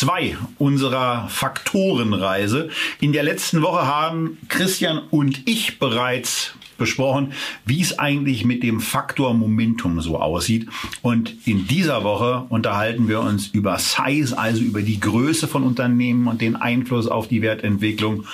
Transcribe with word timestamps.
2 0.00 0.38
unserer 0.56 1.28
Faktorenreise. 1.28 2.70
In 3.00 3.12
der 3.12 3.22
letzten 3.22 3.60
Woche 3.60 3.86
haben 3.86 4.38
Christian 4.48 4.98
und 5.10 5.46
ich 5.46 5.78
bereits 5.78 6.54
besprochen, 6.78 7.34
wie 7.66 7.82
es 7.82 7.98
eigentlich 7.98 8.46
mit 8.46 8.62
dem 8.62 8.80
Faktor 8.80 9.34
Momentum 9.34 10.00
so 10.00 10.18
aussieht. 10.18 10.66
Und 11.02 11.46
in 11.46 11.66
dieser 11.66 12.02
Woche 12.02 12.46
unterhalten 12.48 13.08
wir 13.08 13.20
uns 13.20 13.48
über 13.48 13.78
Size, 13.78 14.38
also 14.38 14.62
über 14.62 14.80
die 14.80 15.00
Größe 15.00 15.46
von 15.46 15.64
Unternehmen 15.64 16.28
und 16.28 16.40
den 16.40 16.56
Einfluss 16.56 17.06
auf 17.06 17.28
die 17.28 17.42
Wertentwicklung. 17.42 18.24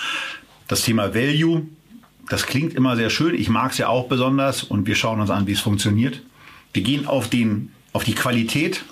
Das 0.69 0.83
Thema 0.83 1.17
Value, 1.17 1.67
das 2.29 2.47
klingt 2.47 2.75
immer 2.75 2.95
sehr 2.95 3.11
schön. 3.11 3.35
Ich 3.35 3.49
mag 3.49 3.73
es 3.73 3.79
ja 3.79 3.89
auch 3.89 4.07
besonders 4.07 4.63
und 4.63 4.87
wir 4.87 4.95
schauen 4.95 5.21
uns 5.21 5.31
an, 5.31 5.49
wie 5.49 5.53
es 5.53 5.61
funktioniert. 5.61 6.23
Wir 6.73 6.85
gehen 6.85 7.09
auf 7.09 7.29
den 7.29 7.73
auf 7.93 8.05
die 8.05 8.15
Qualität. 8.15 8.85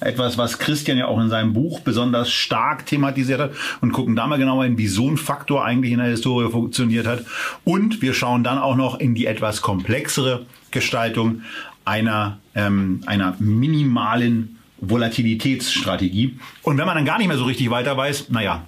Etwas, 0.00 0.38
was 0.38 0.58
Christian 0.58 0.98
ja 0.98 1.06
auch 1.06 1.20
in 1.20 1.28
seinem 1.28 1.52
Buch 1.52 1.80
besonders 1.80 2.30
stark 2.30 2.86
thematisiert 2.86 3.40
hat 3.40 3.52
und 3.80 3.92
gucken 3.92 4.16
da 4.16 4.26
mal 4.26 4.38
genauer 4.38 4.64
hin, 4.64 4.78
wie 4.78 4.88
so 4.88 5.08
ein 5.08 5.16
Faktor 5.16 5.64
eigentlich 5.64 5.92
in 5.92 5.98
der 5.98 6.08
Historie 6.08 6.50
funktioniert 6.50 7.06
hat. 7.06 7.24
Und 7.64 8.02
wir 8.02 8.14
schauen 8.14 8.42
dann 8.42 8.58
auch 8.58 8.76
noch 8.76 8.98
in 8.98 9.14
die 9.14 9.26
etwas 9.26 9.62
komplexere 9.62 10.46
Gestaltung 10.70 11.42
einer, 11.84 12.38
ähm, 12.54 13.02
einer 13.06 13.36
minimalen 13.38 14.58
Volatilitätsstrategie. 14.80 16.38
Und 16.62 16.78
wenn 16.78 16.86
man 16.86 16.96
dann 16.96 17.04
gar 17.04 17.18
nicht 17.18 17.28
mehr 17.28 17.36
so 17.36 17.44
richtig 17.44 17.70
weiter 17.70 17.96
weiß, 17.96 18.30
naja, 18.30 18.64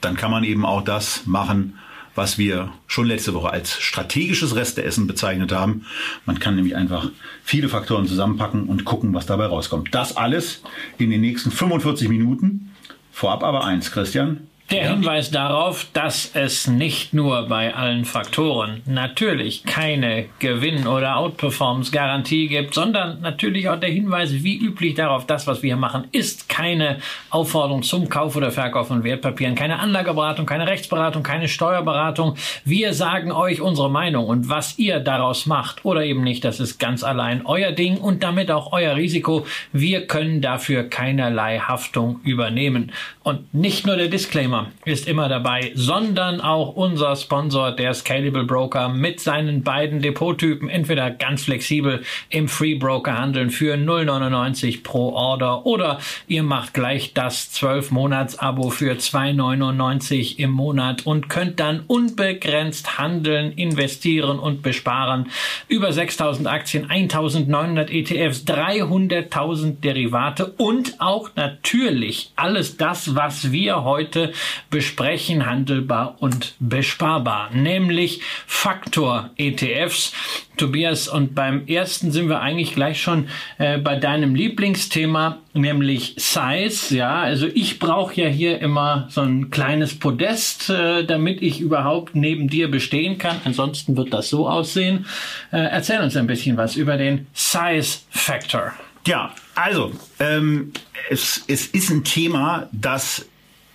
dann 0.00 0.16
kann 0.16 0.30
man 0.30 0.44
eben 0.44 0.64
auch 0.64 0.82
das 0.82 1.26
machen, 1.26 1.78
was 2.14 2.38
wir 2.38 2.72
schon 2.86 3.06
letzte 3.06 3.34
Woche 3.34 3.50
als 3.50 3.80
strategisches 3.80 4.54
Resteessen 4.54 5.06
bezeichnet 5.06 5.52
haben. 5.52 5.86
Man 6.26 6.38
kann 6.38 6.56
nämlich 6.56 6.76
einfach 6.76 7.10
viele 7.44 7.68
Faktoren 7.68 8.06
zusammenpacken 8.06 8.64
und 8.64 8.84
gucken, 8.84 9.14
was 9.14 9.26
dabei 9.26 9.46
rauskommt. 9.46 9.94
Das 9.94 10.16
alles 10.16 10.62
in 10.98 11.10
den 11.10 11.20
nächsten 11.20 11.50
45 11.50 12.08
Minuten. 12.08 12.70
Vorab 13.12 13.42
aber 13.42 13.64
eins, 13.64 13.92
Christian. 13.92 14.46
Der 14.70 14.84
ja. 14.84 14.90
Hinweis 14.90 15.32
darauf, 15.32 15.88
dass 15.94 16.30
es 16.34 16.68
nicht 16.68 17.12
nur 17.12 17.48
bei 17.48 17.74
allen 17.74 18.04
Faktoren 18.04 18.82
natürlich 18.86 19.64
keine 19.64 20.26
Gewinn- 20.38 20.86
oder 20.86 21.16
Outperformance-Garantie 21.16 22.46
gibt, 22.46 22.74
sondern 22.74 23.20
natürlich 23.20 23.68
auch 23.68 23.80
der 23.80 23.90
Hinweis, 23.90 24.44
wie 24.44 24.56
üblich 24.56 24.94
darauf, 24.94 25.26
das, 25.26 25.48
was 25.48 25.64
wir 25.64 25.70
hier 25.70 25.76
machen, 25.76 26.04
ist 26.12 26.48
keine 26.48 26.98
Aufforderung 27.30 27.82
zum 27.82 28.08
Kauf 28.08 28.36
oder 28.36 28.52
Verkauf 28.52 28.86
von 28.88 29.02
Wertpapieren, 29.02 29.56
keine 29.56 29.80
Anlageberatung, 29.80 30.46
keine 30.46 30.68
Rechtsberatung, 30.68 31.24
keine 31.24 31.48
Steuerberatung. 31.48 32.36
Wir 32.64 32.94
sagen 32.94 33.32
euch 33.32 33.60
unsere 33.60 33.90
Meinung 33.90 34.26
und 34.26 34.48
was 34.48 34.78
ihr 34.78 35.00
daraus 35.00 35.46
macht 35.46 35.84
oder 35.84 36.04
eben 36.04 36.22
nicht, 36.22 36.44
das 36.44 36.60
ist 36.60 36.78
ganz 36.78 37.02
allein 37.02 37.44
euer 37.44 37.72
Ding 37.72 37.98
und 37.98 38.22
damit 38.22 38.52
auch 38.52 38.72
euer 38.72 38.94
Risiko. 38.94 39.46
Wir 39.72 40.06
können 40.06 40.40
dafür 40.40 40.84
keinerlei 40.84 41.58
Haftung 41.58 42.20
übernehmen. 42.22 42.92
Und 43.24 43.52
nicht 43.52 43.84
nur 43.84 43.96
der 43.96 44.08
Disclaimer, 44.08 44.59
ist 44.84 45.08
immer 45.08 45.28
dabei, 45.28 45.72
sondern 45.74 46.40
auch 46.40 46.74
unser 46.74 47.16
Sponsor, 47.16 47.72
der 47.72 47.94
Scalable 47.94 48.44
Broker, 48.44 48.88
mit 48.88 49.20
seinen 49.20 49.62
beiden 49.62 50.00
Depottypen, 50.00 50.68
entweder 50.68 51.10
ganz 51.10 51.44
flexibel 51.44 52.02
im 52.28 52.48
Free 52.48 52.74
Broker 52.74 53.18
handeln 53.18 53.50
für 53.50 53.74
0,99 53.74 54.82
pro 54.82 55.12
Order 55.12 55.66
oder 55.66 55.98
ihr 56.26 56.42
macht 56.42 56.74
gleich 56.74 57.12
das 57.14 57.50
12 57.52 57.90
Monats 57.90 58.38
Abo 58.38 58.70
für 58.70 58.92
2,99 58.92 60.38
im 60.38 60.50
Monat 60.50 61.06
und 61.06 61.28
könnt 61.28 61.60
dann 61.60 61.84
unbegrenzt 61.86 62.98
handeln, 62.98 63.52
investieren 63.52 64.38
und 64.38 64.62
besparen. 64.62 65.30
Über 65.68 65.92
6000 65.92 66.46
Aktien, 66.48 66.90
1900 66.90 67.90
ETFs, 67.90 68.44
300.000 68.46 69.80
Derivate 69.80 70.46
und 70.56 71.00
auch 71.00 71.30
natürlich 71.36 72.32
alles 72.36 72.76
das, 72.76 73.14
was 73.14 73.52
wir 73.52 73.84
heute 73.84 74.32
besprechen, 74.70 75.46
handelbar 75.46 76.16
und 76.20 76.54
besparbar, 76.58 77.50
nämlich 77.52 78.20
Faktor-ETFs. 78.46 80.12
Tobias, 80.56 81.08
und 81.08 81.34
beim 81.34 81.66
ersten 81.66 82.12
sind 82.12 82.28
wir 82.28 82.42
eigentlich 82.42 82.74
gleich 82.74 83.00
schon 83.00 83.28
äh, 83.56 83.78
bei 83.78 83.96
deinem 83.96 84.34
Lieblingsthema, 84.34 85.38
nämlich 85.54 86.14
Size. 86.18 86.94
Ja, 86.94 87.20
also 87.20 87.46
ich 87.46 87.78
brauche 87.78 88.20
ja 88.20 88.28
hier 88.28 88.58
immer 88.60 89.06
so 89.08 89.22
ein 89.22 89.50
kleines 89.50 89.98
Podest, 89.98 90.68
äh, 90.68 91.04
damit 91.04 91.40
ich 91.40 91.60
überhaupt 91.60 92.14
neben 92.14 92.48
dir 92.48 92.70
bestehen 92.70 93.16
kann. 93.16 93.40
Ansonsten 93.44 93.96
wird 93.96 94.12
das 94.12 94.28
so 94.28 94.46
aussehen. 94.48 95.06
Äh, 95.50 95.60
erzähl 95.60 96.00
uns 96.00 96.14
ein 96.16 96.26
bisschen 96.26 96.58
was 96.58 96.76
über 96.76 96.98
den 96.98 97.26
Size 97.32 98.00
Factor. 98.10 98.74
Ja, 99.06 99.34
also 99.54 99.92
ähm, 100.18 100.72
es, 101.08 101.42
es 101.46 101.66
ist 101.68 101.90
ein 101.90 102.04
Thema, 102.04 102.68
das 102.72 103.26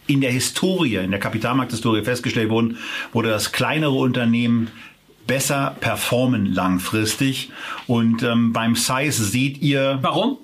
in 0.07 0.21
der 0.21 0.31
Historie, 0.31 0.97
in 0.97 1.11
der 1.11 1.19
Kapitalmarkthistorie 1.19 2.03
festgestellt 2.03 2.49
wurden, 2.49 2.77
wurde 3.13 3.29
das 3.29 3.51
kleinere 3.51 3.93
Unternehmen 3.93 4.69
besser 5.27 5.75
performen 5.79 6.53
langfristig. 6.53 7.51
Und 7.87 8.23
ähm, 8.23 8.53
beim 8.53 8.75
Size 8.75 9.23
seht 9.23 9.59
ihr. 9.59 9.99
Warum? 10.01 10.37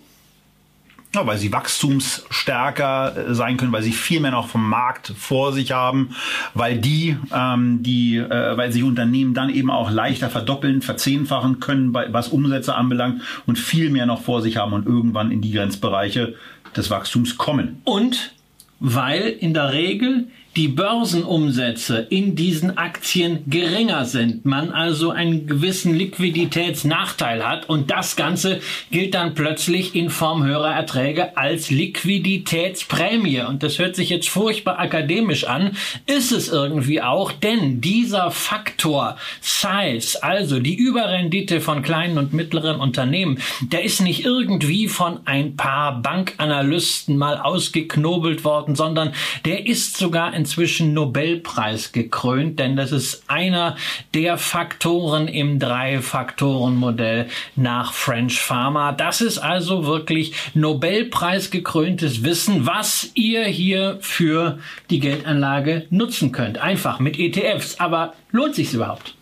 Ja, 1.13 1.27
weil 1.27 1.37
sie 1.37 1.51
wachstumsstärker 1.51 3.17
äh, 3.31 3.35
sein 3.35 3.57
können, 3.57 3.73
weil 3.73 3.83
sie 3.83 3.91
viel 3.91 4.21
mehr 4.21 4.31
noch 4.31 4.47
vom 4.47 4.67
Markt 4.67 5.13
vor 5.17 5.51
sich 5.51 5.73
haben, 5.73 6.15
weil 6.53 6.77
die, 6.77 7.17
ähm, 7.33 7.83
die, 7.83 8.15
äh, 8.15 8.55
weil 8.55 8.71
sich 8.71 8.83
Unternehmen 8.83 9.33
dann 9.33 9.49
eben 9.49 9.69
auch 9.69 9.91
leichter 9.91 10.29
verdoppeln, 10.29 10.81
verzehnfachen 10.81 11.59
können, 11.59 11.93
was 11.93 12.29
Umsätze 12.29 12.75
anbelangt 12.75 13.21
und 13.45 13.59
viel 13.59 13.89
mehr 13.89 14.05
noch 14.05 14.21
vor 14.21 14.41
sich 14.41 14.55
haben 14.55 14.71
und 14.71 14.87
irgendwann 14.87 15.31
in 15.31 15.41
die 15.41 15.51
Grenzbereiche 15.51 16.35
des 16.77 16.89
Wachstums 16.89 17.37
kommen. 17.37 17.81
Und 17.83 18.33
weil 18.81 19.29
in 19.39 19.53
der 19.53 19.71
Regel 19.73 20.27
die 20.57 20.67
Börsenumsätze 20.67 22.07
in 22.09 22.35
diesen 22.35 22.77
Aktien 22.77 23.43
geringer 23.47 24.03
sind, 24.03 24.43
man 24.43 24.71
also 24.71 25.11
einen 25.11 25.47
gewissen 25.47 25.95
Liquiditätsnachteil 25.95 27.47
hat 27.47 27.69
und 27.69 27.89
das 27.89 28.17
Ganze 28.17 28.59
gilt 28.91 29.13
dann 29.13 29.33
plötzlich 29.33 29.95
in 29.95 30.09
Form 30.09 30.43
höherer 30.43 30.73
Erträge 30.73 31.37
als 31.37 31.69
Liquiditätsprämie. 31.69 33.41
Und 33.41 33.63
das 33.63 33.79
hört 33.79 33.95
sich 33.95 34.09
jetzt 34.09 34.27
furchtbar 34.27 34.79
akademisch 34.79 35.45
an, 35.45 35.77
ist 36.05 36.33
es 36.33 36.49
irgendwie 36.49 37.01
auch, 37.01 37.31
denn 37.31 37.79
dieser 37.79 38.29
Faktor 38.29 39.15
Size, 39.39 40.21
also 40.21 40.59
die 40.59 40.75
Überrendite 40.75 41.61
von 41.61 41.81
kleinen 41.81 42.17
und 42.17 42.33
mittleren 42.33 42.81
Unternehmen, 42.81 43.39
der 43.61 43.83
ist 43.83 44.01
nicht 44.01 44.25
irgendwie 44.25 44.89
von 44.89 45.21
ein 45.25 45.55
paar 45.55 46.01
Bankanalysten 46.01 47.17
mal 47.17 47.37
ausgeknobelt 47.37 48.43
worden, 48.43 48.75
sondern 48.75 49.13
der 49.45 49.65
ist 49.65 49.95
sogar 49.95 50.33
inzwischen 50.41 50.95
Nobelpreis 50.95 51.91
gekrönt, 51.91 52.57
denn 52.57 52.75
das 52.75 52.91
ist 52.91 53.23
einer 53.27 53.75
der 54.15 54.39
Faktoren 54.39 55.27
im 55.27 55.59
Drei-Faktoren-Modell 55.59 57.27
nach 57.55 57.93
French 57.93 58.41
Pharma. 58.41 58.91
Das 58.91 59.21
ist 59.21 59.37
also 59.37 59.85
wirklich 59.85 60.33
Nobelpreis 60.55 61.51
gekröntes 61.51 62.23
Wissen, 62.23 62.65
was 62.65 63.11
ihr 63.13 63.43
hier 63.43 63.99
für 64.01 64.57
die 64.89 64.99
Geldanlage 64.99 65.85
nutzen 65.91 66.31
könnt. 66.31 66.57
Einfach 66.57 66.99
mit 66.99 67.19
ETFs. 67.19 67.79
Aber 67.79 68.15
lohnt 68.31 68.55
sich's 68.55 68.73
überhaupt? 68.73 69.13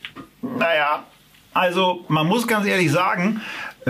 Naja, 0.42 1.04
also 1.54 2.06
man 2.08 2.28
muss 2.28 2.48
ganz 2.48 2.66
ehrlich 2.66 2.92
sagen, 2.92 3.42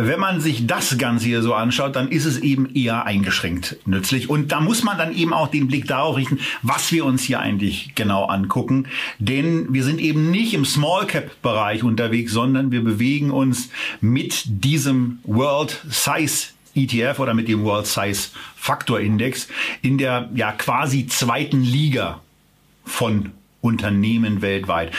wenn 0.08 0.20
man 0.20 0.42
sich 0.42 0.68
das 0.68 0.98
Ganze 0.98 1.26
hier 1.26 1.42
so 1.42 1.54
anschaut, 1.54 1.96
dann 1.96 2.10
ist 2.10 2.26
es 2.26 2.38
eben 2.40 2.74
eher 2.76 3.06
eingeschränkt 3.06 3.78
nützlich. 3.86 4.30
Und 4.30 4.52
da 4.52 4.60
muss 4.60 4.84
man 4.84 4.98
dann 4.98 5.16
eben 5.16 5.34
auch 5.34 5.48
den 5.48 5.68
Blick 5.68 5.88
darauf 5.88 6.18
richten, 6.18 6.40
was 6.62 6.92
wir 6.92 7.06
uns 7.06 7.24
hier 7.24 7.40
eigentlich 7.40 7.94
genau 7.96 8.26
angucken. 8.26 8.88
Denn 9.18 9.74
wir 9.74 9.84
sind 9.84 10.00
eben 10.00 10.32
nicht 10.32 10.54
im 10.54 10.66
Small 10.66 11.08
Cap 11.08 11.42
Bereich 11.42 11.84
unterwegs, 11.84 12.32
sondern 12.32 12.72
wir 12.72 12.84
bewegen 12.84 13.32
uns 13.32 13.70
mit 14.02 14.44
diesem 14.46 15.20
World 15.24 15.82
Size 15.90 16.50
ETF 16.76 17.20
oder 17.20 17.34
mit 17.34 17.48
dem 17.48 17.64
World 17.64 17.88
Size 17.88 18.30
Factor 18.56 19.00
Index 19.00 19.48
in 19.82 19.98
der 19.98 20.30
ja 20.36 20.52
quasi 20.52 21.08
zweiten 21.08 21.64
Liga 21.64 22.22
von 22.86 23.32
Unternehmen 23.62 24.42
weltweit. 24.42 24.92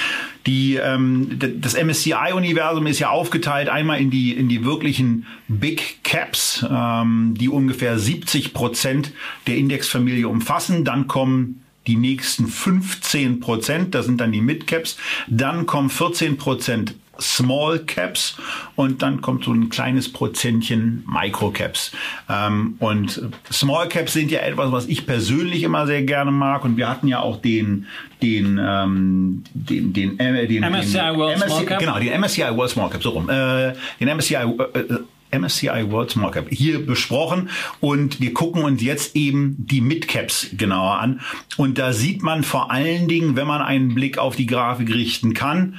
Die, 0.47 0.77
ähm, 0.77 1.39
das 1.61 1.75
MSCI-Universum 1.75 2.87
ist 2.87 2.99
ja 2.99 3.11
aufgeteilt 3.11 3.69
einmal 3.69 4.01
in 4.01 4.11
die, 4.11 4.33
in 4.33 4.49
die 4.49 4.65
wirklichen 4.65 5.27
Big 5.49 6.03
Caps, 6.05 6.65
ähm, 6.71 7.35
die 7.39 7.49
ungefähr 7.49 7.99
70 7.99 8.53
Prozent 8.53 9.13
der 9.47 9.57
Indexfamilie 9.57 10.29
umfassen. 10.29 10.85
Dann 10.85 11.07
kommen 11.07 11.63
die 11.87 11.97
nächsten 11.97 12.47
15 12.47 13.41
Prozent, 13.41 13.95
das 13.95 14.07
sind 14.07 14.21
dann 14.21 14.33
die 14.33 14.41
Mid 14.41 14.67
Caps. 14.67 14.97
Dann 15.29 15.67
kommen 15.67 15.91
14 15.91 16.37
Prozent 16.37 16.95
Small 17.21 17.81
Caps 17.81 18.37
und 18.77 19.03
dann 19.03 19.21
kommt 19.21 19.45
so 19.45 19.53
ein 19.53 19.69
kleines 19.69 20.13
Prozentchen 20.13 21.05
Micro 21.07 21.51
Caps. 21.51 21.93
Ähm, 22.29 22.77
und 22.79 23.23
Small 23.53 23.89
Caps 23.89 24.13
sind 24.13 24.31
ja 24.31 24.41
etwas, 24.41 24.73
was 24.73 24.87
ich 24.87 25.07
persönlich 25.07 25.63
immer 25.63 25.87
sehr 25.87 26.03
gerne 26.03 26.31
mag 26.31 26.65
und 26.65 26.77
wir 26.77 26.89
hatten 26.89 27.09
ja 27.09 27.21
auch 27.21 27.41
den 27.41 27.87
den 28.23 28.61
ähm, 28.63 29.45
den 29.53 29.93
den, 29.93 30.19
äh, 30.19 30.47
den 30.47 30.63
MSCI 30.63 30.99
World 31.15 31.39
MSCI, 31.39 31.49
Small 31.49 31.67
Cap? 31.67 31.79
genau 31.79 31.99
den 31.99 32.21
MSCI 32.21 32.57
World 32.57 32.71
Small 32.71 32.91
Cap 32.91 33.03
so 33.03 33.11
rum 33.11 33.29
äh, 33.29 33.73
den 34.01 34.09
MSCI 34.17 34.35
äh, 34.35 35.39
MSCI 35.39 35.91
World 35.91 36.11
Small 36.11 36.31
Cap 36.31 36.47
hier 36.51 36.85
besprochen 36.85 37.51
und 37.81 38.21
wir 38.21 38.35
gucken 38.35 38.63
uns 38.63 38.83
jetzt 38.83 39.17
eben 39.17 39.57
die 39.59 39.81
Mid 39.81 40.09
Caps 40.09 40.49
genauer 40.57 40.99
an 40.99 41.21
und 41.57 41.79
da 41.79 41.93
sieht 41.93 42.23
man 42.23 42.43
vor 42.43 42.71
allen 42.71 43.09
Dingen, 43.09 43.37
wenn 43.37 43.47
man 43.47 43.63
einen 43.63 43.95
Blick 43.95 44.19
auf 44.19 44.37
die 44.37 44.47
Grafik 44.47 44.93
richten 44.93 45.35
kann, 45.35 45.79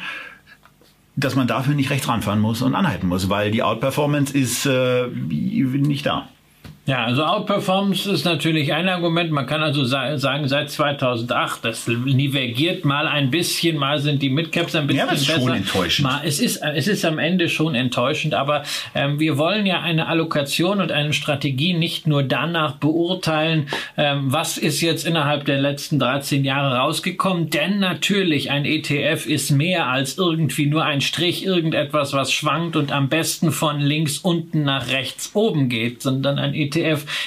dass 1.23 1.35
man 1.35 1.47
dafür 1.47 1.73
nicht 1.73 1.89
rechts 1.89 2.07
ranfahren 2.07 2.39
muss 2.39 2.61
und 2.61 2.75
anhalten 2.75 3.07
muss, 3.07 3.29
weil 3.29 3.51
die 3.51 3.63
Outperformance 3.63 4.37
ist 4.37 4.65
äh, 4.65 5.07
nicht 5.07 6.05
da. 6.05 6.29
Ja, 6.91 7.05
also 7.05 7.23
Outperformance 7.23 8.11
ist 8.11 8.25
natürlich 8.25 8.73
ein 8.73 8.89
Argument. 8.89 9.31
Man 9.31 9.45
kann 9.45 9.63
also 9.63 9.85
sa 9.85 10.17
sagen, 10.17 10.49
seit 10.49 10.69
2008, 10.69 11.63
das 11.63 11.87
nivelliert 11.87 12.83
mal 12.83 13.07
ein 13.07 13.31
bisschen, 13.31 13.77
mal 13.77 13.99
sind 13.99 14.21
die 14.21 14.29
Midcaps 14.29 14.75
ein 14.75 14.87
bisschen 14.87 15.07
Ja, 15.07 15.13
es 15.13 15.21
ist 15.21 15.27
besser. 15.27 15.39
schon 15.39 15.53
enttäuschend. 15.53 16.09
Mal, 16.09 16.19
es, 16.25 16.41
ist, 16.41 16.57
es 16.57 16.89
ist 16.89 17.05
am 17.05 17.17
Ende 17.17 17.47
schon 17.47 17.75
enttäuschend, 17.75 18.33
aber 18.33 18.63
ähm, 18.93 19.21
wir 19.21 19.37
wollen 19.37 19.65
ja 19.65 19.79
eine 19.79 20.07
Allokation 20.07 20.81
und 20.81 20.91
eine 20.91 21.13
Strategie 21.13 21.73
nicht 21.73 22.07
nur 22.07 22.23
danach 22.23 22.73
beurteilen, 22.73 23.67
ähm, 23.95 24.25
was 24.25 24.57
ist 24.57 24.81
jetzt 24.81 25.07
innerhalb 25.07 25.45
der 25.45 25.61
letzten 25.61 25.97
13 25.97 26.43
Jahre 26.43 26.75
rausgekommen, 26.75 27.49
denn 27.49 27.79
natürlich 27.79 28.51
ein 28.51 28.65
ETF 28.65 29.27
ist 29.27 29.49
mehr 29.51 29.87
als 29.87 30.17
irgendwie 30.17 30.65
nur 30.65 30.83
ein 30.83 30.99
Strich, 30.99 31.45
irgendetwas, 31.45 32.11
was 32.11 32.33
schwankt 32.33 32.75
und 32.75 32.91
am 32.91 33.07
besten 33.07 33.53
von 33.53 33.79
links 33.79 34.17
unten 34.17 34.63
nach 34.63 34.89
rechts 34.89 35.31
oben 35.35 35.69
geht, 35.69 36.01
sondern 36.01 36.37
ein 36.37 36.53
ETF 36.53 36.80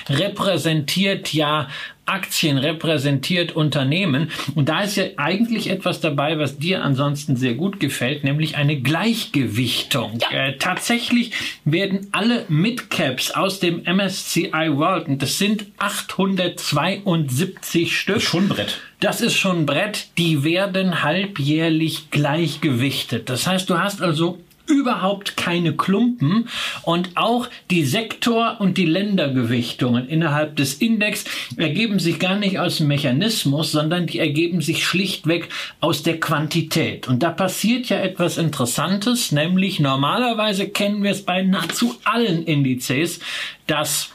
repräsentiert 0.09 1.33
ja 1.33 1.69
Aktien 2.07 2.59
repräsentiert 2.59 3.53
Unternehmen. 3.53 4.31
Und 4.55 4.69
da 4.69 4.83
ist 4.83 4.97
ja 4.97 5.05
eigentlich 5.17 5.71
etwas 5.71 6.01
dabei, 6.01 6.39
was 6.39 6.59
dir 6.59 6.85
ansonsten 6.85 7.37
sehr 7.37 7.55
gut 7.55 7.81
gefällt, 7.81 8.23
nämlich 8.25 8.57
eine 8.57 8.79
Gleichgewichtung. 8.81 10.19
Äh, 10.31 10.59
tatsächlich 10.59 11.33
werden 11.65 12.09
alle 12.13 12.45
Midcaps 12.49 13.31
aus 13.31 13.61
dem 13.61 13.85
MSCI 13.85 14.77
World, 14.77 15.09
und 15.09 15.23
das 15.23 15.39
sind 15.39 15.65
872 15.79 17.99
Stück. 17.99 18.21
Schon 18.21 18.49
Brett. 18.49 18.83
Das 19.01 19.23
ist 19.23 19.37
schon 19.37 19.61
ein 19.61 19.67
Brett, 19.67 20.09
die 20.19 20.45
werden 20.45 21.03
halbjährlich 21.03 22.11
gleichgewichtet. 22.11 23.29
Das 23.29 23.47
heißt, 23.47 23.69
du 23.71 23.79
hast 23.79 24.03
also 24.03 24.41
überhaupt 24.67 25.37
keine 25.37 25.75
Klumpen 25.75 26.49
und 26.83 27.11
auch 27.17 27.49
die 27.71 27.85
Sektor- 27.85 28.61
und 28.61 28.79
die 28.79 28.87
Ländergewichtungen 28.87 30.09
innerhalb 30.09 30.57
des 30.57 30.75
Index 30.75 31.25
ergeben 31.57 31.99
sich 31.99 32.19
gar 32.19 32.37
nicht 32.37 32.59
aus 32.59 32.79
dem 32.79 32.89
Mechanismus, 32.89 33.73
sondern 33.73 34.07
die 34.07 34.19
ergeben 34.19 34.61
sich 34.61 34.87
schlichtweg 34.87 35.49
aus 35.81 36.03
der 36.03 36.19
Quantität. 36.19 37.09
Und 37.09 37.23
da 37.23 37.31
passiert 37.31 37.89
ja 37.89 37.99
etwas 37.99 38.39
Interessantes, 38.39 39.33
nämlich 39.33 39.81
normalerweise 39.81 40.69
kennen 40.69 41.03
wir 41.03 41.11
es 41.11 41.25
bei 41.25 41.43
nahezu 41.43 41.97
allen 42.05 42.45
Indizes, 42.45 43.21
dass 43.67 44.11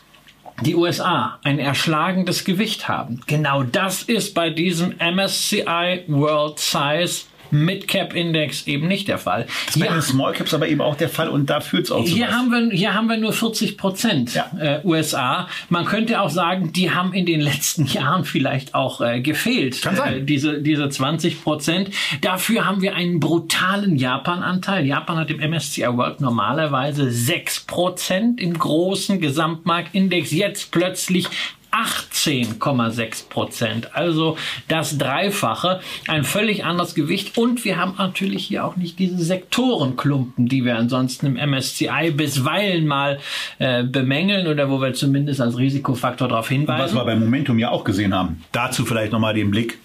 die 0.66 0.76
USA 0.76 1.40
ein 1.44 1.60
erschlagendes 1.60 2.44
Gewicht 2.44 2.88
haben. 2.88 3.22
Genau 3.28 3.64
das 3.64 4.04
ist 4.04 4.34
bei 4.34 4.50
diesem 4.50 4.96
MSCI 5.00 6.04
World 6.08 6.60
Size 6.60 7.22
Midcap 7.52 8.14
Index 8.16 8.68
eben 8.68 8.88
nicht 8.88 9.08
der 9.08 9.18
Fall. 9.18 9.46
Bei 9.76 9.86
Hier, 9.86 9.92
den 9.92 10.02
Small 10.02 10.34
Caps 10.34 10.54
aber 10.54 10.68
eben 10.68 10.82
auch 10.82 10.96
der 10.96 11.10
Fall 11.10 11.30
und 11.30 11.50
da 11.50 11.60
führt 11.62 11.86
es 11.86 11.92
auch 11.92 12.04
zu 12.06 12.12
hier 12.12 12.28
was. 12.28 12.34
haben 12.34 12.52
wir 12.52 12.70
hier 12.78 12.94
haben 12.94 13.08
wir 13.08 13.18
nur 13.18 13.34
40 13.34 13.78
Prozent 13.78 14.34
Ja. 14.34 14.52
äh, 14.60 14.80
USA. 14.84 15.48
Man 15.70 15.86
könnte 15.86 16.22
auch 16.22 16.30
sagen, 16.30 16.72
die 16.74 16.92
haben 16.92 17.14
in 17.14 17.26
den 17.26 17.42
letzten 17.50 17.86
Jahren 17.86 18.26
vielleicht 18.26 18.76
auch 18.76 19.02
äh, 19.02 19.22
gefehlt. 19.22 19.82
Kann 19.82 19.96
sein. 19.96 20.14
Äh, 20.20 20.22
diese 20.24 20.62
diese 20.62 20.90
20 20.90 21.44
Prozent. 21.44 21.90
Dafür 22.22 22.66
haben 22.66 22.82
wir 22.82 22.96
einen 22.96 23.20
brutalen 23.20 23.96
Japan-Anteil. 23.98 24.86
Japan 24.86 25.18
hat 25.18 25.30
im 25.32 25.40
MSCI 25.40 25.88
World 25.88 26.22
normalerweise 26.22 27.10
6 27.12 27.62
Prozent 27.62 28.40
im 28.42 28.58
großen 28.58 29.20
Gesamtmarktindex. 29.20 30.32
Jetzt 30.32 30.72
plötzlich 30.72 31.28
18,6 31.72 33.30
Prozent. 33.30 33.96
Also 33.96 34.38
das 34.68 34.98
Dreifache. 34.98 35.80
Ein 36.08 36.24
völlig 36.24 36.66
anderes 36.66 36.96
Gewicht. 36.96 37.38
Und 37.38 37.66
wir 37.66 37.78
haben 37.78 37.96
natürlich 37.98 38.46
hier 38.46 38.66
auch 38.66 38.76
nicht 38.76 39.00
diese 39.00 39.24
Sektorenklumpen, 39.24 40.48
die 40.48 40.66
wir 40.66 40.78
ansonsten 40.78 41.26
im 41.26 41.50
MSCI 41.50 42.12
bisweilen 42.12 42.88
mal 42.88 43.20
äh, 43.60 43.84
bemängeln 43.84 44.48
oder 44.48 44.70
wo 44.70 44.82
wir 44.82 44.94
zumindest 44.94 45.42
als 45.42 45.58
Risikofaktor 45.58 46.28
darauf 46.28 46.46
Was 46.46 46.50
hinweisen. 46.50 46.96
wir 46.96 47.06
beim 47.06 47.20
Momentum 47.20 47.60
ja 47.60 47.70
auch 47.70 47.84
gesehen 47.84 48.14
haben. 48.14 48.44
Dazu 48.52 48.86
vielleicht 48.86 49.12
nochmal 49.12 49.34
den 49.34 49.52
Blick 49.52 49.78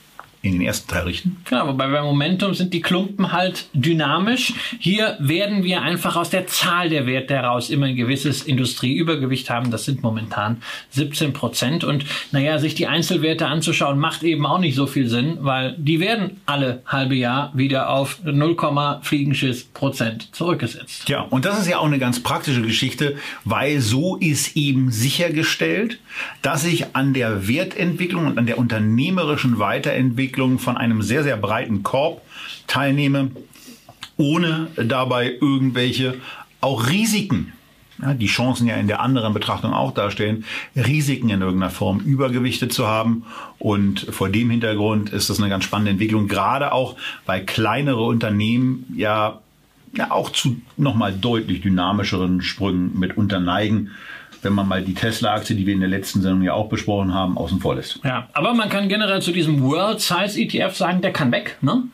in 0.45 0.53
den 0.53 0.61
ersten 0.61 0.89
Teil 0.89 1.05
richten. 1.05 1.39
Genau, 1.49 1.69
wobei 1.69 1.89
bei 1.89 2.03
Momentum 2.03 2.53
sind 2.53 2.75
die 2.75 2.83
Klumpen 2.83 3.33
halt 3.33 3.67
dynamisch. 3.73 4.53
Hier 4.79 5.17
werden 5.19 5.65
wir 5.65 5.81
einfach 5.81 6.17
aus 6.17 6.29
der 6.29 6.47
Zahl 6.47 6.91
der 6.91 7.07
Werte 7.07 7.35
heraus 7.35 7.71
immer 7.71 7.87
ein 7.87 7.97
gewisses 7.97 8.43
Industrieübergewicht 8.43 9.49
haben. 9.49 9.71
Das 9.71 9.87
sind 9.87 10.03
momentan 10.03 10.59
17 10.91 11.33
Prozent. 11.33 11.83
Und 11.83 12.05
naja, 12.31 12.59
sich 12.59 12.75
die 12.75 12.87
Einzelwerte 12.87 13.47
anzuschauen, 13.47 13.99
macht 13.99 14.23
eben 14.23 14.45
auch 14.45 14.59
nicht 14.59 14.75
so 14.75 14.87
viel 14.87 15.09
Sinn, 15.09 15.39
weil 15.41 15.77
die 15.79 15.99
werden 15.99 16.43
alle 16.45 16.83
halbe 16.85 17.15
Jahr 17.15 17.51
wieder 17.55 17.89
auf 17.89 18.19
0, 18.23 18.57
Fliegenschiss 19.01 19.65
Prozent 19.65 20.29
zurückgesetzt. 20.35 21.09
Ja, 21.09 21.23
und 21.23 21.47
das 21.47 21.59
ist 21.59 21.69
ja 21.69 21.79
auch 21.79 21.87
eine 21.87 21.99
ganz 21.99 22.23
praktische 22.23 22.61
Geschichte, 22.61 23.17
weil 23.45 23.81
so 23.81 24.17
ist 24.17 24.57
eben 24.59 24.91
sichergestellt, 24.91 25.99
dass 26.43 26.67
ich 26.67 26.95
an 26.95 27.15
der 27.15 27.49
Wertentwicklung 27.49 28.27
und 28.27 28.39
an 28.39 28.45
der 28.45 28.59
unternehmerischen 28.59 29.59
Weiterentwicklung 29.59 30.34
von 30.59 30.77
einem 30.77 31.03
sehr, 31.03 31.23
sehr 31.23 31.37
breiten 31.37 31.83
Korb 31.83 32.23
teilnehme, 32.67 33.31
ohne 34.17 34.69
dabei 34.77 35.33
irgendwelche 35.41 36.15
auch 36.61 36.89
Risiken, 36.89 37.53
ja, 38.01 38.15
die 38.15 38.27
Chancen 38.27 38.67
ja 38.67 38.77
in 38.77 38.89
der 38.89 39.01
anderen 39.01 39.35
Betrachtung 39.35 39.73
auch 39.73 39.93
darstellen, 39.93 40.45
Risiken 40.75 41.29
in 41.31 41.43
irgendeiner 41.43 41.71
Form 41.71 42.01
übergewichtet 42.01 42.73
zu 42.73 42.87
haben. 42.87 43.25
Und 43.59 44.01
vor 44.11 44.29
dem 44.29 44.51
Hintergrund 44.51 45.11
ist 45.11 45.31
das 45.31 45.39
eine 45.39 45.49
ganz 45.49 45.65
spannende 45.65 45.93
Entwicklung, 45.93 46.27
gerade 46.27 46.73
auch, 46.73 46.97
weil 47.27 47.45
kleinere 47.45 48.03
Unternehmen 48.03 48.87
ja 48.97 49.41
ja 49.97 50.11
auch 50.11 50.31
zu 50.31 50.61
nochmal 50.77 51.13
deutlich 51.13 51.61
dynamischeren 51.61 52.43
Sprüngen 52.43 52.99
mitunter 52.99 53.41
neigen, 53.41 53.91
wenn 54.45 54.53
man 54.53 54.69
mal 54.69 54.83
die 54.83 54.95
Tesla-Aktie, 54.95 55.57
die 55.57 55.67
wir 55.67 55.75
in 55.75 55.81
der 55.81 55.89
letzten 55.89 56.23
Sendung 56.23 56.43
ja 56.43 56.53
auch 56.53 56.69
besprochen 56.69 57.13
haben, 57.15 57.37
außen 57.37 57.61
vor 57.61 57.75
lässt. 57.75 58.01
Ja, 58.05 58.29
aber 58.33 58.55
man 58.55 58.69
kann 58.69 58.89
generell 58.89 59.23
zu 59.23 59.33
diesem 59.33 59.63
World 59.63 60.01
Size 60.01 60.41
ETF 60.41 60.77
sagen, 60.77 61.01
der 61.01 61.13
kann 61.13 61.33
weg, 61.33 61.57
ne? 61.61 61.85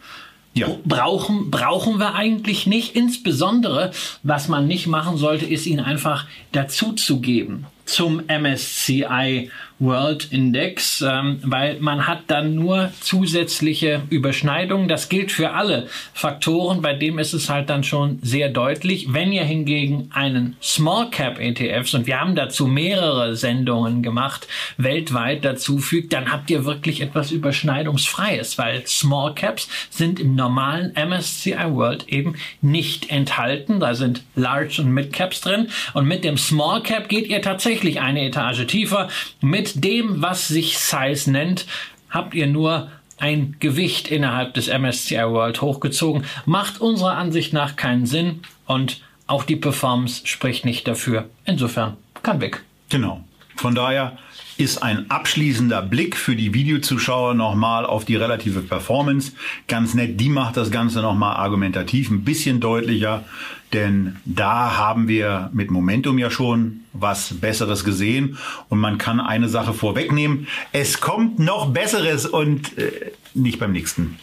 Ja. 0.52 0.66
Brauchen, 0.84 1.50
brauchen 1.50 2.00
wir 2.00 2.14
eigentlich 2.16 2.66
nicht. 2.66 2.96
Insbesondere, 2.96 3.92
was 4.24 4.48
man 4.48 4.66
nicht 4.66 4.88
machen 4.88 5.16
sollte, 5.16 5.46
ist 5.46 5.64
ihn 5.64 5.78
einfach 5.78 6.26
dazuzugeben 6.50 7.66
zum 7.84 8.20
MSCI 8.26 9.50
World 9.80 10.28
Index, 10.30 11.00
ähm, 11.00 11.40
weil 11.42 11.80
man 11.80 12.06
hat 12.06 12.24
dann 12.28 12.54
nur 12.54 12.92
zusätzliche 13.00 14.02
Überschneidungen. 14.10 14.88
Das 14.88 15.08
gilt 15.08 15.32
für 15.32 15.52
alle 15.52 15.88
Faktoren. 16.12 16.82
Bei 16.82 16.92
dem 16.92 17.18
ist 17.18 17.32
es 17.32 17.48
halt 17.48 17.70
dann 17.70 17.82
schon 17.82 18.18
sehr 18.22 18.50
deutlich. 18.50 19.12
Wenn 19.12 19.32
ihr 19.32 19.44
hingegen 19.44 20.10
einen 20.12 20.56
Small 20.62 21.08
Cap 21.10 21.40
ETFs 21.40 21.94
und 21.94 22.06
wir 22.06 22.20
haben 22.20 22.34
dazu 22.34 22.66
mehrere 22.66 23.34
Sendungen 23.34 24.02
gemacht, 24.02 24.46
weltweit 24.76 25.44
dazu 25.46 25.78
fügt, 25.78 26.12
dann 26.12 26.30
habt 26.30 26.50
ihr 26.50 26.66
wirklich 26.66 27.00
etwas 27.00 27.30
Überschneidungsfreies, 27.30 28.58
weil 28.58 28.86
Small 28.86 29.34
Caps 29.34 29.68
sind 29.88 30.20
im 30.20 30.34
normalen 30.34 30.92
MSCI 30.94 31.56
World 31.70 32.06
eben 32.08 32.34
nicht 32.60 33.10
enthalten. 33.10 33.80
Da 33.80 33.94
sind 33.94 34.24
Large 34.34 34.82
und 34.82 34.92
Mid 34.92 35.14
Caps 35.14 35.40
drin. 35.40 35.68
Und 35.94 36.06
mit 36.06 36.22
dem 36.22 36.36
Small 36.36 36.82
Cap 36.82 37.08
geht 37.08 37.28
ihr 37.28 37.40
tatsächlich 37.40 38.00
eine 38.00 38.26
Etage 38.26 38.66
tiefer. 38.66 39.08
Mit 39.40 39.69
dem, 39.74 40.22
was 40.22 40.48
sich 40.48 40.78
Size 40.78 41.30
nennt, 41.30 41.66
habt 42.10 42.34
ihr 42.34 42.46
nur 42.46 42.90
ein 43.18 43.56
Gewicht 43.60 44.08
innerhalb 44.08 44.54
des 44.54 44.68
MSCI 44.68 45.16
World 45.16 45.60
hochgezogen. 45.60 46.24
Macht 46.46 46.80
unserer 46.80 47.16
Ansicht 47.16 47.52
nach 47.52 47.76
keinen 47.76 48.06
Sinn 48.06 48.40
und 48.66 49.02
auch 49.26 49.44
die 49.44 49.56
Performance 49.56 50.26
spricht 50.26 50.64
nicht 50.64 50.88
dafür. 50.88 51.28
Insofern 51.44 51.96
kann 52.22 52.40
weg. 52.40 52.62
Genau. 52.88 53.22
Von 53.56 53.74
daher 53.74 54.18
ist 54.60 54.82
ein 54.82 55.10
abschließender 55.10 55.82
Blick 55.82 56.16
für 56.16 56.36
die 56.36 56.54
Videozuschauer 56.54 57.34
nochmal 57.34 57.86
auf 57.86 58.04
die 58.04 58.16
relative 58.16 58.60
Performance. 58.60 59.32
Ganz 59.68 59.94
nett, 59.94 60.20
die 60.20 60.28
macht 60.28 60.56
das 60.56 60.70
Ganze 60.70 61.00
nochmal 61.00 61.36
argumentativ 61.36 62.10
ein 62.10 62.24
bisschen 62.24 62.60
deutlicher, 62.60 63.24
denn 63.72 64.16
da 64.24 64.76
haben 64.76 65.08
wir 65.08 65.50
mit 65.52 65.70
Momentum 65.70 66.18
ja 66.18 66.30
schon 66.30 66.80
was 66.92 67.34
Besseres 67.40 67.84
gesehen 67.84 68.36
und 68.68 68.78
man 68.78 68.98
kann 68.98 69.20
eine 69.20 69.48
Sache 69.48 69.72
vorwegnehmen. 69.72 70.46
Es 70.72 71.00
kommt 71.00 71.38
noch 71.38 71.70
Besseres 71.72 72.26
und 72.26 72.76
äh, 72.78 73.12
nicht 73.34 73.58
beim 73.58 73.72
nächsten 73.72 74.18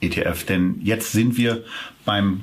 ETF, 0.00 0.44
denn 0.44 0.80
jetzt 0.82 1.12
sind 1.12 1.36
wir 1.36 1.64
beim 2.04 2.42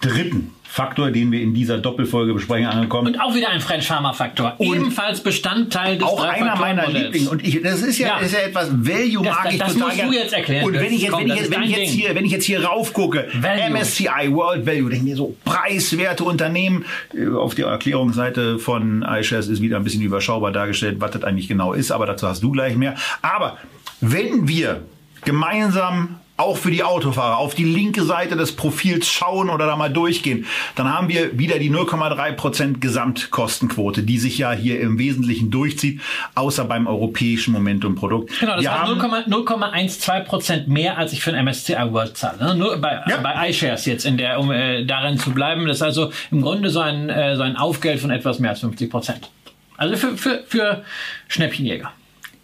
dritten 0.00 0.52
Faktor, 0.70 1.10
den 1.10 1.32
wir 1.32 1.40
in 1.40 1.54
dieser 1.54 1.78
Doppelfolge 1.78 2.34
besprechen, 2.34 2.66
angekommen. 2.66 3.14
Und 3.14 3.20
auch 3.20 3.34
wieder 3.34 3.48
ein 3.48 3.60
French 3.60 3.86
Pharma 3.86 4.12
Faktor. 4.12 4.54
Und 4.58 4.66
Ebenfalls 4.76 5.20
Bestandteil 5.22 5.96
des 5.96 6.06
auch 6.06 6.22
einer 6.22 6.56
meiner. 6.56 6.86
Lieblinge. 6.88 7.30
Und 7.30 7.42
ich, 7.44 7.62
das 7.62 7.80
ist 7.82 7.98
ja, 7.98 8.08
Ja. 8.08 8.14
das 8.18 8.26
ist 8.28 8.32
ja 8.34 8.40
etwas 8.40 8.68
Value 8.70 9.24
Das- 9.24 9.34
mag 9.34 9.44
das- 9.44 9.52
ich 9.54 9.58
das 9.58 9.72
total 9.74 9.88
musst 9.88 10.02
du 10.02 10.12
jetzt 10.12 10.32
erklären. 10.34 10.66
Und 10.66 10.74
wenn 10.74 10.82
Das 10.84 10.92
ich 10.92 11.00
jetzt, 11.02 11.10
kommt, 11.10 11.24
wenn 11.24 11.30
ich 11.30 11.36
das 11.40 11.48
jetzt, 11.48 11.56
wenn 11.56 11.62
ich 11.64 11.76
jetzt 11.76 11.90
hier, 11.90 12.14
wenn 12.14 12.24
ich 12.26 12.32
jetzt 12.32 12.44
hier 12.44 12.64
raufgucke, 12.64 13.28
Value. 13.40 13.64
MSCI 13.70 14.30
World 14.32 14.66
Value, 14.66 14.90
denke 14.90 14.96
ich 14.96 15.02
mir 15.02 15.16
so 15.16 15.34
preiswerte 15.44 16.24
Unternehmen. 16.24 16.84
Äh, 17.14 17.28
Auf 17.34 17.54
der 17.54 17.66
Erklärungsseite 17.68 18.58
von 18.58 19.02
iShares 19.02 19.48
ist 19.48 19.62
wieder 19.62 19.78
ein 19.78 19.84
bisschen 19.84 20.02
überschaubar 20.02 20.52
dargestellt, 20.52 20.96
was 21.00 21.12
das 21.12 21.24
eigentlich 21.24 21.48
genau 21.48 21.72
ist, 21.72 21.90
aber 21.90 22.04
dazu 22.06 22.28
hast 22.28 22.42
du 22.42 22.52
gleich 22.52 22.76
mehr. 22.76 22.94
Aber 23.22 23.56
wenn 24.02 24.46
wir 24.46 24.82
gemeinsam 25.24 26.17
auch 26.38 26.56
für 26.56 26.70
die 26.70 26.82
Autofahrer 26.84 27.36
auf 27.38 27.54
die 27.54 27.64
linke 27.64 28.02
Seite 28.04 28.36
des 28.36 28.52
Profils 28.56 29.08
schauen 29.08 29.50
oder 29.50 29.66
da 29.66 29.76
mal 29.76 29.90
durchgehen, 29.92 30.46
dann 30.76 30.88
haben 30.92 31.08
wir 31.08 31.36
wieder 31.38 31.58
die 31.58 31.70
0,3% 31.70 32.78
Gesamtkostenquote, 32.80 34.02
die 34.04 34.18
sich 34.18 34.38
ja 34.38 34.52
hier 34.52 34.80
im 34.80 34.98
Wesentlichen 34.98 35.50
durchzieht, 35.50 36.00
außer 36.36 36.64
beim 36.64 36.86
europäischen 36.86 37.52
Momentum-Produkt. 37.52 38.38
Genau, 38.40 38.54
das 38.54 38.62
wir 38.62 38.70
war 38.70 38.82
haben, 38.88 39.00
0,- 39.00 39.28
0,12 39.28 40.24
Prozent 40.24 40.68
mehr, 40.68 40.96
als 40.96 41.12
ich 41.12 41.22
für 41.22 41.32
ein 41.34 41.44
MSCI 41.44 41.74
World 41.92 42.16
zahle. 42.16 42.38
ne? 42.42 42.54
Nur 42.54 42.76
bei, 42.78 43.02
Ja. 43.08 43.16
bei 43.18 43.50
iShares 43.50 43.84
jetzt, 43.86 44.06
in 44.06 44.16
der, 44.16 44.38
um 44.38 44.50
äh, 44.52 44.84
darin 44.84 45.18
zu 45.18 45.32
bleiben. 45.32 45.66
Das 45.66 45.78
ist 45.78 45.82
also 45.82 46.12
im 46.30 46.40
Grunde 46.42 46.70
so 46.70 46.80
ein, 46.80 47.08
äh, 47.10 47.36
so 47.36 47.42
ein 47.42 47.56
Aufgeld 47.56 48.00
von 48.00 48.10
etwas 48.10 48.38
mehr 48.38 48.50
als 48.50 48.60
50 48.60 48.90
Prozent. 48.90 49.28
Also 49.76 49.96
für, 49.96 50.16
für, 50.16 50.44
für 50.46 50.84
Schnäppchenjäger. 51.28 51.92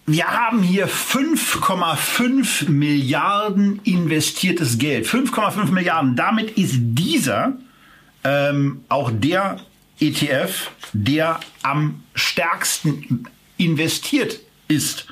Wir 0.06 0.26
haben 0.26 0.62
hier 0.62 0.86
5,5 0.86 2.68
Milliarden 2.68 3.80
investiertes 3.84 4.76
Geld. 4.76 5.06
5,5 5.06 5.70
Milliarden. 5.70 6.14
Damit 6.14 6.58
ist 6.58 6.74
dieser 6.78 7.54
ähm, 8.22 8.84
auch 8.90 9.10
der 9.12 9.60
ETF, 10.00 10.70
der 10.92 11.40
am 11.62 12.02
stärksten 12.14 13.26
investiert 13.56 14.40
ist. 14.68 15.06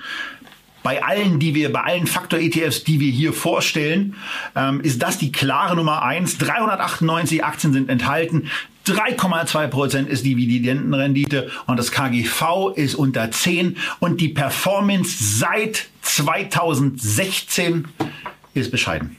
Bei 0.83 1.03
allen, 1.03 1.39
die 1.39 1.55
wir, 1.55 1.73
bei 1.73 1.81
allen 1.81 2.07
Faktor-ETFs, 2.07 2.85
die 2.85 3.01
wir 3.01 3.11
hier 3.11 3.33
vorstellen, 3.33 4.17
ähm, 4.57 4.81
ist 4.81 5.01
das 5.01 5.17
die 5.17 5.33
klare 5.33 5.77
Nummer 5.77 6.03
eins. 6.03 6.37
398 6.39 7.45
Aktien 7.45 7.73
sind 7.73 7.89
enthalten. 7.89 8.51
3,2 8.87 9.69
Prozent 9.69 10.09
ist 10.09 10.25
die 10.25 10.35
Dividendenrendite 10.35 11.51
und 11.67 11.79
das 11.79 11.93
KGV 11.93 12.73
ist 12.75 12.95
unter 12.95 13.31
10 13.31 13.77
und 14.01 14.21
die 14.21 14.29
Performance 14.29 15.39
seit 15.39 15.87
2016 16.03 17.89
ist 18.55 18.71
bescheiden. 18.71 19.17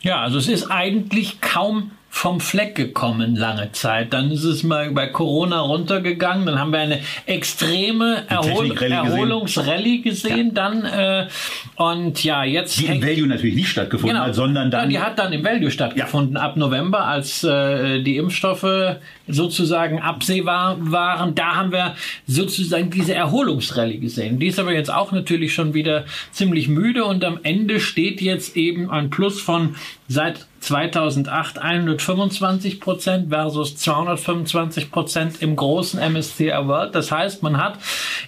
Ja, 0.00 0.22
also 0.22 0.38
es 0.38 0.48
ist 0.48 0.70
eigentlich 0.70 1.40
kaum 1.40 1.90
vom 2.10 2.40
Fleck 2.40 2.74
gekommen 2.74 3.36
lange 3.36 3.70
Zeit. 3.72 4.12
Dann 4.12 4.30
ist 4.30 4.42
es 4.44 4.62
mal 4.62 4.90
bei 4.90 5.06
Corona 5.08 5.60
runtergegangen. 5.60 6.46
Dann 6.46 6.58
haben 6.58 6.72
wir 6.72 6.80
eine 6.80 7.00
extreme 7.26 8.24
Erhol 8.28 8.70
gesehen. 8.70 8.92
Erholungsrallye 8.92 10.00
gesehen. 10.02 10.54
Dann 10.54 10.84
äh, 10.84 11.28
und 11.76 12.24
ja 12.24 12.44
jetzt 12.44 12.80
Die 12.80 12.86
im 12.86 13.02
Value 13.02 13.26
natürlich 13.26 13.54
nicht 13.54 13.68
stattgefunden 13.68 14.16
Genau. 14.16 14.26
hat, 14.28 14.34
sondern 14.34 14.70
dann 14.70 14.90
Ja, 14.90 15.00
die 15.00 15.06
hat 15.06 15.18
dann 15.18 15.32
im 15.32 15.44
Value 15.44 15.70
stattgefunden 15.70 16.36
ab 16.36 16.56
November, 16.56 17.06
als 17.06 17.44
äh, 17.44 18.02
die 18.02 18.16
Impfstoffe 18.16 18.96
sozusagen 19.28 20.00
absehbar 20.00 20.76
waren. 20.80 21.34
Da 21.34 21.54
haben 21.56 21.72
wir 21.72 21.94
sozusagen 22.26 22.90
diese 22.90 23.14
Erholungsrallye 23.14 23.98
gesehen. 23.98 24.38
Die 24.38 24.48
ist 24.48 24.58
aber 24.58 24.72
jetzt 24.72 24.92
auch 24.92 25.12
natürlich 25.12 25.54
schon 25.54 25.74
wieder 25.74 26.04
ziemlich 26.32 26.68
müde 26.68 27.04
und 27.04 27.24
am 27.24 27.40
Ende 27.42 27.80
steht 27.80 28.20
jetzt 28.20 28.56
eben 28.56 28.90
ein 28.90 29.10
Plus 29.10 29.40
von 29.40 29.76
seit 30.08 30.46
2008 30.60 31.58
125 31.58 32.80
Prozent 32.80 33.28
versus 33.30 33.76
225 33.76 34.90
Prozent 34.90 35.42
im 35.42 35.54
großen 35.56 36.00
MSCI 36.00 36.50
World. 36.64 36.94
Das 36.94 37.12
heißt, 37.12 37.42
man 37.42 37.58
hat 37.58 37.78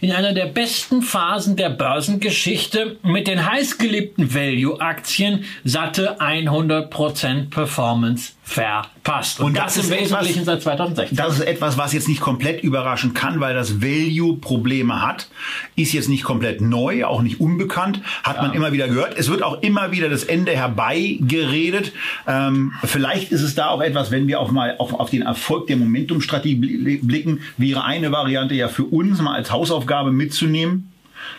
in 0.00 0.12
einer 0.12 0.32
der 0.32 0.46
besten 0.46 1.02
Phasen 1.02 1.56
der 1.56 1.70
Börsengeschichte 1.70 2.96
mit 3.02 3.26
den 3.26 3.50
heißgeliebten 3.50 4.34
Value-Aktien 4.34 5.44
satte 5.64 6.20
100 6.20 6.90
Prozent 6.90 7.50
Performance 7.50 8.32
verpasst. 8.42 9.38
Und, 9.40 9.46
Und 9.46 9.56
das, 9.56 9.74
das 9.74 9.76
im 9.76 9.92
ist 9.92 9.98
etwas- 9.98 10.10
Wesentlichen 10.20 10.44
seit 10.44 10.62
2016. 10.62 11.16
Das 11.16 11.34
ist 11.38 11.40
etwas, 11.46 11.78
was 11.78 11.92
jetzt 11.92 12.08
nicht 12.08 12.20
komplett 12.20 12.62
überraschen 12.64 13.14
kann, 13.14 13.38
weil 13.40 13.54
das 13.54 13.80
Value 13.80 14.36
Probleme 14.38 15.02
hat. 15.02 15.28
Ist 15.76 15.92
jetzt 15.92 16.08
nicht 16.08 16.24
komplett 16.24 16.60
neu, 16.60 17.04
auch 17.04 17.22
nicht 17.22 17.38
unbekannt. 17.40 18.00
Hat 18.24 18.38
man 18.42 18.52
immer 18.52 18.72
wieder 18.72 18.88
gehört. 18.88 19.16
Es 19.16 19.28
wird 19.30 19.42
auch 19.42 19.62
immer 19.62 19.92
wieder 19.92 20.08
das 20.08 20.24
Ende 20.24 20.52
herbeigeredet. 20.52 21.92
Ähm, 22.26 22.72
vielleicht 22.84 23.30
ist 23.32 23.42
es 23.42 23.54
da 23.54 23.68
auch 23.68 23.80
etwas, 23.82 24.10
wenn 24.10 24.26
wir 24.26 24.40
auch 24.40 24.50
mal 24.50 24.74
auf, 24.78 24.94
auf 24.94 25.10
den 25.10 25.22
Erfolg 25.22 25.66
der 25.68 25.76
Momentum-Strategie 25.76 26.54
bli- 26.56 26.96
blicken, 27.02 27.40
wäre 27.56 27.84
eine 27.84 28.10
Variante 28.12 28.54
ja 28.54 28.68
für 28.68 28.84
uns 28.84 29.20
mal 29.20 29.34
als 29.34 29.50
Hausaufgabe 29.52 30.10
mitzunehmen, 30.10 30.90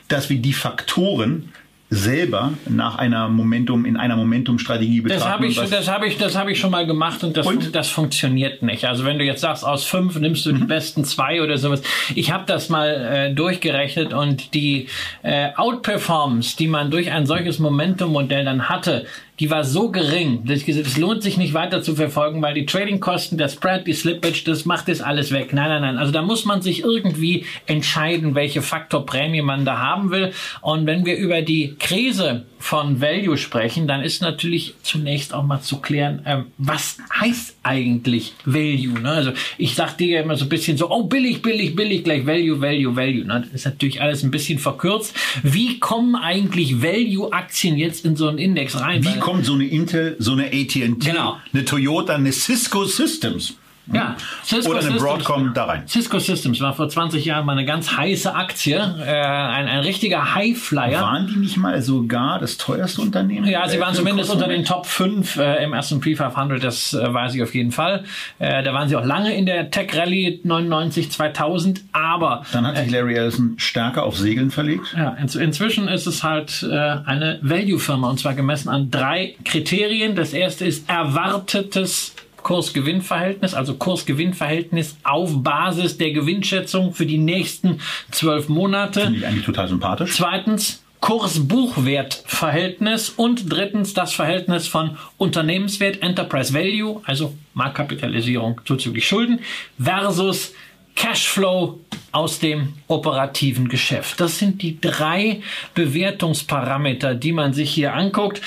dass 0.08 0.30
wir 0.30 0.38
die 0.40 0.54
Faktoren 0.54 1.52
selber 1.94 2.54
nach 2.70 2.96
einer 2.96 3.28
Momentum 3.28 3.86
in 3.86 3.98
einer 3.98 4.16
Momentum-Strategie 4.16 5.02
betrachten. 5.02 5.24
Das 5.24 5.30
habe 5.30 5.46
ich, 5.46 5.56
das 5.58 5.88
habe 5.90 6.08
ich, 6.08 6.18
das 6.18 6.38
habe 6.38 6.52
ich 6.54 6.60
schon 6.60 6.72
mal 6.72 6.88
gemacht 6.88 7.22
und 7.26 7.36
das, 7.36 7.46
Und? 7.46 7.76
das 7.76 7.90
funktioniert 7.90 8.62
nicht. 8.64 8.86
Also 8.86 9.04
wenn 9.04 9.20
du 9.20 9.26
jetzt 9.26 9.42
sagst, 9.42 9.66
aus 9.66 9.84
fünf 9.84 10.18
nimmst 10.18 10.46
Mhm. 10.46 10.52
du 10.52 10.58
die 10.60 10.64
besten 10.66 11.04
zwei 11.04 11.42
oder 11.42 11.58
sowas. 11.58 11.82
Ich 12.16 12.32
habe 12.32 12.46
das 12.48 12.70
mal 12.70 12.88
äh, 12.88 13.34
durchgerechnet 13.34 14.14
und 14.14 14.54
die 14.54 14.88
äh, 15.22 15.50
Outperformance, 15.58 16.56
die 16.56 16.68
man 16.68 16.92
durch 16.92 17.12
ein 17.12 17.26
solches 17.26 17.60
Momentum-Modell 17.60 18.46
dann 18.46 18.70
hatte, 18.70 19.06
die 19.42 19.50
war 19.50 19.64
so 19.64 19.90
gering, 19.90 20.46
dass 20.46 20.60
ich 20.60 20.68
gesagt, 20.68 20.86
es 20.86 20.98
lohnt 20.98 21.24
sich 21.24 21.36
nicht 21.36 21.56
weiter 21.56 21.82
zu 21.82 21.96
verfolgen, 21.96 22.44
weil 22.44 22.54
die 22.54 22.68
Trading-Kosten, 22.68 23.40
der 23.40 23.50
Spread, 23.50 23.88
die 23.88 23.94
Slippage, 23.94 24.44
das 24.46 24.66
macht 24.66 24.88
das 24.88 25.02
alles 25.02 25.32
weg. 25.32 25.52
Nein, 25.52 25.68
nein, 25.68 25.82
nein. 25.82 25.98
Also 25.98 26.12
da 26.12 26.22
muss 26.22 26.46
man 26.46 26.62
sich 26.62 26.84
irgendwie 26.84 27.46
entscheiden, 27.66 28.36
welche 28.36 28.62
Faktorprämie 28.62 29.42
man 29.42 29.66
da 29.66 29.80
haben 29.80 30.12
will. 30.12 30.32
Und 30.62 30.86
wenn 30.86 31.08
wir 31.08 31.18
über 31.18 31.42
die 31.42 31.76
Krise 31.80 32.46
von 32.62 33.02
Value 33.02 33.38
sprechen, 33.38 33.88
dann 33.88 34.02
ist 34.04 34.22
natürlich 34.22 34.76
zunächst 34.84 35.34
auch 35.34 35.44
mal 35.44 35.62
zu 35.62 35.78
klären, 35.82 36.22
ähm, 36.26 36.46
was 36.60 36.98
heißt 37.20 37.58
eigentlich 37.64 38.34
Value? 38.46 39.00
Ne? 39.02 39.10
Also 39.10 39.32
ich 39.58 39.74
sag 39.74 39.98
dir 39.98 40.08
ja 40.08 40.22
immer 40.22 40.38
so 40.38 40.46
ein 40.46 40.50
bisschen 40.50 40.78
so, 40.78 40.90
oh 40.92 41.04
billig, 41.04 41.42
billig, 41.42 41.76
billig, 41.76 42.04
gleich 42.04 42.26
Value, 42.26 42.62
Value, 42.62 42.96
Value. 42.96 43.26
Ne? 43.26 43.42
Das 43.46 43.62
ist 43.62 43.66
natürlich 43.66 44.00
alles 44.02 44.24
ein 44.24 44.30
bisschen 44.30 44.60
verkürzt. 44.60 45.16
Wie 45.42 45.80
kommen 45.80 46.16
eigentlich 46.16 46.82
Value-Aktien 46.84 47.78
jetzt 47.78 48.06
in 48.06 48.16
so 48.16 48.28
einen 48.28 48.38
Index 48.38 48.80
rein? 48.80 49.04
Wie 49.04 49.20
kommt 49.20 49.44
so 49.46 49.54
eine 49.54 49.66
Intel, 49.66 50.16
so 50.20 50.34
eine 50.34 50.46
AT&T, 50.46 50.96
Genau. 51.00 51.38
eine 51.52 51.66
Toyota, 51.66 52.14
eine 52.14 52.32
Cisco 52.32 52.86
Systems 52.86 53.56
Ja, 53.94 54.16
Cisco 54.44 54.72
oder 54.72 54.80
eine 54.80 54.92
Systems- 54.92 55.04
Broadcom 55.04 55.54
da 55.54 55.66
rein? 55.66 55.84
Cisco 55.88 56.20
Systems 56.20 56.60
war 56.62 56.74
vor 56.74 56.90
20 56.90 57.26
Jahren 57.26 57.46
mal 57.46 57.54
eine 57.54 57.66
ganz 57.66 57.96
heiße 57.98 58.34
Aktie, 58.34 58.76
äh, 58.78 59.04
ein, 59.04 59.68
ein 59.68 59.80
richtiger 59.80 60.34
Highflyer. 60.36 61.02
Waren 61.02 61.28
die 61.28 61.38
nicht 61.38 61.58
mal 61.58 61.82
sogar 61.82 62.40
das 62.40 62.58
teuerste 62.58 63.02
Unternehmen? 63.02 63.46
Ja, 63.48 63.68
sie 63.68 63.78
Äh, 63.78 63.82
waren 63.82 63.94
zumindest 63.94 64.30
unter 64.32 64.48
den 64.48 64.66
Top 64.66 64.86
5 64.86 65.38
äh, 65.38 65.64
im 65.64 65.74
S&P 65.74 66.16
500, 66.16 66.64
das 66.64 66.94
äh, 66.94 67.14
weiß 67.14 67.36
ich 67.36 67.44
auf 67.44 67.54
jeden 67.54 67.72
Fall. 67.72 68.04
Äh, 68.40 68.64
da 68.64 68.74
waren 68.74 68.88
sie 68.90 68.96
auch 68.96 69.06
lange 69.06 69.36
in 69.36 69.46
der 69.46 69.72
Tech 69.72 69.96
Rally 69.96 70.40
99, 70.44 71.12
2000, 71.12 71.82
aber 71.92 72.44
Dann 72.54 72.66
hat 72.68 72.78
sich 72.78 72.90
Larry 72.92 73.16
Ellison 73.16 73.56
stärker 73.58 74.04
auf 74.04 74.18
Segeln 74.18 74.52
verlegt. 74.52 74.96
ja, 74.98 75.12
in, 75.22 75.28
inzwischen 75.40 75.88
ist 75.88 76.06
es 76.08 76.24
halt 76.24 76.64
äh, 76.64 76.74
eine 76.76 77.40
Value-Firma 77.42 78.10
und 78.10 78.20
zwar 78.20 78.34
gemessen 78.34 78.70
an 78.70 78.90
drei 78.92 79.36
Kriterien. 79.46 80.16
Das 80.16 80.34
erste 80.34 80.66
ist 80.66 80.90
erwartetes 80.90 82.14
Kurs-Gewinn-Verhältnis, 82.44 83.54
also 83.54 83.76
Kurs-Gewinn-Verhältnis 83.76 84.98
auf 85.04 85.44
Basis 85.44 85.98
der 85.98 86.12
Gewinnschätzung 86.12 86.94
für 86.94 87.06
die 87.06 87.18
nächsten 87.18 87.80
zwölf 88.12 88.50
Monate. 88.50 89.02
Finde 89.02 89.20
ich 89.20 89.28
eigentlich 89.28 89.46
total 89.46 89.68
sympathisch. 89.68 90.16
Zweitens 90.16 90.84
Kurs-Buchwert-Verhältnis 91.02 93.10
und 93.10 93.52
drittens 93.52 93.96
das 93.96 94.14
Verhältnis 94.14 94.68
von 94.68 94.98
Unternehmenswert, 95.18 96.04
Enterprise 96.04 96.54
Value, 96.54 97.02
also 97.06 97.34
Marktkapitalisierung 97.56 98.62
zuzüglich 98.66 99.08
Schulden, 99.08 99.40
versus 99.80 100.54
Cashflow 100.96 101.80
aus 102.12 102.40
dem 102.40 102.74
operativen 102.88 103.68
Geschäft. 103.68 104.20
Das 104.20 104.38
sind 104.38 104.62
die 104.62 104.80
drei 104.80 105.42
Bewertungsparameter, 105.74 107.16
die 107.16 107.32
man 107.32 107.54
sich 107.54 107.72
hier 107.72 107.96
anguckt. 107.96 108.40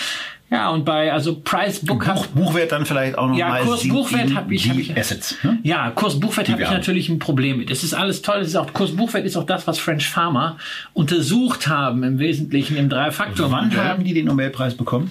Ja, 0.55 0.71
und 0.71 0.85
bei 0.85 1.13
also 1.13 1.41
Price 1.41 1.81
Book 1.85 2.05
Buch, 2.05 2.27
Buchwert 2.29 2.71
dann 2.71 2.87
vielleicht 2.87 3.19
auch 3.19 3.29
noch 3.29 3.37
ja, 3.37 3.59
Kurs 3.59 3.89
Buchwert 3.89 4.35
habe 4.35 4.55
ich, 4.55 4.71
hab 4.71 4.79
ich 4.79 4.97
Assets. 4.97 5.37
Ne? 5.43 5.59
Ja, 5.65 5.91
Kurs 5.91 6.21
Buchwert 6.21 6.49
habe 6.49 6.63
ich 6.63 6.69
haben. 6.69 6.75
natürlich 6.75 7.09
ein 7.09 7.19
Problem 7.19 7.59
mit. 7.59 7.71
Das 7.71 7.83
ist 7.83 7.93
alles 7.93 8.23
toll. 8.23 8.39
Das 8.39 8.49
ist 8.49 8.57
auch 8.57 8.73
Kurs 8.73 8.95
Buchwert 8.95 9.25
ist 9.25 9.37
auch 9.37 9.47
das, 9.47 9.67
was 9.67 9.79
French 9.79 10.09
Pharma 10.09 10.57
untersucht 10.93 11.67
haben 11.67 12.05
im 12.05 12.19
Wesentlichen 12.19 12.77
im 12.77 12.89
drei 12.89 13.11
Faktor 13.11 13.51
Wann 13.51 13.75
haben 13.77 14.05
die 14.05 14.15
den 14.15 14.27
Nobelpreis 14.27 14.77
bekommen? 14.77 15.11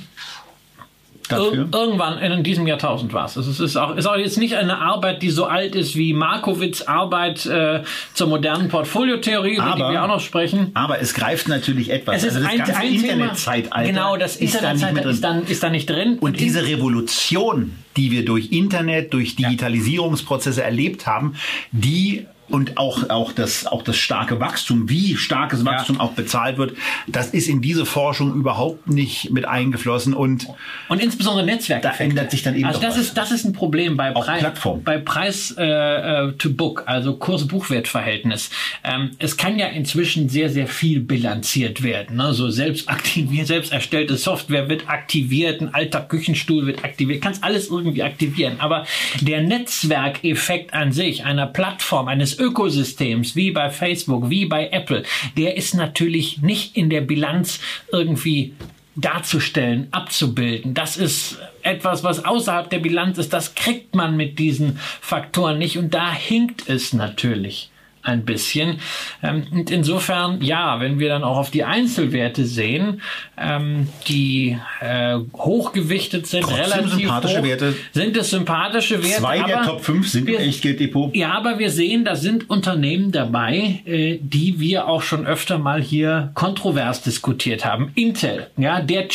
Dafür? 1.38 1.68
Ir 1.72 1.74
irgendwann 1.74 2.18
in 2.20 2.44
diesem 2.44 2.68
Jahrtausend 2.68 3.14
war 3.14 3.26
es. 3.26 3.36
Es 3.36 3.60
ist 3.60 3.78
auch, 3.78 3.96
ist 3.96 4.06
auch 4.06 4.16
jetzt 4.16 4.38
nicht 4.38 4.56
eine 4.56 4.80
Arbeit, 4.80 5.22
die 5.22 5.30
so 5.30 5.46
alt 5.46 5.76
ist 5.76 5.96
wie 5.96 6.14
Markowitz 6.14 6.82
Arbeit 6.82 7.46
äh, 7.46 7.84
zur 8.14 8.28
modernen 8.28 8.70
Portfoliotheorie, 8.70 9.56
über 9.56 9.74
die 9.76 9.82
wir 9.82 10.04
auch 10.04 10.08
noch 10.08 10.20
sprechen. 10.20 10.72
Aber 10.74 11.00
es 11.00 11.14
greift 11.14 11.48
natürlich 11.48 11.90
etwas. 11.90 12.18
Es 12.18 12.24
ist 12.24 12.36
also 12.36 12.48
ein, 12.48 12.60
das 12.60 12.68
ganze 12.68 12.82
ein 12.82 12.94
Internetzeitalter 12.94 13.92
Genau, 13.92 14.18
das 14.18 14.38
da 14.38 14.46
Internetzeitalter 14.46 15.10
ist, 15.10 15.24
dann, 15.24 15.46
ist 15.46 15.64
da 15.64 15.70
nicht 15.70 15.90
drin. 15.90 16.18
Und 16.20 16.40
diese 16.40 16.66
Revolution, 16.66 17.74
die 17.98 18.12
wir 18.12 18.26
durch 18.26 18.52
Internet, 18.52 19.14
durch 19.14 19.36
Digitalisierungsprozesse 19.36 20.64
erlebt 20.64 21.06
haben, 21.06 21.36
die 21.72 22.26
und 22.50 22.78
auch, 22.78 23.10
auch, 23.10 23.32
das, 23.32 23.66
auch 23.66 23.82
das 23.82 23.98
starke 23.98 24.40
Wachstum, 24.40 24.90
wie 24.90 25.16
starkes 25.16 25.66
Wachstum 25.66 26.00
auch 26.00 26.12
bezahlt 26.12 26.58
wird, 26.58 26.74
das 27.08 27.30
ist 27.30 27.48
in 27.48 27.62
diese 27.62 27.86
Forschung 27.86 28.34
überhaupt 28.36 28.88
nicht 28.90 29.32
mit 29.32 29.46
eingeflossen. 29.46 30.14
Und 30.14 30.48
Und 30.90 31.02
insbesondere 31.02 31.46
Netzwerke. 31.46 31.88
Da 31.88 32.04
ändert 32.04 32.32
sich 32.32 32.44
dann 32.44 32.56
eben 32.56 32.66
Also 32.66 32.80
das 32.80 32.96
was. 32.96 33.02
ist 33.02 33.18
das 33.18 33.32
ist 33.32 33.46
ein 33.46 33.54
Problem 33.54 33.98
bei 33.98 34.16
Auch 34.16 34.26
Preis 34.26 34.40
Plattform. 34.42 34.84
bei 34.84 34.98
Preis 34.98 35.56
äh, 35.58 35.64
äh, 35.64 36.32
to 36.34 36.52
Book, 36.52 36.84
also 36.86 37.16
Kurs-Buchwert-Verhältnis. 37.16 38.50
Ähm, 38.84 39.12
es 39.20 39.38
kann 39.38 39.58
ja 39.58 39.68
inzwischen 39.68 40.30
sehr 40.30 40.50
sehr 40.50 40.68
viel 40.68 41.00
bilanziert 41.00 41.82
werden. 41.84 42.18
Ne? 42.18 42.34
So 42.34 42.50
selbst 42.50 42.90
aktiviert, 42.90 43.48
selbst 43.48 43.72
erstellte 43.72 44.18
Software 44.18 44.70
wird 44.70 44.90
aktiviert, 44.90 45.62
ein 45.62 45.74
alter 45.74 46.02
Küchenstuhl 46.02 46.66
wird 46.66 46.84
aktiviert, 46.84 47.22
kannst 47.22 47.44
alles 47.44 47.70
irgendwie 47.70 48.04
aktivieren. 48.04 48.56
Aber 48.60 48.86
der 49.22 49.42
Netzwerkeffekt 49.42 50.74
an 50.74 50.92
sich 50.92 51.24
einer 51.26 51.48
Plattform, 51.48 52.08
eines 52.08 52.33
Ökosystems 52.40 53.36
wie 53.36 53.52
bei 53.52 53.70
Facebook, 53.70 54.30
wie 54.30 54.46
bei 54.46 54.70
Apple, 54.70 55.04
der 55.38 55.58
ist 55.58 55.74
natürlich 55.74 56.42
nicht 56.42 56.76
in 56.76 56.90
der 56.90 57.02
Bilanz 57.02 57.60
irgendwie 57.92 58.54
darzustellen, 58.96 59.88
abzubilden. 59.92 60.74
Das 60.74 60.98
ist 60.98 61.40
etwas, 61.64 62.04
was 62.04 62.24
außerhalb 62.24 62.70
der 62.70 62.80
Bilanz 62.80 63.18
ist. 63.18 63.34
Das 63.34 63.56
kriegt 63.56 63.96
man 63.96 64.16
mit 64.16 64.38
diesen 64.38 64.78
Faktoren 65.02 65.58
nicht. 65.58 65.78
Und 65.78 65.94
da 65.94 66.14
hinkt 66.14 66.70
es 66.70 66.94
natürlich 66.94 67.70
ein 68.04 68.26
bisschen. 68.26 68.80
Ähm, 69.24 69.48
Und 69.52 69.72
insofern, 69.72 70.42
ja, 70.42 70.80
wenn 70.80 71.00
wir 71.00 71.10
dann 71.10 71.24
auch 71.24 71.38
auf 71.38 71.52
die 71.52 71.64
Einzelwerte 71.64 72.46
sehen, 72.46 73.02
ähm, 73.38 73.88
die 74.08 74.58
äh, 74.82 75.18
hochgewichtet 75.36 76.28
sind, 76.28 76.44
Trotzdem 76.44 76.60
relativ 76.66 76.92
sympathische 77.00 77.40
hoch, 77.40 77.44
Werte. 77.44 77.76
sind 77.94 78.18
es 78.18 78.30
sympathische 78.30 79.02
Werte. 79.04 79.22
zwei 79.22 79.42
der 79.44 79.64
Top 79.64 79.84
5 79.84 80.08
sind 80.10 80.28
wir- 80.28 80.40
Echtgelddepot. 80.40 81.16
ja, 81.16 81.32
aber 81.34 81.60
wir 81.60 81.70
sehen, 81.72 82.04
da 82.06 82.16
sind 82.16 82.50
Unternehmen 82.50 83.12
dabei, 83.12 83.82
äh, 83.86 84.18
die 84.22 84.60
wir 84.60 84.88
auch 84.88 85.02
schon 85.02 85.26
öfter 85.26 85.58
mal 85.58 85.82
hier 85.82 86.32
kontrovers 86.34 87.02
diskutiert 87.02 87.66
haben. 87.66 87.92
Intel, 87.96 88.48
ja, 88.58 88.82
der 88.82 89.08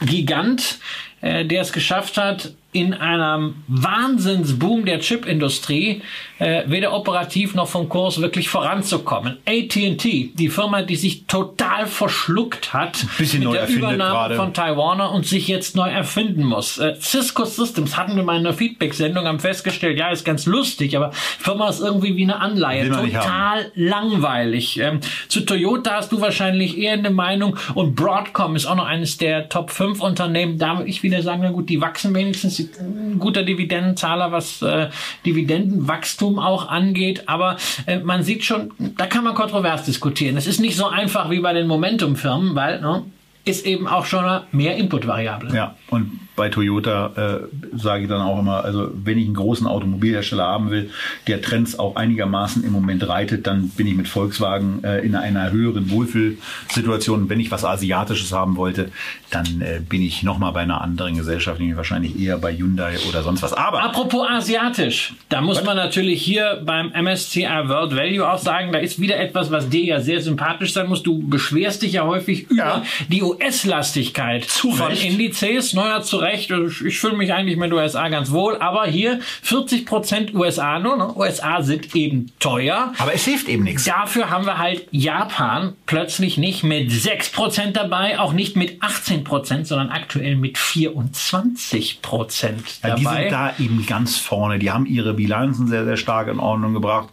Chip-Gigant, 0.00 0.78
äh, 1.20 1.44
der 1.44 1.62
es 1.62 1.72
geschafft 1.72 2.16
hat, 2.16 2.52
in 2.74 2.92
einem 2.92 3.54
Wahnsinnsboom 3.68 4.84
der 4.84 4.98
Chipindustrie 4.98 6.02
äh, 6.40 6.64
weder 6.66 6.92
operativ 6.92 7.54
noch 7.54 7.68
vom 7.68 7.88
Kurs 7.88 8.20
wirklich 8.20 8.48
voranzukommen. 8.48 9.38
AT&T, 9.46 10.32
die 10.34 10.48
Firma, 10.48 10.82
die 10.82 10.96
sich 10.96 11.26
total 11.26 11.86
verschluckt 11.86 12.74
hat 12.74 13.06
mit 13.18 13.40
neu 13.40 13.52
der 13.52 13.68
Übernahme 13.68 14.12
gerade. 14.12 14.34
von 14.34 14.52
Taiwaner 14.52 15.12
und 15.12 15.24
sich 15.24 15.46
jetzt 15.46 15.76
neu 15.76 15.88
erfinden 15.88 16.42
muss. 16.42 16.78
Äh, 16.78 16.96
Cisco 17.00 17.44
Systems 17.44 17.96
hatten 17.96 18.16
wir 18.16 18.24
mal 18.24 18.40
in 18.40 18.44
einer 18.44 18.54
Feedback-Sendung 18.54 19.24
haben 19.24 19.38
festgestellt, 19.38 19.96
ja, 19.96 20.08
ist 20.10 20.24
ganz 20.24 20.44
lustig, 20.44 20.96
aber 20.96 21.12
Firma 21.12 21.68
ist 21.68 21.80
irgendwie 21.80 22.16
wie 22.16 22.24
eine 22.24 22.40
Anleihe. 22.40 22.90
Total 22.90 23.70
langweilig. 23.76 24.80
Ähm, 24.80 24.98
zu 25.28 25.42
Toyota 25.42 25.92
hast 25.92 26.10
du 26.10 26.20
wahrscheinlich 26.20 26.76
eher 26.76 26.94
eine 26.94 27.10
Meinung 27.10 27.56
und 27.74 27.94
Broadcom 27.94 28.56
ist 28.56 28.66
auch 28.66 28.74
noch 28.74 28.86
eines 28.86 29.16
der 29.16 29.48
Top 29.48 29.70
5 29.70 30.00
Unternehmen. 30.00 30.58
Da 30.58 30.78
würde 30.78 30.90
ich 30.90 31.04
wieder 31.04 31.22
sagen, 31.22 31.42
na 31.44 31.50
gut, 31.52 31.68
die 31.68 31.80
wachsen 31.80 32.12
wenigstens 32.12 32.63
ein 32.78 33.18
guter 33.18 33.42
Dividendenzahler, 33.42 34.32
was 34.32 34.62
äh, 34.62 34.88
Dividendenwachstum 35.26 36.38
auch 36.38 36.68
angeht. 36.68 37.28
Aber 37.28 37.56
äh, 37.86 37.98
man 37.98 38.22
sieht 38.22 38.44
schon, 38.44 38.72
da 38.96 39.06
kann 39.06 39.24
man 39.24 39.34
kontrovers 39.34 39.84
diskutieren. 39.84 40.36
Es 40.36 40.46
ist 40.46 40.60
nicht 40.60 40.76
so 40.76 40.86
einfach 40.86 41.30
wie 41.30 41.40
bei 41.40 41.52
den 41.52 41.66
Momentum-Firmen, 41.66 42.54
weil 42.54 42.80
ne, 42.80 43.04
ist 43.44 43.66
eben 43.66 43.86
auch 43.86 44.06
schon 44.06 44.24
mehr 44.52 44.76
Inputvariable. 44.76 45.54
Ja, 45.54 45.76
und 45.90 46.20
bei 46.36 46.48
Toyota 46.48 47.12
äh, 47.16 47.76
sage 47.78 48.02
ich 48.04 48.08
dann 48.08 48.20
auch 48.20 48.38
immer, 48.40 48.64
also 48.64 48.90
wenn 48.94 49.18
ich 49.18 49.26
einen 49.26 49.34
großen 49.34 49.66
Automobilhersteller 49.66 50.44
haben 50.44 50.70
will, 50.70 50.90
der 51.26 51.40
Trends 51.40 51.78
auch 51.78 51.96
einigermaßen 51.96 52.64
im 52.64 52.72
Moment 52.72 53.06
reitet, 53.08 53.46
dann 53.46 53.68
bin 53.70 53.86
ich 53.86 53.94
mit 53.94 54.08
Volkswagen 54.08 54.82
äh, 54.84 55.00
in 55.00 55.14
einer 55.14 55.50
höheren 55.52 55.90
Wohlfühlsituation. 55.90 57.28
Wenn 57.28 57.40
ich 57.40 57.50
was 57.50 57.64
Asiatisches 57.64 58.32
haben 58.32 58.56
wollte, 58.56 58.90
dann 59.30 59.46
äh, 59.62 59.80
bin 59.86 60.02
ich 60.02 60.22
nochmal 60.22 60.52
bei 60.52 60.60
einer 60.60 60.80
anderen 60.80 61.16
Gesellschaft, 61.16 61.58
nämlich 61.60 61.76
wahrscheinlich 61.76 62.18
eher 62.18 62.38
bei 62.38 62.54
Hyundai 62.56 62.96
oder 63.08 63.22
sonst 63.22 63.42
was. 63.42 63.52
Aber 63.52 63.82
Apropos 63.82 64.26
asiatisch, 64.28 65.14
da 65.28 65.40
muss 65.40 65.62
man 65.64 65.76
natürlich 65.76 66.22
hier 66.22 66.62
beim 66.64 66.88
MSCI 66.92 67.44
World 67.66 67.94
Value 67.96 68.28
auch 68.28 68.38
sagen, 68.38 68.72
da 68.72 68.78
ist 68.78 69.00
wieder 69.00 69.18
etwas, 69.18 69.50
was 69.50 69.68
dir 69.68 69.84
ja 69.84 70.00
sehr 70.00 70.20
sympathisch 70.20 70.72
sein 70.72 70.88
muss. 70.88 71.02
Du 71.02 71.18
beschwerst 71.26 71.82
dich 71.82 71.92
ja 71.94 72.04
häufig 72.04 72.50
über 72.50 72.54
Ja. 72.64 72.82
die 73.08 73.22
US-Lastigkeit 73.22 74.44
von. 74.44 74.74
Indizes. 75.02 75.74
Naja, 75.74 76.02
zu 76.02 76.18
Recht. 76.24 76.50
Ich, 76.50 76.84
ich 76.84 76.98
fühle 76.98 77.16
mich 77.16 77.32
eigentlich 77.32 77.56
mit 77.56 77.72
USA 77.72 78.08
ganz 78.08 78.30
wohl, 78.30 78.56
aber 78.58 78.86
hier 78.86 79.20
40% 79.44 80.34
USA 80.34 80.78
nur. 80.78 80.96
Ne? 80.96 81.14
USA 81.14 81.62
sind 81.62 81.94
eben 81.94 82.32
teuer. 82.40 82.92
aber 82.98 83.14
es 83.14 83.24
hilft 83.24 83.48
eben 83.48 83.64
nichts. 83.64 83.84
Dafür 83.84 84.30
haben 84.30 84.46
wir 84.46 84.58
halt 84.58 84.86
Japan 84.90 85.74
plötzlich 85.86 86.38
nicht 86.38 86.64
mit 86.64 86.90
6% 86.90 87.72
dabei, 87.72 88.18
auch 88.18 88.32
nicht 88.32 88.56
mit 88.56 88.82
18%, 88.82 89.64
sondern 89.64 89.90
aktuell 89.90 90.36
mit 90.36 90.56
24% 90.56 92.54
dabei. 92.82 92.88
Ja, 92.88 92.94
die 92.96 93.04
sind 93.04 93.32
da 93.32 93.54
eben 93.58 93.86
ganz 93.86 94.18
vorne. 94.18 94.58
Die 94.58 94.70
haben 94.70 94.86
ihre 94.86 95.14
Bilanzen 95.14 95.68
sehr, 95.68 95.84
sehr 95.84 95.96
stark 95.96 96.28
in 96.28 96.38
Ordnung 96.38 96.74
gebracht. 96.74 97.08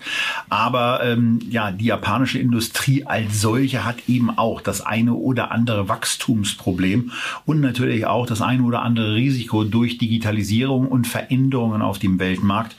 Aber 0.49 1.01
ähm, 1.03 1.39
ja, 1.49 1.71
die 1.71 1.85
japanische 1.85 2.39
Industrie 2.39 3.05
als 3.05 3.41
solche 3.41 3.85
hat 3.85 3.97
eben 4.07 4.37
auch 4.37 4.61
das 4.61 4.81
eine 4.81 5.13
oder 5.13 5.51
andere 5.51 5.89
Wachstumsproblem 5.89 7.11
und 7.45 7.59
natürlich 7.59 8.05
auch 8.05 8.25
das 8.25 8.41
eine 8.41 8.63
oder 8.63 8.81
andere 8.81 9.00
Risiko 9.03 9.63
durch 9.63 9.97
Digitalisierung 9.97 10.87
und 10.87 11.07
Veränderungen 11.07 11.81
auf 11.81 11.99
dem 11.99 12.19
Weltmarkt, 12.19 12.75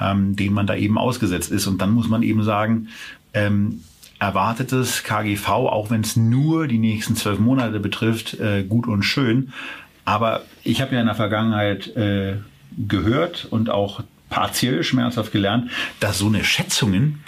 ähm, 0.00 0.36
dem 0.36 0.52
man 0.52 0.66
da 0.66 0.74
eben 0.74 0.98
ausgesetzt 0.98 1.50
ist. 1.50 1.66
Und 1.66 1.80
dann 1.80 1.92
muss 1.92 2.08
man 2.08 2.22
eben 2.22 2.42
sagen, 2.42 2.88
ähm, 3.34 3.82
erwartetes 4.18 5.02
KGV, 5.02 5.48
auch 5.48 5.90
wenn 5.90 6.02
es 6.02 6.16
nur 6.16 6.66
die 6.66 6.78
nächsten 6.78 7.16
zwölf 7.16 7.38
Monate 7.38 7.80
betrifft, 7.80 8.38
äh, 8.38 8.62
gut 8.62 8.86
und 8.86 9.02
schön. 9.02 9.52
Aber 10.04 10.42
ich 10.62 10.80
habe 10.80 10.94
ja 10.94 11.00
in 11.00 11.06
der 11.06 11.14
Vergangenheit 11.14 11.96
äh, 11.96 12.36
gehört 12.76 13.46
und 13.50 13.70
auch 13.70 14.02
partiell 14.28 14.84
schmerzhaft 14.84 15.32
gelernt, 15.32 15.70
dass 16.00 16.18
so 16.18 16.26
eine 16.26 16.44
Schätzungen 16.44 17.24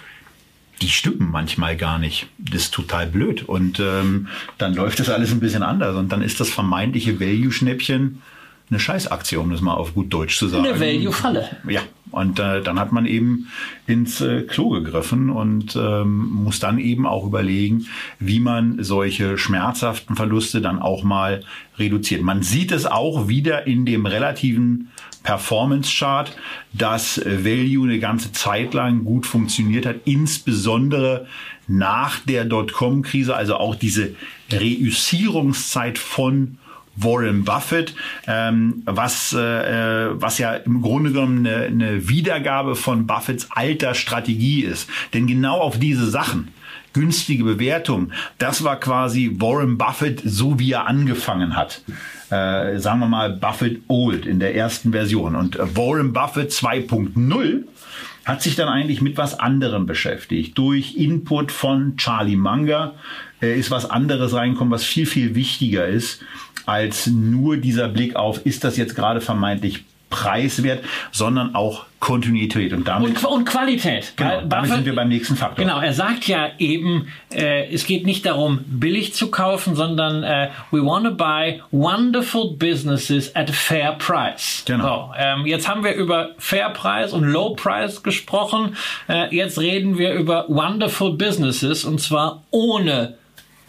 die 0.81 0.89
stimmen 0.89 1.29
manchmal 1.31 1.77
gar 1.77 1.99
nicht. 1.99 2.27
Das 2.37 2.63
ist 2.63 2.73
total 2.73 3.07
blöd. 3.07 3.43
Und 3.43 3.79
ähm, 3.79 4.27
dann 4.57 4.73
läuft 4.73 4.99
das 4.99 5.09
alles 5.09 5.31
ein 5.31 5.39
bisschen 5.39 5.63
anders. 5.63 5.95
Und 5.95 6.11
dann 6.11 6.21
ist 6.21 6.39
das 6.39 6.49
vermeintliche 6.49 7.19
Value-Schnäppchen 7.19 8.21
eine 8.69 8.79
Scheißaktie, 8.79 9.39
um 9.39 9.51
das 9.51 9.61
mal 9.61 9.73
auf 9.73 9.93
gut 9.93 10.11
Deutsch 10.11 10.37
zu 10.37 10.47
sagen. 10.47 10.65
Eine 10.65 10.79
Value-Falle. 10.79 11.57
Ja, 11.67 11.81
und 12.11 12.39
äh, 12.39 12.61
dann 12.61 12.79
hat 12.79 12.91
man 12.91 13.05
eben 13.05 13.47
ins 13.87 14.21
äh, 14.21 14.41
Klo 14.43 14.69
gegriffen 14.69 15.29
und 15.29 15.75
ähm, 15.75 16.29
muss 16.29 16.59
dann 16.59 16.79
eben 16.79 17.05
auch 17.05 17.25
überlegen, 17.25 17.87
wie 18.19 18.39
man 18.39 18.83
solche 18.83 19.37
schmerzhaften 19.37 20.15
Verluste 20.15 20.61
dann 20.61 20.79
auch 20.79 21.03
mal 21.03 21.43
reduziert. 21.77 22.21
Man 22.21 22.43
sieht 22.43 22.71
es 22.71 22.85
auch 22.85 23.27
wieder 23.27 23.67
in 23.67 23.85
dem 23.85 24.05
relativen 24.05 24.89
Performance-Chart, 25.23 26.35
dass 26.73 27.17
äh, 27.17 27.43
Value 27.43 27.87
eine 27.87 27.99
ganze 27.99 28.31
Zeit 28.31 28.73
lang 28.73 29.05
gut 29.05 29.25
funktioniert 29.25 29.85
hat, 29.85 29.95
insbesondere 30.05 31.27
nach 31.67 32.19
der 32.19 32.45
Dotcom-Krise, 32.45 33.35
also 33.35 33.55
auch 33.55 33.75
diese 33.75 34.15
Reüssierungszeit 34.51 35.97
von 35.97 36.57
Warren 36.95 37.43
Buffett, 37.43 37.95
ähm, 38.27 38.83
was, 38.85 39.33
äh, 39.33 40.09
was 40.13 40.37
ja 40.37 40.53
im 40.55 40.81
Grunde 40.81 41.11
genommen 41.11 41.47
eine, 41.47 41.65
eine 41.65 42.07
Wiedergabe 42.07 42.75
von 42.75 43.07
Buffetts 43.07 43.47
alter 43.51 43.95
Strategie 43.95 44.61
ist. 44.61 44.87
Denn 45.13 45.25
genau 45.25 45.59
auf 45.59 45.79
diese 45.79 46.07
Sachen, 46.09 46.49
günstige 46.93 47.43
Bewertung, 47.43 48.11
das 48.37 48.63
war 48.63 48.79
quasi 48.79 49.35
Warren 49.39 49.77
Buffett 49.77 50.21
so 50.23 50.59
wie 50.59 50.71
er 50.71 50.87
angefangen 50.87 51.55
hat. 51.55 51.81
Äh, 52.29 52.79
sagen 52.79 52.99
wir 52.99 53.07
mal 53.07 53.31
Buffett 53.31 53.81
Old 53.87 54.25
in 54.25 54.39
der 54.39 54.55
ersten 54.55 54.91
Version. 54.91 55.35
Und 55.35 55.57
äh, 55.57 55.75
Warren 55.75 56.13
Buffett 56.13 56.51
2.0 56.51 57.63
hat 58.25 58.41
sich 58.41 58.55
dann 58.55 58.69
eigentlich 58.69 59.01
mit 59.01 59.17
was 59.17 59.39
anderem 59.39 59.85
beschäftigt. 59.85 60.57
Durch 60.57 60.95
Input 60.95 61.51
von 61.51 61.97
Charlie 61.97 62.37
Munger 62.37 62.93
äh, 63.41 63.59
ist 63.59 63.69
was 63.69 63.89
anderes 63.89 64.33
reinkommen, 64.33 64.71
was 64.71 64.83
viel, 64.83 65.05
viel 65.05 65.35
wichtiger 65.35 65.85
ist 65.85 66.21
als 66.65 67.07
nur 67.07 67.57
dieser 67.57 67.89
Blick 67.89 68.15
auf, 68.15 68.45
ist 68.45 68.63
das 68.63 68.77
jetzt 68.77 68.95
gerade 68.95 69.21
vermeintlich 69.21 69.83
preiswert, 70.13 70.85
sondern 71.11 71.55
auch 71.55 71.85
Kontinuität 71.99 72.73
und 72.73 72.85
damit 72.85 73.23
und, 73.23 73.25
und 73.25 73.45
Qualität. 73.45 74.13
Genau, 74.17 74.41
damit 74.41 74.49
Buffett- 74.49 74.75
sind 74.75 74.85
wir 74.85 74.95
beim 74.95 75.07
nächsten 75.07 75.35
Faktor. 75.37 75.63
Genau, 75.63 75.79
er 75.79 75.93
sagt 75.93 76.27
ja 76.27 76.49
eben, 76.59 77.07
äh, 77.33 77.73
es 77.73 77.85
geht 77.85 78.05
nicht 78.05 78.25
darum, 78.25 78.59
billig 78.67 79.13
zu 79.13 79.31
kaufen, 79.31 79.75
sondern 79.75 80.21
äh, 80.23 80.49
we 80.71 80.85
want 80.85 81.05
to 81.05 81.15
buy 81.15 81.61
wonderful 81.71 82.55
businesses 82.57 83.33
at 83.35 83.49
a 83.49 83.53
fair 83.53 83.93
price. 83.93 84.63
Genau. 84.65 85.13
So, 85.13 85.13
ähm, 85.17 85.45
jetzt 85.45 85.69
haben 85.69 85.83
wir 85.83 85.93
über 85.93 86.31
Fair 86.37 86.69
Price 86.71 87.13
und 87.13 87.23
Low 87.23 87.55
Price 87.55 88.03
gesprochen. 88.03 88.75
Äh, 89.07 89.33
jetzt 89.33 89.57
reden 89.59 89.97
wir 89.97 90.13
über 90.13 90.45
wonderful 90.49 91.13
businesses 91.13 91.85
und 91.85 92.01
zwar 92.01 92.43
ohne 92.51 93.15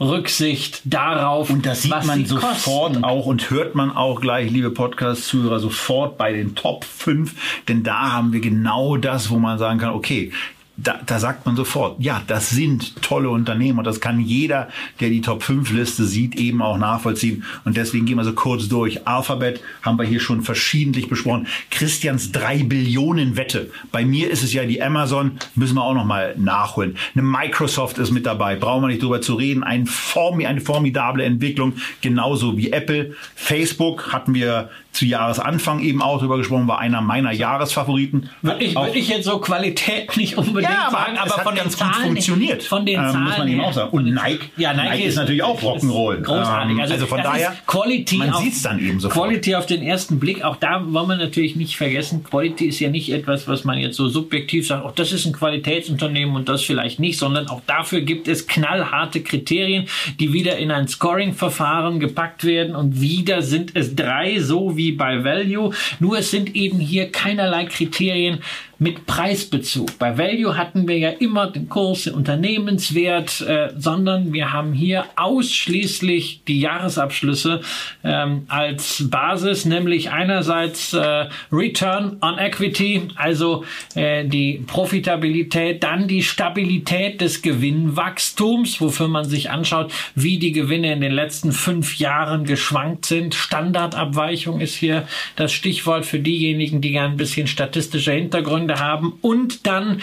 Rücksicht 0.01 0.83
darauf, 0.85 1.51
Und 1.51 1.65
das 1.67 1.83
sieht 1.83 2.07
man 2.07 2.27
sofort 2.27 2.93
kosten. 2.95 3.05
auch 3.05 3.27
und 3.27 3.51
hört 3.51 3.75
man 3.75 3.95
auch 3.97 4.21
gleich, 4.21 4.51
liebe 4.51 4.71
Podcast-Zuhörer, 4.71 5.61
sofort 5.61 6.19
bei 6.19 6.33
den 6.33 6.55
Top 6.55 6.85
5. 6.85 7.35
Denn 7.69 7.83
da 7.83 8.13
haben 8.13 8.33
wir 8.33 8.41
genau 8.41 8.97
das, 8.97 9.31
wo 9.31 9.39
man 9.39 9.59
sagen 9.59 9.79
kann, 9.79 9.95
okay, 9.95 10.33
da, 10.77 11.01
da 11.07 11.19
sagt 11.19 11.47
man 11.47 11.55
sofort, 11.55 12.01
ja, 12.01 12.23
das 12.27 12.51
sind 12.51 13.01
tolle 13.01 13.31
Unternehmen 13.31 13.79
und 13.79 13.87
das 13.87 14.01
kann 14.01 14.19
jeder, 14.19 14.69
der 15.01 15.09
die 15.09 15.21
Top 15.21 15.43
5 15.43 15.71
Liste 15.71 16.05
sieht, 16.05 16.35
eben 16.35 16.63
auch 16.63 16.79
nachvollziehen. 16.79 17.45
Und 17.65 17.77
deswegen 17.77 18.07
gehen 18.07 18.17
wir 18.17 18.25
so 18.25 18.33
kurz 18.33 18.69
durch. 18.69 19.07
Alphabet 19.07 19.61
haben 19.83 19.99
wir 19.99 20.05
hier 20.05 20.19
schon 20.19 20.43
verschiedentlich 20.43 21.09
besprochen. 21.09 21.47
Christians 21.71 22.33
3 22.33 22.65
Billionen 22.65 23.37
Wette. 23.37 23.71
Bei 23.93 24.05
mir 24.05 24.31
ist 24.31 24.43
es 24.43 24.53
ja 24.53 24.65
die 24.65 24.83
Amazon, 24.83 25.39
müssen 25.55 25.77
wir 25.77 25.85
auch 25.85 25.95
noch 25.95 26.05
mal 26.05 26.35
nachholen. 26.37 26.97
Eine 27.15 27.23
Microsoft 27.23 27.99
ist 27.99 28.11
mit 28.11 28.27
dabei, 28.27 28.57
brauchen 28.57 28.83
wir 28.83 28.89
nicht 28.89 29.03
drüber 29.03 29.21
zu 29.21 29.35
reden. 29.35 29.63
Ein 29.63 29.87
Formi, 29.87 30.47
eine 30.47 30.61
formidable 30.61 31.25
Entwicklung, 31.25 31.75
genauso 32.01 32.57
wie 32.57 32.73
Apple. 32.73 33.15
Facebook 33.37 34.13
hatten 34.13 34.35
wir 34.35 34.71
zu 34.95 35.05
Jahresanfang 35.07 35.81
eben 35.81 36.01
auch 36.03 36.19
drüber 36.21 36.39
gesprochen, 36.39 36.67
war 36.69 36.79
einer 36.79 37.01
meiner 37.01 37.33
Jahresfavoriten. 37.33 38.31
Würde 38.43 38.65
ich, 38.65 38.75
würd 38.75 38.95
ich 38.95 39.09
jetzt 39.09 39.25
so 39.25 39.39
Qualität 39.39 40.17
nicht 40.17 40.39
unbedingt 40.39 40.73
ja, 40.73 40.87
aber 40.89 40.97
sagen, 40.97 41.13
es 41.15 41.21
aber 41.21 41.37
hat 41.37 41.43
von 41.43 41.55
den 41.55 41.63
ganz 41.65 41.77
Zahlen 41.77 41.93
gut 41.95 42.03
funktioniert. 42.05 42.63
Von 42.63 42.87
den 42.87 43.01
ähm, 43.01 43.11
Zahlen 43.11 43.25
muss 43.25 43.39
man 43.39 43.49
eben 43.49 43.61
auch 43.61 43.73
sagen. 43.73 43.91
Und 43.91 44.05
Nike, 44.15 44.51
ja, 44.57 44.73
Nike, 44.73 45.03
ist, 45.05 45.17
natürlich 45.17 45.43
auch 45.43 45.59
ist 45.59 45.65
Rock'n'Roll. 45.65 46.23
Großartig. 46.23 46.71
Ähm, 46.73 46.81
Also, 46.81 46.95
also 46.95 47.07
von 47.07 47.19
das 47.19 47.27
daher, 47.27 47.53
ist 47.53 47.67
Quality 47.67 48.17
man 48.19 48.31
auf- 48.31 48.43
sieht's 48.43 48.63
dann 48.63 48.79
eben 48.79 49.01
sofort. 49.01 49.29
Quality 49.29 49.55
auf 49.57 49.67
den 49.67 49.83
ersten 49.83 50.21
Blick, 50.21 50.45
auch 50.45 50.57
da 50.57 50.83
wollen 50.87 51.09
wir 51.09 51.17
natürlich 51.17 51.57
nicht 51.57 51.77
vergessen, 51.77 52.23
Quality 52.25 52.67
ist 52.67 52.79
ja 52.81 52.89
nicht 52.91 53.11
etwas, 53.13 53.49
was 53.49 53.65
man 53.65 53.79
jetzt 53.79 53.97
so 53.97 54.09
subjektiv 54.09 54.67
sagt, 54.67 54.85
auch 54.85 54.95
das 54.95 55.13
ist 55.13 55.27
ein 55.27 55.33
Qualitätsunternehmen 55.33 56.37
und 56.37 56.49
das 56.49 56.63
vielleicht 56.63 57.01
nicht, 57.01 57.19
sondern 57.19 57.49
auch 57.49 57.63
dafür 57.67 58.01
gibt 58.03 58.29
es 58.29 58.47
knallharte 58.47 59.23
Kriterien, 59.23 59.87
die 60.21 60.33
wieder 60.33 60.57
in 60.59 60.71
ein 60.71 60.87
Scoring-Verfahren 60.89 61.99
gepackt 62.01 62.45
werden 62.45 62.77
und 62.77 63.01
wieder 63.01 63.43
sind 63.43 63.73
es 63.75 63.97
drei, 63.97 64.39
so 64.39 64.77
wie 64.77 64.84
bei 64.93 65.25
Value, 65.25 65.73
nur 66.01 66.19
es 66.19 66.31
sind 66.31 66.55
eben 66.55 66.79
hier 66.79 67.11
keinerlei 67.11 67.65
Kriterien 67.67 68.41
mit 68.79 69.07
Preisbezug. 69.07 69.99
Bei 69.99 70.19
Value 70.19 70.57
hatten 70.57 70.89
wir 70.89 70.99
ja 70.99 71.11
immer 71.11 71.51
den 71.51 71.69
Kurs, 71.69 72.05
den 72.05 72.15
Unternehmenswert, 72.15 73.41
äh, 73.43 73.71
sondern 73.77 74.33
wir 74.33 74.53
haben 74.53 74.73
hier 74.73 75.05
ausschließlich 75.17 76.43
die 76.47 76.61
Jahresabschlüsse 76.61 77.61
ähm, 78.03 78.45
als 78.49 79.09
Basis, 79.11 79.65
nämlich 79.65 80.11
einerseits 80.11 80.93
äh, 80.93 81.27
Return 81.53 82.19
on 82.21 82.39
Equity, 82.39 83.09
also 83.17 83.65
äh, 83.95 84.25
die 84.25 84.65
Profitabilität, 84.67 85.83
dann 85.83 86.09
die 86.09 86.23
Stabilität 86.23 87.21
des 87.21 87.43
Gewinnwachstums, 87.43 88.81
wofür 88.81 89.09
man 89.09 89.25
sich 89.25 89.51
anschaut, 89.51 89.93
wie 90.15 90.39
die 90.39 90.53
Gewinne 90.53 90.93
in 90.93 91.01
den 91.01 91.13
letzten 91.13 91.53
fünf 91.53 91.99
Jahren 91.99 92.45
geschwankt 92.45 93.07
sind. 93.07 93.35
Standardabweichung 93.35 94.61
ist 94.61 94.75
hier 94.75 95.07
das 95.37 95.53
Stichwort 95.53 96.07
für 96.07 96.19
diejenigen, 96.19 96.81
die 96.81 96.93
gern 96.93 97.13
ein 97.13 97.17
bisschen 97.17 97.47
statistische 97.47 98.13
Hintergründe 98.13 98.64
haben. 98.73 99.15
Und 99.21 99.67
dann 99.67 100.01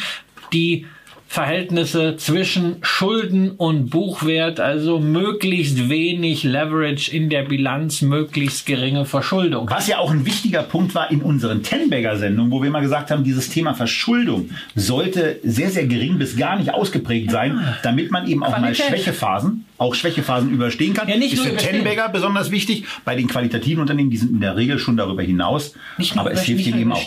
die 0.54 0.86
Verhältnisse 1.32 2.18
zwischen 2.18 2.80
Schulden 2.82 3.52
und 3.52 3.90
Buchwert, 3.90 4.60
also 4.60 5.00
möglichst 5.00 5.88
wenig 5.88 6.44
Leverage 6.44 7.10
in 7.10 7.30
der 7.30 7.44
Bilanz, 7.44 8.02
möglichst 8.02 8.66
geringe 8.66 9.06
Verschuldung. 9.06 9.70
Was 9.70 9.88
ja 9.88 10.00
auch 10.00 10.12
ein 10.12 10.26
wichtiger 10.26 10.62
Punkt 10.62 10.94
war 10.94 11.10
in 11.10 11.22
unseren 11.22 11.64
Tenbagger-Sendungen, 11.64 12.52
wo 12.52 12.62
wir 12.62 12.70
mal 12.70 12.82
gesagt 12.82 13.12
haben, 13.12 13.24
dieses 13.24 13.48
Thema 13.48 13.76
Verschuldung 13.76 14.50
sollte 14.76 15.40
sehr, 15.42 15.70
sehr 15.72 15.86
gering 15.86 16.18
bis 16.18 16.36
gar 16.36 16.60
nicht 16.60 16.74
ausgeprägt 16.74 17.32
sein, 17.32 17.78
damit 17.82 18.12
man 18.12 18.28
eben 18.28 18.44
auch 18.44 18.50
Qualität. 18.50 18.90
mal 18.90 18.98
Schwächephasen, 18.98 19.64
auch 19.78 19.96
Schwächephasen 19.96 20.52
überstehen 20.52 20.94
kann. 20.94 21.08
Ja, 21.08 21.16
nicht 21.16 21.32
ist 21.32 21.46
nur 21.46 21.58
für. 21.58 21.66
Tenbagger 21.66 22.10
besonders 22.10 22.52
wichtig. 22.52 22.84
Bei 23.06 23.16
den 23.16 23.28
qualitativen 23.28 23.80
Unternehmen, 23.80 24.10
die 24.10 24.18
sind 24.18 24.32
in 24.32 24.42
der 24.42 24.58
Regel 24.58 24.80
schon 24.80 24.98
darüber 24.98 25.24
hinaus. 25.24 25.76
Nicht 25.98 26.18
aber 26.18 26.34
es 26.34 26.42
hilft 26.42 26.68
ihnen 26.68 26.82
eben 26.82 26.92
auch. 26.92 27.02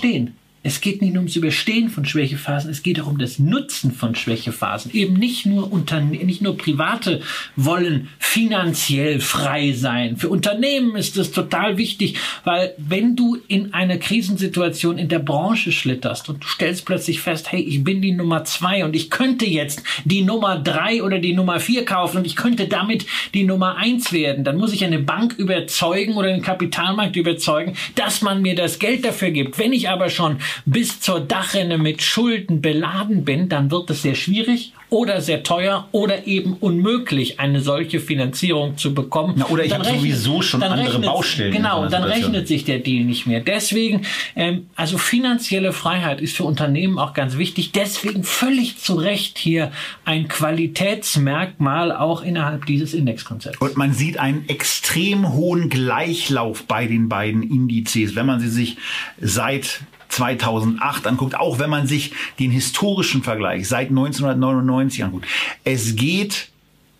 Es 0.66 0.80
geht 0.80 1.02
nicht 1.02 1.12
nur 1.12 1.20
ums 1.20 1.36
Überstehen 1.36 1.90
von 1.90 2.06
Schwächephasen, 2.06 2.70
es 2.70 2.82
geht 2.82 2.98
auch 2.98 3.06
um 3.06 3.18
das 3.18 3.38
Nutzen 3.38 3.92
von 3.92 4.14
Schwächephasen. 4.14 4.92
Eben 4.94 5.12
nicht 5.12 5.44
nur 5.44 5.70
Unterne 5.70 6.16
nicht 6.24 6.40
nur 6.40 6.56
Private 6.56 7.20
wollen 7.54 8.08
finanziell 8.18 9.20
frei 9.20 9.72
sein. 9.72 10.16
Für 10.16 10.30
Unternehmen 10.30 10.96
ist 10.96 11.18
das 11.18 11.32
total 11.32 11.76
wichtig, 11.76 12.16
weil 12.44 12.72
wenn 12.78 13.14
du 13.14 13.36
in 13.46 13.74
einer 13.74 13.98
Krisensituation 13.98 14.96
in 14.96 15.08
der 15.08 15.18
Branche 15.18 15.70
schlitterst 15.70 16.30
und 16.30 16.42
du 16.42 16.48
stellst 16.48 16.86
plötzlich 16.86 17.20
fest, 17.20 17.52
hey, 17.52 17.60
ich 17.60 17.84
bin 17.84 18.00
die 18.00 18.12
Nummer 18.12 18.44
zwei 18.44 18.86
und 18.86 18.96
ich 18.96 19.10
könnte 19.10 19.44
jetzt 19.44 19.82
die 20.06 20.22
Nummer 20.22 20.58
drei 20.58 21.02
oder 21.02 21.18
die 21.18 21.34
Nummer 21.34 21.60
vier 21.60 21.84
kaufen 21.84 22.18
und 22.18 22.26
ich 22.26 22.36
könnte 22.36 22.68
damit 22.68 23.04
die 23.34 23.44
Nummer 23.44 23.76
eins 23.76 24.14
werden, 24.14 24.44
dann 24.44 24.56
muss 24.56 24.72
ich 24.72 24.82
eine 24.82 24.98
Bank 24.98 25.34
überzeugen 25.36 26.14
oder 26.14 26.28
den 26.28 26.40
Kapitalmarkt 26.40 27.16
überzeugen, 27.16 27.76
dass 27.96 28.22
man 28.22 28.40
mir 28.40 28.54
das 28.54 28.78
Geld 28.78 29.04
dafür 29.04 29.30
gibt. 29.30 29.58
Wenn 29.58 29.74
ich 29.74 29.90
aber 29.90 30.08
schon 30.08 30.38
bis 30.64 31.00
zur 31.00 31.20
Dachrinne 31.20 31.78
mit 31.78 32.02
Schulden 32.02 32.60
beladen 32.60 33.24
bin, 33.24 33.48
dann 33.48 33.70
wird 33.70 33.90
es 33.90 34.02
sehr 34.02 34.14
schwierig 34.14 34.72
oder 34.94 35.20
sehr 35.20 35.42
teuer 35.42 35.88
oder 35.92 36.26
eben 36.26 36.54
unmöglich, 36.54 37.40
eine 37.40 37.60
solche 37.60 38.00
Finanzierung 38.00 38.76
zu 38.76 38.94
bekommen. 38.94 39.34
Na, 39.36 39.46
oder 39.46 39.64
ich 39.64 39.74
habe 39.74 39.84
sowieso 39.84 40.40
schon 40.40 40.62
andere 40.62 41.00
Baustellen 41.00 41.52
Genau, 41.52 41.88
dann 41.88 42.04
rechnet 42.04 42.46
sich 42.46 42.64
der 42.64 42.78
Deal 42.78 43.04
nicht 43.04 43.26
mehr. 43.26 43.40
Deswegen, 43.40 44.02
ähm, 44.36 44.68
also 44.76 44.98
finanzielle 44.98 45.72
Freiheit 45.72 46.20
ist 46.20 46.36
für 46.36 46.44
Unternehmen 46.44 46.98
auch 46.98 47.12
ganz 47.12 47.36
wichtig. 47.36 47.72
Deswegen 47.72 48.22
völlig 48.22 48.78
zu 48.78 48.94
Recht 48.94 49.38
hier 49.38 49.72
ein 50.04 50.28
Qualitätsmerkmal 50.28 51.90
auch 51.90 52.22
innerhalb 52.22 52.66
dieses 52.66 52.94
Indexkonzepts. 52.94 53.58
Und 53.60 53.76
man 53.76 53.92
sieht 53.92 54.18
einen 54.18 54.48
extrem 54.48 55.32
hohen 55.32 55.70
Gleichlauf 55.70 56.64
bei 56.64 56.86
den 56.86 57.08
beiden 57.08 57.42
Indizes, 57.42 58.14
wenn 58.14 58.26
man 58.26 58.38
sie 58.38 58.48
sich 58.48 58.76
seit 59.20 59.80
2008 60.14 61.06
anguckt, 61.06 61.34
auch 61.38 61.58
wenn 61.58 61.70
man 61.70 61.86
sich 61.86 62.12
den 62.38 62.50
historischen 62.50 63.22
Vergleich 63.22 63.68
seit 63.68 63.88
1999 63.88 65.04
anguckt. 65.04 65.26
Es 65.64 65.96
geht 65.96 66.48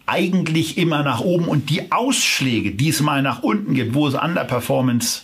eigentlich 0.07 0.77
immer 0.77 1.03
nach 1.03 1.21
oben 1.21 1.47
und 1.47 1.71
die 1.71 1.91
Ausschläge, 1.93 2.73
die 2.73 2.91
es 2.91 3.01
mal 3.01 3.23
nach 3.23 3.43
unten 3.43 3.75
gibt, 3.75 3.95
wo 3.95 4.07
es 4.07 4.15
Underperformance 4.15 5.23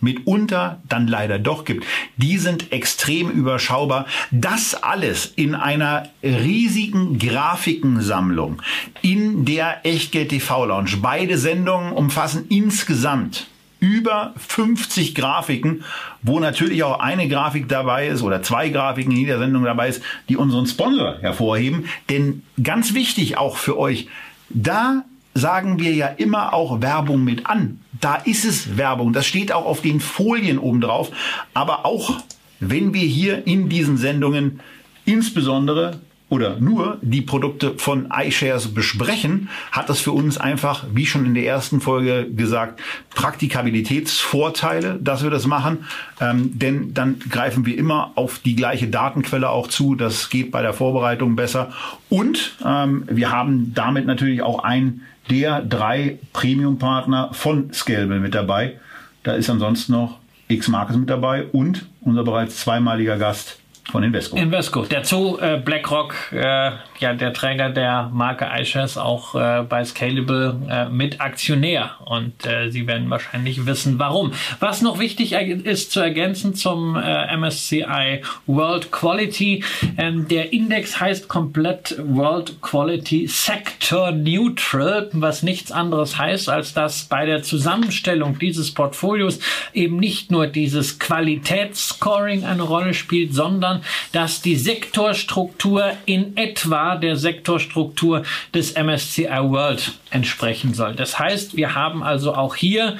mitunter 0.00 0.80
dann 0.88 1.08
leider 1.08 1.38
doch 1.38 1.64
gibt, 1.64 1.84
die 2.16 2.38
sind 2.38 2.72
extrem 2.72 3.30
überschaubar. 3.30 4.06
Das 4.30 4.74
alles 4.74 5.32
in 5.34 5.54
einer 5.54 6.10
riesigen 6.22 7.18
Grafikensammlung 7.18 8.62
in 9.02 9.44
der 9.44 9.84
Echtgeld 9.84 10.28
TV 10.28 10.66
Lounge. 10.66 10.98
Beide 11.00 11.38
Sendungen 11.38 11.92
umfassen 11.92 12.46
insgesamt 12.48 13.48
über 13.84 14.32
50 14.36 15.14
Grafiken, 15.14 15.84
wo 16.22 16.40
natürlich 16.40 16.82
auch 16.84 17.00
eine 17.00 17.28
Grafik 17.28 17.68
dabei 17.68 18.08
ist 18.08 18.22
oder 18.22 18.42
zwei 18.42 18.70
Grafiken 18.70 19.12
in 19.12 19.18
jeder 19.18 19.38
Sendung 19.38 19.64
dabei 19.64 19.88
ist, 19.88 20.02
die 20.30 20.38
unseren 20.38 20.66
Sponsor 20.66 21.18
hervorheben. 21.20 21.84
Denn 22.08 22.42
ganz 22.62 22.94
wichtig 22.94 23.36
auch 23.36 23.58
für 23.58 23.78
euch, 23.78 24.08
da 24.48 25.04
sagen 25.34 25.78
wir 25.80 25.92
ja 25.92 26.06
immer 26.06 26.54
auch 26.54 26.80
Werbung 26.80 27.24
mit 27.24 27.44
an. 27.44 27.80
Da 28.00 28.14
ist 28.14 28.46
es 28.46 28.78
Werbung. 28.78 29.12
Das 29.12 29.26
steht 29.26 29.52
auch 29.52 29.66
auf 29.66 29.82
den 29.82 30.00
Folien 30.00 30.58
oben 30.58 30.80
drauf. 30.80 31.10
Aber 31.52 31.84
auch 31.84 32.22
wenn 32.60 32.94
wir 32.94 33.06
hier 33.06 33.46
in 33.46 33.68
diesen 33.68 33.98
Sendungen 33.98 34.60
insbesondere 35.04 36.00
oder 36.34 36.58
nur 36.58 36.98
die 37.00 37.22
Produkte 37.22 37.74
von 37.76 38.08
iShares 38.12 38.74
besprechen, 38.74 39.48
hat 39.70 39.88
das 39.88 40.00
für 40.00 40.10
uns 40.10 40.36
einfach, 40.36 40.84
wie 40.92 41.06
schon 41.06 41.24
in 41.26 41.34
der 41.34 41.46
ersten 41.46 41.80
Folge 41.80 42.28
gesagt, 42.28 42.80
Praktikabilitätsvorteile, 43.14 44.98
dass 45.00 45.22
wir 45.22 45.30
das 45.30 45.46
machen. 45.46 45.84
Ähm, 46.20 46.58
denn 46.58 46.92
dann 46.92 47.20
greifen 47.20 47.66
wir 47.66 47.78
immer 47.78 48.10
auf 48.16 48.40
die 48.40 48.56
gleiche 48.56 48.88
Datenquelle 48.88 49.48
auch 49.48 49.68
zu. 49.68 49.94
Das 49.94 50.28
geht 50.28 50.50
bei 50.50 50.60
der 50.60 50.72
Vorbereitung 50.72 51.36
besser. 51.36 51.70
Und 52.08 52.56
ähm, 52.66 53.04
wir 53.08 53.30
haben 53.30 53.72
damit 53.72 54.04
natürlich 54.04 54.42
auch 54.42 54.64
einen 54.64 55.02
der 55.30 55.62
drei 55.62 56.18
Premium-Partner 56.32 57.30
von 57.32 57.72
Scalable 57.72 58.18
mit 58.18 58.34
dabei. 58.34 58.80
Da 59.22 59.34
ist 59.34 59.48
ansonsten 59.48 59.92
noch 59.92 60.18
X 60.48 60.66
Markets 60.66 60.98
mit 60.98 61.08
dabei 61.08 61.44
und 61.44 61.86
unser 62.00 62.24
bereits 62.24 62.56
zweimaliger 62.56 63.18
Gast 63.18 63.58
von 63.90 64.02
Invesco. 64.02 64.36
Invesco. 64.36 64.86
Dazu 64.88 65.38
äh, 65.40 65.58
BlackRock, 65.58 66.32
äh, 66.32 66.72
ja 67.04 67.12
der 67.14 67.32
Träger 67.32 67.68
der 67.68 68.10
Marke 68.12 68.48
iShares, 68.58 68.96
auch 68.96 69.34
äh, 69.34 69.62
bei 69.62 69.84
Scalable 69.84 70.60
äh, 70.68 70.88
mit 70.88 71.20
Aktionär. 71.20 71.90
Und 72.04 72.46
äh, 72.46 72.70
Sie 72.70 72.86
werden 72.86 73.10
wahrscheinlich 73.10 73.66
wissen, 73.66 73.98
warum. 73.98 74.32
Was 74.58 74.80
noch 74.80 74.98
wichtig 74.98 75.32
ist 75.32 75.92
zu 75.92 76.00
ergänzen 76.00 76.54
zum 76.54 76.96
äh, 76.96 77.36
MSCI 77.36 78.22
World 78.46 78.90
Quality. 78.90 79.62
Ähm, 79.98 80.28
der 80.28 80.52
Index 80.52 80.98
heißt 80.98 81.28
komplett 81.28 81.94
World 81.98 82.60
Quality 82.62 83.26
Sector 83.28 84.10
Neutral, 84.10 85.10
was 85.12 85.42
nichts 85.42 85.70
anderes 85.70 86.18
heißt, 86.18 86.48
als 86.48 86.72
dass 86.72 87.04
bei 87.04 87.26
der 87.26 87.42
Zusammenstellung 87.42 88.38
dieses 88.38 88.72
Portfolios 88.72 89.40
eben 89.74 89.98
nicht 89.98 90.30
nur 90.30 90.46
dieses 90.46 90.98
Qualitätsscoring 90.98 92.44
eine 92.44 92.62
Rolle 92.62 92.94
spielt, 92.94 93.34
sondern 93.34 93.82
dass 94.12 94.40
die 94.40 94.56
Sektorstruktur 94.56 95.92
in 96.06 96.36
etwa 96.38 96.93
der 96.96 97.16
Sektorstruktur 97.16 98.22
des 98.54 98.74
MSCI 98.74 99.28
World 99.28 99.92
entsprechen 100.10 100.74
soll. 100.74 100.94
Das 100.94 101.18
heißt, 101.18 101.56
wir 101.56 101.74
haben 101.74 102.02
also 102.02 102.34
auch 102.34 102.54
hier 102.54 102.96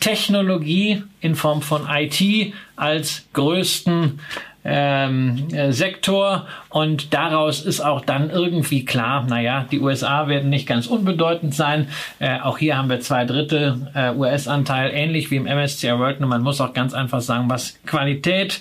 Technologie 0.00 1.02
in 1.20 1.34
Form 1.34 1.62
von 1.62 1.86
IT 1.90 2.52
als 2.76 3.26
größten 3.32 4.20
ähm, 4.64 5.48
äh, 5.52 5.72
Sektor 5.72 6.46
und 6.68 7.14
daraus 7.14 7.62
ist 7.62 7.80
auch 7.80 8.04
dann 8.04 8.30
irgendwie 8.30 8.84
klar, 8.84 9.24
naja, 9.24 9.66
die 9.70 9.80
USA 9.80 10.28
werden 10.28 10.50
nicht 10.50 10.66
ganz 10.66 10.86
unbedeutend 10.86 11.54
sein. 11.54 11.88
Äh, 12.18 12.40
auch 12.40 12.58
hier 12.58 12.76
haben 12.76 12.90
wir 12.90 13.00
zwei 13.00 13.24
Drittel 13.24 13.88
äh, 13.94 14.12
US-Anteil, 14.12 14.90
ähnlich 14.92 15.30
wie 15.30 15.36
im 15.36 15.44
MSCI 15.44 15.98
World. 15.98 16.20
Und 16.20 16.28
man 16.28 16.42
muss 16.42 16.60
auch 16.60 16.74
ganz 16.74 16.92
einfach 16.92 17.20
sagen, 17.20 17.48
was 17.48 17.78
Qualität 17.86 18.60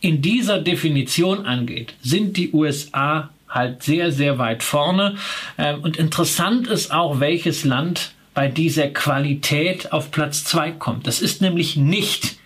in 0.00 0.20
dieser 0.20 0.60
Definition 0.60 1.46
angeht, 1.46 1.94
sind 2.02 2.36
die 2.36 2.52
USA 2.52 3.30
halt 3.54 3.82
sehr, 3.82 4.12
sehr 4.12 4.38
weit 4.38 4.62
vorne. 4.62 5.16
Ähm, 5.56 5.80
und 5.82 5.96
interessant 5.96 6.66
ist 6.66 6.92
auch, 6.92 7.20
welches 7.20 7.64
Land 7.64 8.12
bei 8.34 8.48
dieser 8.48 8.88
Qualität 8.88 9.92
auf 9.92 10.10
Platz 10.10 10.44
zwei 10.44 10.72
kommt. 10.72 11.06
Das 11.06 11.22
ist 11.22 11.40
nämlich 11.40 11.76
nicht 11.76 12.36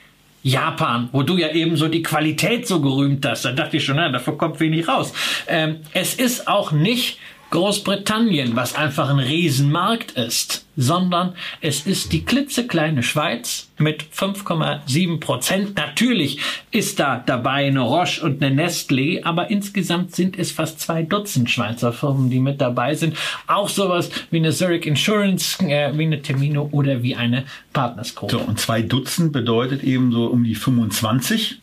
Japan, 0.43 1.09
wo 1.13 1.23
du 1.23 1.37
ja 1.37 1.51
eben 1.51 1.77
so 1.77 1.89
die 1.89 2.03
Qualität 2.03 2.67
so 2.67 2.81
gerühmt 2.81 3.27
hast. 3.27 3.45
Da 3.45 3.53
dachte 3.53 3.79
ich 3.79 3.85
schon, 3.85 3.97
na, 3.97 4.09
dafür 4.11 4.37
kommt 4.37 4.61
wenig 4.61 4.87
raus. 4.87 5.13
Ähm, 5.47 5.81
es 5.95 6.15
ist 6.15 6.47
auch 6.47 6.73
nicht 6.73 7.19
Großbritannien, 7.51 8.57
was 8.57 8.75
einfach 8.75 9.09
ein 9.09 9.21
Riesenmarkt 9.21 10.13
ist, 10.13 10.67
sondern 10.77 11.33
es 11.63 11.87
ist 11.87 12.13
die 12.13 12.25
klitzekleine 12.25 13.03
Schweiz 13.03 13.71
mit 13.79 14.05
5,7 14.15 15.19
Prozent. 15.19 15.77
Natürlich 15.77 16.41
ist 16.71 17.01
da 17.01 17.23
dabei 17.25 17.67
eine 17.67 17.81
Roche 17.81 18.23
und 18.23 18.43
eine 18.43 18.63
Nestlé, 18.63 19.25
aber 19.25 19.51
insgesamt 19.51 20.15
sind 20.15 20.39
es 20.39 20.53
fast 20.53 20.81
zwei 20.81 21.03
Dutzend 21.03 21.49
Schweizer 21.49 21.93
Firmen, 21.95 22.29
die 22.29 22.41
mit 22.41 22.61
dabei 22.61 22.95
sind. 22.95 23.17
Auch 23.47 23.71
sowas 23.71 24.11
wie 24.31 24.37
eine 24.37 24.53
Zurich 24.53 24.85
Insurance, 24.85 25.59
äh, 25.65 25.97
wie 25.97 26.05
eine 26.05 26.21
Termino 26.21 26.69
oder 26.71 27.03
wie 27.03 27.17
eine 27.17 27.45
Partnersgruppe. 27.73 28.37
So, 28.37 28.41
und 28.41 28.61
zwei 28.61 28.83
Dutzend 28.83 29.33
bedeutet 29.33 29.83
eben 29.85 30.13
so 30.13 30.27
um 30.27 30.45
die 30.45 30.55
25. 30.55 31.61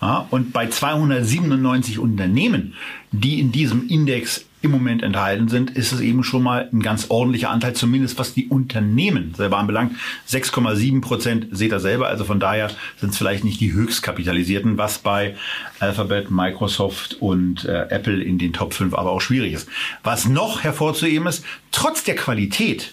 Ja, 0.00 0.26
und 0.30 0.52
bei 0.52 0.68
297 0.68 1.98
Unternehmen, 1.98 2.74
die 3.10 3.40
in 3.40 3.52
diesem 3.52 3.88
Index 3.88 4.47
im 4.60 4.70
Moment 4.72 5.02
enthalten 5.02 5.48
sind, 5.48 5.70
ist 5.70 5.92
es 5.92 6.00
eben 6.00 6.24
schon 6.24 6.42
mal 6.42 6.68
ein 6.72 6.82
ganz 6.82 7.06
ordentlicher 7.10 7.50
Anteil, 7.50 7.74
zumindest 7.74 8.18
was 8.18 8.34
die 8.34 8.48
Unternehmen 8.48 9.34
selber 9.36 9.58
anbelangt. 9.58 9.94
6,7 10.28 11.00
Prozent 11.00 11.46
seht 11.52 11.72
ihr 11.72 11.80
selber, 11.80 12.08
also 12.08 12.24
von 12.24 12.40
daher 12.40 12.70
sind 12.96 13.10
es 13.10 13.18
vielleicht 13.18 13.44
nicht 13.44 13.60
die 13.60 13.72
höchstkapitalisierten, 13.72 14.76
was 14.76 14.98
bei 14.98 15.36
Alphabet, 15.78 16.30
Microsoft 16.30 17.16
und 17.20 17.64
äh, 17.66 17.86
Apple 17.90 18.22
in 18.22 18.38
den 18.38 18.52
Top 18.52 18.74
5 18.74 18.94
aber 18.94 19.12
auch 19.12 19.20
schwierig 19.20 19.52
ist. 19.52 19.68
Was 20.02 20.28
noch 20.28 20.64
hervorzuheben 20.64 21.28
ist, 21.28 21.44
trotz 21.70 22.02
der 22.02 22.16
Qualität, 22.16 22.92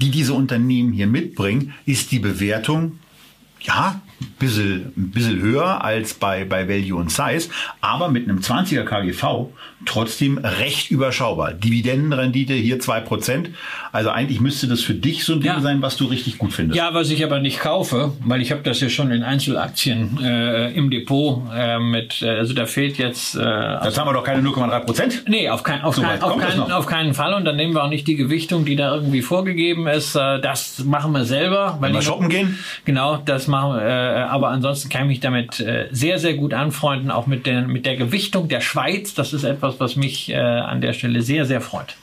die 0.00 0.10
diese 0.10 0.34
Unternehmen 0.34 0.92
hier 0.92 1.06
mitbringen, 1.06 1.72
ist 1.86 2.12
die 2.12 2.18
Bewertung 2.18 2.98
ja, 3.64 4.02
ein 4.20 4.34
bisschen, 4.38 4.92
bisschen 4.94 5.40
höher 5.40 5.82
als 5.82 6.14
bei, 6.14 6.44
bei 6.44 6.68
Value 6.68 6.98
und 6.98 7.10
Size, 7.10 7.48
aber 7.80 8.10
mit 8.10 8.28
einem 8.28 8.40
20er 8.40 8.84
KGV 8.84 9.48
trotzdem 9.86 10.38
recht 10.38 10.90
überschaubar. 10.90 11.52
Dividendenrendite 11.52 12.54
hier 12.54 12.78
2%. 12.80 13.46
Also 13.92 14.10
eigentlich 14.10 14.40
müsste 14.40 14.66
das 14.66 14.80
für 14.80 14.94
dich 14.94 15.24
so 15.24 15.34
ein 15.34 15.40
Ding 15.40 15.52
ja. 15.52 15.60
sein, 15.60 15.82
was 15.82 15.96
du 15.96 16.06
richtig 16.06 16.38
gut 16.38 16.52
findest. 16.52 16.76
Ja, 16.76 16.94
was 16.94 17.10
ich 17.10 17.24
aber 17.24 17.40
nicht 17.40 17.60
kaufe, 17.60 18.12
weil 18.20 18.40
ich 18.40 18.50
habe 18.50 18.62
das 18.62 18.80
ja 18.80 18.88
schon 18.88 19.10
in 19.10 19.22
Einzelaktien 19.22 20.18
äh, 20.22 20.72
im 20.72 20.90
Depot 20.90 21.42
äh, 21.54 21.78
mit, 21.78 22.22
äh, 22.22 22.30
also 22.30 22.54
da 22.54 22.66
fehlt 22.66 22.98
jetzt... 22.98 23.36
Äh, 23.36 23.40
das 23.40 23.98
haben 23.98 24.08
wir 24.08 24.12
doch 24.12 24.24
keine 24.24 24.46
0,3%? 24.46 25.22
Nee, 25.28 25.48
auf, 25.48 25.62
kein, 25.62 25.82
auf, 25.82 25.94
so 25.94 26.02
kein, 26.02 26.20
auf, 26.22 26.36
kein, 26.38 26.60
auf 26.60 26.86
keinen 26.86 27.14
Fall. 27.14 27.34
Und 27.34 27.44
dann 27.44 27.56
nehmen 27.56 27.74
wir 27.74 27.84
auch 27.84 27.88
nicht 27.88 28.06
die 28.06 28.16
Gewichtung, 28.16 28.64
die 28.64 28.76
da 28.76 28.94
irgendwie 28.94 29.22
vorgegeben 29.22 29.86
ist. 29.86 30.14
Äh, 30.16 30.40
das 30.40 30.84
machen 30.84 31.12
wir 31.12 31.24
selber. 31.24 31.78
Wenn 31.80 31.92
wir 31.92 32.02
shoppen 32.02 32.28
gehen? 32.28 32.58
Genau, 32.84 33.18
das 33.18 33.46
machen 33.46 33.76
wir. 33.76 33.82
Äh, 33.82 34.22
aber 34.24 34.48
ansonsten 34.48 34.88
kann 34.88 35.02
ich 35.02 35.08
mich 35.08 35.20
damit 35.20 35.60
äh, 35.60 35.88
sehr, 35.90 36.18
sehr 36.18 36.34
gut 36.34 36.54
anfreunden, 36.54 37.10
auch 37.10 37.26
mit 37.26 37.46
der, 37.46 37.62
mit 37.62 37.86
der 37.86 37.96
Gewichtung 37.96 38.48
der 38.48 38.60
Schweiz. 38.60 39.14
Das 39.14 39.32
ist 39.32 39.44
etwas, 39.44 39.73
was 39.80 39.96
mich 39.96 40.30
äh, 40.30 40.36
an 40.36 40.80
der 40.80 40.92
Stelle 40.92 41.22
sehr, 41.22 41.46
sehr 41.46 41.60
freut. 41.60 41.96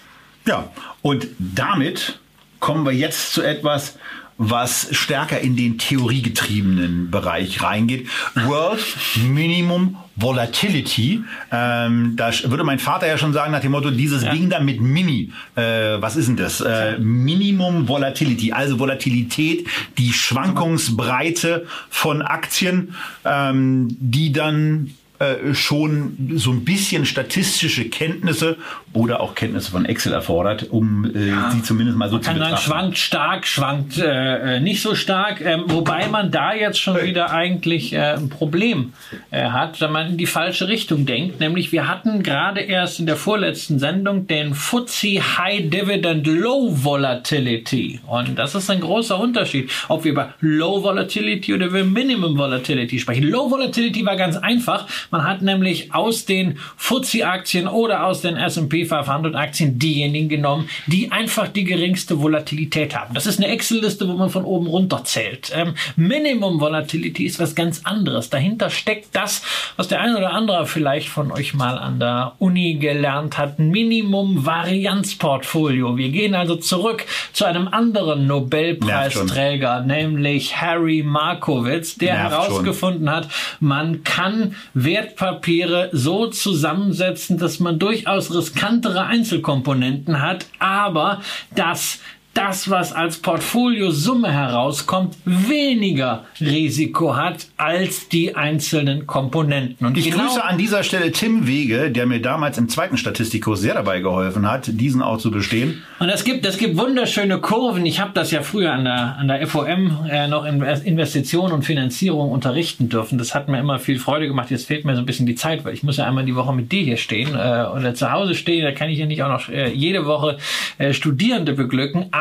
Ja, 0.46 0.70
und 1.02 1.28
damit 1.38 2.20
kommen 2.60 2.86
wir 2.86 2.94
jetzt 2.94 3.34
zu 3.34 3.42
etwas, 3.42 3.98
was 4.44 4.88
stärker 4.92 5.40
in 5.40 5.56
den 5.56 5.78
theoriegetriebenen 5.78 7.12
Bereich 7.12 7.62
reingeht. 7.62 8.08
World 8.34 8.84
Minimum 9.24 9.98
Volatility. 10.16 11.24
Ähm, 11.52 12.16
da 12.16 12.32
würde 12.46 12.64
mein 12.64 12.80
Vater 12.80 13.06
ja 13.06 13.20
schon 13.20 13.34
sagen 13.34 13.52
nach 13.52 13.60
dem 13.60 13.72
Motto, 13.72 13.92
dieses 13.92 14.24
ja. 14.24 14.32
Ding 14.34 14.50
da 14.50 14.60
mit 14.60 14.82
Mini. 14.82 15.32
Äh, 15.56 16.02
was 16.02 16.16
ist 16.16 16.28
denn 16.28 16.38
das? 16.38 16.60
Äh, 16.60 16.98
Minimum 16.98 17.88
Volatility, 17.88 18.52
also 18.52 18.80
Volatilität, 18.80 19.68
die 20.00 20.12
Schwankungsbreite 20.12 21.68
von 21.92 22.24
Aktien, 22.24 22.96
ähm, 23.24 23.90
die 24.00 24.32
dann 24.32 24.92
äh, 25.22 25.54
schon 25.54 26.32
so 26.34 26.50
ein 26.52 26.66
bisschen 26.66 27.06
statistische 27.06 27.90
Kenntnisse 27.90 28.58
oder 28.92 29.22
auch 29.22 29.36
Kenntnisse 29.36 29.70
von 29.70 29.86
Excel 29.86 30.14
erfordert, 30.14 30.68
um 30.72 31.06
äh, 31.14 31.30
ja. 31.30 31.52
sie 31.52 31.62
zumindest 31.62 31.96
mal 31.96 32.10
so 32.10 32.16
man 32.16 32.24
zu 32.24 32.30
kann 32.30 32.40
betrachten. 32.40 32.56
Sagen, 32.56 32.66
schwankt 32.66 32.98
stark, 32.98 33.46
schwankt 33.48 33.98
äh, 34.00 34.58
äh, 34.58 34.60
nicht 34.60 34.82
so 34.82 34.96
stark, 34.96 35.40
ähm, 35.42 35.66
wobei 35.68 36.08
man 36.08 36.32
da 36.32 36.56
jetzt 36.56 36.80
schon 36.80 37.00
wieder 37.04 37.30
eigentlich 37.30 37.94
äh, 37.94 38.16
ein 38.16 38.30
Problem 38.30 38.94
hat, 39.32 39.80
wenn 39.80 39.92
man 39.92 40.08
in 40.08 40.18
die 40.18 40.26
falsche 40.26 40.68
Richtung 40.68 41.06
denkt. 41.06 41.40
Nämlich 41.40 41.72
wir 41.72 41.88
hatten 41.88 42.24
gerade 42.24 42.62
erst 42.62 43.00
in 43.00 43.06
der 43.06 43.16
vorletzten 43.16 43.78
Sendung 43.78 44.26
den 44.26 44.56
FTSE 44.56 45.22
High 45.38 45.70
Dividend 45.70 46.26
Low 46.26 46.84
Volatility 46.84 48.00
und 48.08 48.40
das 48.40 48.56
ist 48.56 48.70
ein 48.72 48.80
großer 48.80 49.20
Unterschied, 49.20 49.70
ob 49.88 50.04
wir 50.04 50.14
über 50.14 50.34
Low 50.40 50.82
Volatility 50.82 51.54
oder 51.54 51.68
über 51.68 51.84
Minimum 51.84 52.38
Volatility 52.38 52.98
sprechen. 52.98 53.24
Low 53.24 53.52
Volatility 53.52 54.04
war 54.06 54.16
ganz 54.16 54.36
einfach, 54.38 54.88
man 55.12 55.24
hat 55.26 55.42
nämlich 55.42 55.94
aus 55.94 56.26
den 56.26 56.58
FTSE-Aktien 56.78 57.68
oder 57.68 58.06
aus 58.06 58.22
den 58.22 58.38
S&P 58.38 58.84
500-Aktien 58.84 59.78
diejenigen 59.78 60.30
genommen, 60.30 60.70
die 60.88 61.12
einfach 61.12 61.48
die 61.48 61.66
geringste 61.66 62.22
Volatilität 62.22 62.96
haben. 62.96 63.14
Das 63.14 63.28
ist 63.28 63.38
eine 63.38 63.52
Excel-Liste, 63.52 64.08
wo 64.08 64.14
man 64.14 64.30
von 64.30 64.46
oben 64.46 64.68
runter 64.68 65.04
zählt. 65.04 65.52
Ähm, 65.54 65.76
Minimum 65.96 66.60
Volatility 66.60 67.26
ist 67.26 67.40
was 67.40 67.56
ganz 67.56 67.82
anderes. 67.84 68.30
Dahinter 68.30 68.70
steckt 68.70 69.10
das, 69.16 69.44
was 69.76 69.90
der 69.90 70.02
ein 70.02 70.16
oder 70.16 70.34
andere 70.34 70.66
vielleicht 70.66 71.10
von 71.10 71.32
euch 71.32 71.54
mal 71.54 71.78
an 71.78 72.00
der 72.00 72.34
Uni 72.40 72.76
gelernt 72.76 73.38
hat. 73.38 73.60
Minimum 73.60 74.46
Varianzportfolio. 74.46 75.98
Wir 75.98 76.10
gehen 76.10 76.36
also 76.36 76.56
zurück 76.56 77.06
zu 77.34 77.46
einem 77.46 77.68
anderen 77.68 78.28
Nobelpreisträger, 78.28 79.82
nämlich 79.82 80.56
Harry 80.62 81.04
Markowitz, 81.04 81.96
der 81.96 82.14
Nervt 82.14 82.32
herausgefunden 82.32 83.08
schon. 83.08 83.16
hat, 83.16 83.28
man 83.60 84.04
kann 84.04 84.56
Wert 84.74 85.01
Wertpapiere 85.02 85.90
so 85.94 86.28
zusammensetzen, 86.28 87.40
dass 87.40 87.60
man 87.60 87.80
durchaus 87.80 88.34
riskantere 88.34 89.06
Einzelkomponenten 89.06 90.22
hat, 90.22 90.46
aber 90.60 91.22
dass 91.56 92.00
das, 92.34 92.70
was 92.70 92.94
als 92.94 93.18
Portfoliosumme 93.18 94.32
herauskommt, 94.32 95.18
weniger 95.26 96.26
Risiko 96.40 97.16
hat 97.16 97.48
als 97.58 98.08
die 98.08 98.36
einzelnen 98.36 99.06
Komponenten. 99.06 99.86
Und 99.86 99.98
ich 99.98 100.12
genau 100.12 100.26
grüße 100.26 100.44
an 100.44 100.58
dieser 100.58 100.84
Stelle 100.84 101.12
Tim 101.12 101.46
Wege, 101.46 101.92
der 101.92 102.06
mir 102.06 102.22
damals 102.22 102.58
im 102.58 102.70
zweiten 102.70 102.98
Statistikkurs 102.98 103.60
sehr 103.60 103.74
dabei 103.74 104.00
geholfen 104.00 104.50
hat, 104.50 104.70
diesen 104.72 105.02
auch 105.02 105.18
zu 105.18 105.30
bestehen. 105.30 105.84
Und 106.00 106.08
es 106.10 106.24
gibt, 106.24 106.46
es 106.46 106.58
gibt 106.58 106.78
wunderschöne 106.78 107.40
Kurven. 107.40 107.86
Ich 107.86 108.00
habe 108.00 108.12
das 108.14 108.32
ja 108.32 108.42
früher 108.42 108.72
an 108.72 108.86
der, 108.86 109.18
an 109.18 109.28
der 109.28 109.46
FOM 109.46 110.06
äh, 110.10 110.28
noch 110.28 110.46
in 110.46 110.62
Investitionen 110.62 111.54
und 111.54 111.64
Finanzierung 111.64 112.32
unterrichten 112.32 112.88
dürfen. 112.88 113.18
Das 113.18 113.36
hat 113.36 113.50
mir 113.50 113.60
immer 113.60 113.78
viel 113.80 114.00
Freude 114.00 114.28
gemacht. 114.28 114.52
Jetzt 114.52 114.68
fehlt 114.68 114.86
mir 114.86 114.96
so 114.96 115.02
ein 115.02 115.06
bisschen 115.06 115.26
die 115.26 115.36
Zeit, 115.36 115.66
weil 115.66 115.74
ich 115.74 115.84
muss 115.84 115.98
ja 115.98 116.06
einmal 116.06 116.26
die 116.26 116.36
Woche 116.36 116.54
mit 116.54 116.72
dir 116.72 116.82
hier 116.82 116.98
stehen 116.98 117.36
äh, 117.36 117.66
oder 117.76 117.94
zu 117.94 118.10
Hause 118.12 118.36
stehen. 118.36 118.64
Da 118.64 118.72
kann 118.72 118.90
ich 118.90 119.00
ja 119.00 119.06
nicht 119.06 119.22
auch 119.22 119.30
noch 119.30 119.50
äh, 119.50 119.70
jede 119.74 120.06
Woche 120.06 120.38
äh, 120.78 120.94
Studierende 120.94 121.54
beglücken 121.54 122.06
Aber 122.12 122.21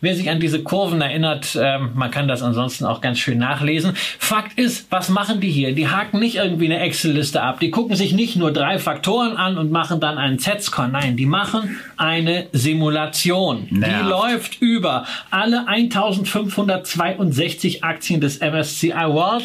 wer 0.00 0.14
sich 0.14 0.30
an 0.30 0.40
diese 0.40 0.62
Kurven 0.62 1.00
erinnert, 1.00 1.54
äh, 1.54 1.78
man 1.78 2.10
kann 2.10 2.28
das 2.28 2.42
ansonsten 2.42 2.84
auch 2.84 3.00
ganz 3.00 3.18
schön 3.18 3.38
nachlesen. 3.38 3.92
Fakt 4.18 4.58
ist, 4.58 4.90
was 4.90 5.08
machen 5.08 5.40
die 5.40 5.50
hier? 5.50 5.74
Die 5.74 5.88
haken 5.88 6.18
nicht 6.18 6.36
irgendwie 6.36 6.66
eine 6.66 6.80
Excel-Liste 6.80 7.42
ab. 7.42 7.60
Die 7.60 7.70
gucken 7.70 7.96
sich 7.96 8.12
nicht 8.12 8.36
nur 8.36 8.52
drei 8.52 8.78
Faktoren 8.78 9.36
an 9.36 9.58
und 9.58 9.70
machen 9.70 10.00
dann 10.00 10.18
einen 10.18 10.38
Z-Score. 10.38 10.88
Nein, 10.88 11.16
die 11.16 11.26
machen 11.26 11.78
eine 11.96 12.46
Simulation. 12.52 13.66
Nervt. 13.70 13.94
Die 13.94 14.08
läuft 14.08 14.60
über 14.60 15.06
alle 15.30 15.66
1562 15.68 17.84
Aktien 17.84 18.20
des 18.20 18.40
MSCI 18.40 18.92
World 18.92 19.44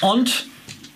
und 0.00 0.46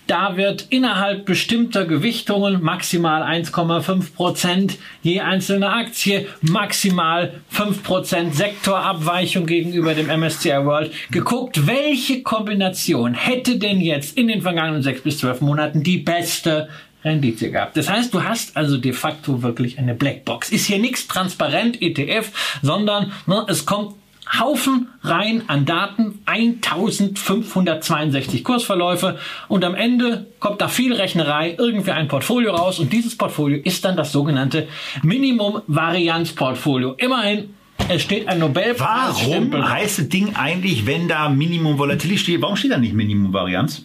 da 0.07 0.37
wird 0.37 0.67
innerhalb 0.71 1.25
bestimmter 1.25 1.85
Gewichtungen 1.85 2.63
maximal 2.63 3.23
1,5 3.23 4.15
Prozent 4.15 4.79
je 5.03 5.21
einzelne 5.21 5.71
Aktie, 5.71 6.27
maximal 6.41 7.35
5 7.51 7.83
Prozent 7.83 8.35
Sektorabweichung 8.35 9.47
gegenüber 9.47 9.95
dem 9.95 10.09
MSCI 10.09 10.65
World 10.65 10.93
geguckt, 11.11 11.67
welche 11.67 12.23
Kombination 12.23 13.15
hätte 13.15 13.59
denn 13.59 13.81
jetzt 13.81 14.17
in 14.17 14.29
den 14.29 14.43
vergangenen 14.43 14.83
6 14.83 15.03
bis 15.03 15.19
12 15.19 15.41
Monaten 15.41 15.83
die 15.83 15.99
beste 15.99 16.69
Rendite 17.05 17.51
gehabt. 17.51 17.77
Das 17.77 17.89
heißt, 17.89 18.15
du 18.15 18.23
hast 18.23 18.57
also 18.57 18.79
de 18.79 18.93
facto 18.93 19.43
wirklich 19.43 19.79
eine 19.79 19.95
Blackbox. 19.95 20.51
Ist 20.51 20.67
hier 20.67 20.79
nichts 20.79 21.09
transparent 21.09 21.83
ETF, 21.83 22.31
sondern 22.63 23.13
ne, 23.27 23.45
es 23.49 23.67
kommt 23.67 23.97
Haufen 24.39 24.89
rein 25.03 25.43
an 25.49 25.67
Daten, 25.67 26.21
1562 26.27 28.45
Kursverläufe 28.45 29.19
und 29.49 29.65
am 29.65 29.75
Ende 29.75 30.27
kommt 30.41 30.61
da 30.61 30.69
viel 30.69 30.95
Rechnerei, 30.95 31.57
irgendwie 31.59 31.91
ein 31.91 32.09
Portfolio 32.09 32.55
raus 32.55 32.79
und 32.79 32.93
dieses 32.93 33.17
Portfolio 33.17 33.61
ist 33.63 33.85
dann 33.85 33.97
das 33.97 34.13
sogenannte 34.13 34.69
Minimum-Varianz-Portfolio. 35.03 36.95
Immerhin 36.99 37.55
es 37.89 38.03
steht 38.03 38.29
ein 38.29 38.39
Nobelpreis. 38.39 39.27
Warum 39.27 39.69
heißt 39.69 39.99
das 39.99 40.09
Ding 40.09 40.37
eigentlich, 40.37 40.87
wenn 40.87 41.09
da 41.09 41.29
Minimum 41.29 41.79
Volatility 41.79 42.19
steht, 42.19 42.43
warum 42.43 42.57
steht 42.57 42.71
da 42.71 42.79
nicht 42.79 42.95
Minimum 42.95 43.33
Varianz? 43.33 43.85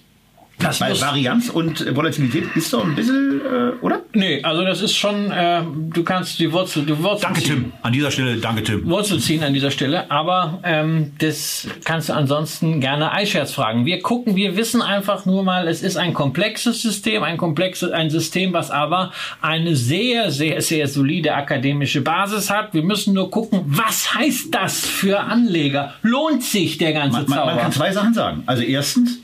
Das 0.60 0.82
Weil 0.82 1.00
Varianz 1.00 1.50
und 1.50 1.96
Volatilität 1.96 2.56
ist 2.56 2.74
doch 2.74 2.84
ein 2.84 2.96
bisschen, 2.96 3.42
äh, 3.42 3.86
oder? 3.86 4.02
Nee, 4.14 4.42
also 4.42 4.64
das 4.64 4.82
ist 4.82 4.96
schon, 4.96 5.30
äh, 5.30 5.62
du 5.94 6.04
kannst 6.04 6.40
die 6.40 6.52
Wurzel, 6.52 6.84
die 6.84 6.98
Wurzel 6.98 7.22
Danke, 7.22 7.42
ziehen. 7.42 7.56
Tim. 7.56 7.74
An 7.84 7.94
dieser 7.94 8.10
Stelle, 8.10 8.38
danke, 8.38 8.64
Tim. 8.64 8.90
Wurzel 8.90 9.20
ziehen 9.20 9.44
an 9.44 9.54
dieser 9.54 9.70
Stelle, 9.70 10.10
aber 10.10 10.60
ähm, 10.64 11.12
das 11.20 11.68
kannst 11.86 12.10
du 12.10 12.14
ansonsten 12.14 12.82
gerne 12.82 13.12
iShares 13.22 13.54
fragen. 13.54 13.86
Wir 13.86 14.02
gucken, 14.02 14.36
wir 14.36 14.58
wissen 14.58 14.82
einfach 14.82 15.28
nur 15.28 15.44
mal, 15.44 15.68
es 15.68 15.84
ist 15.84 15.96
ein 15.96 16.16
komplexes 16.16 16.82
System, 16.82 17.22
ein 17.22 17.38
komplexes, 17.38 17.92
ein 17.92 18.10
System, 18.10 18.52
was 18.54 18.72
aber 18.72 19.12
eine 19.42 19.76
sehr, 19.76 20.32
sehr, 20.32 20.62
sehr 20.64 20.88
solide 20.88 21.36
akademische 21.36 22.02
Basis 22.02 22.50
hat. 22.50 22.74
Wir 22.74 22.84
müssen 22.84 23.14
nur 23.14 23.30
gucken, 23.30 23.62
was 23.68 24.16
heißt 24.16 24.56
das 24.56 24.88
für 24.88 25.20
Anleger? 25.20 25.94
Lohnt 26.02 26.42
sich 26.42 26.80
der 26.80 26.94
ganze 26.94 27.20
man, 27.20 27.30
man, 27.30 27.38
Zauber? 27.38 27.52
Man 27.52 27.62
kann 27.62 27.72
zwei 27.72 27.92
Sachen 27.92 28.14
sagen. 28.16 28.44
Also 28.48 28.64
erstens, 28.64 29.20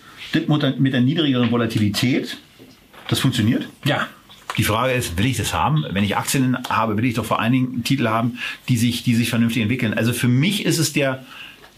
mit 0.79 0.93
der 0.93 1.01
niedrigeren 1.01 1.51
Volatilität, 1.51 2.37
das 3.07 3.19
funktioniert. 3.19 3.67
Ja. 3.85 4.07
Die 4.57 4.63
Frage 4.63 4.93
ist, 4.93 5.17
will 5.17 5.25
ich 5.25 5.37
das 5.37 5.53
haben? 5.53 5.83
Wenn 5.91 6.03
ich 6.03 6.15
Aktien 6.15 6.57
habe, 6.69 6.95
will 6.95 7.05
ich 7.05 7.15
doch 7.15 7.25
vor 7.25 7.39
allen 7.39 7.53
Dingen 7.53 7.83
Titel 7.83 8.07
haben, 8.07 8.37
die 8.69 8.77
sich, 8.77 9.01
die 9.01 9.15
sich 9.15 9.29
vernünftig 9.29 9.63
entwickeln. 9.63 9.95
Also 9.95 10.13
für 10.13 10.27
mich 10.27 10.65
ist 10.65 10.77
es 10.77 10.93
der 10.93 11.25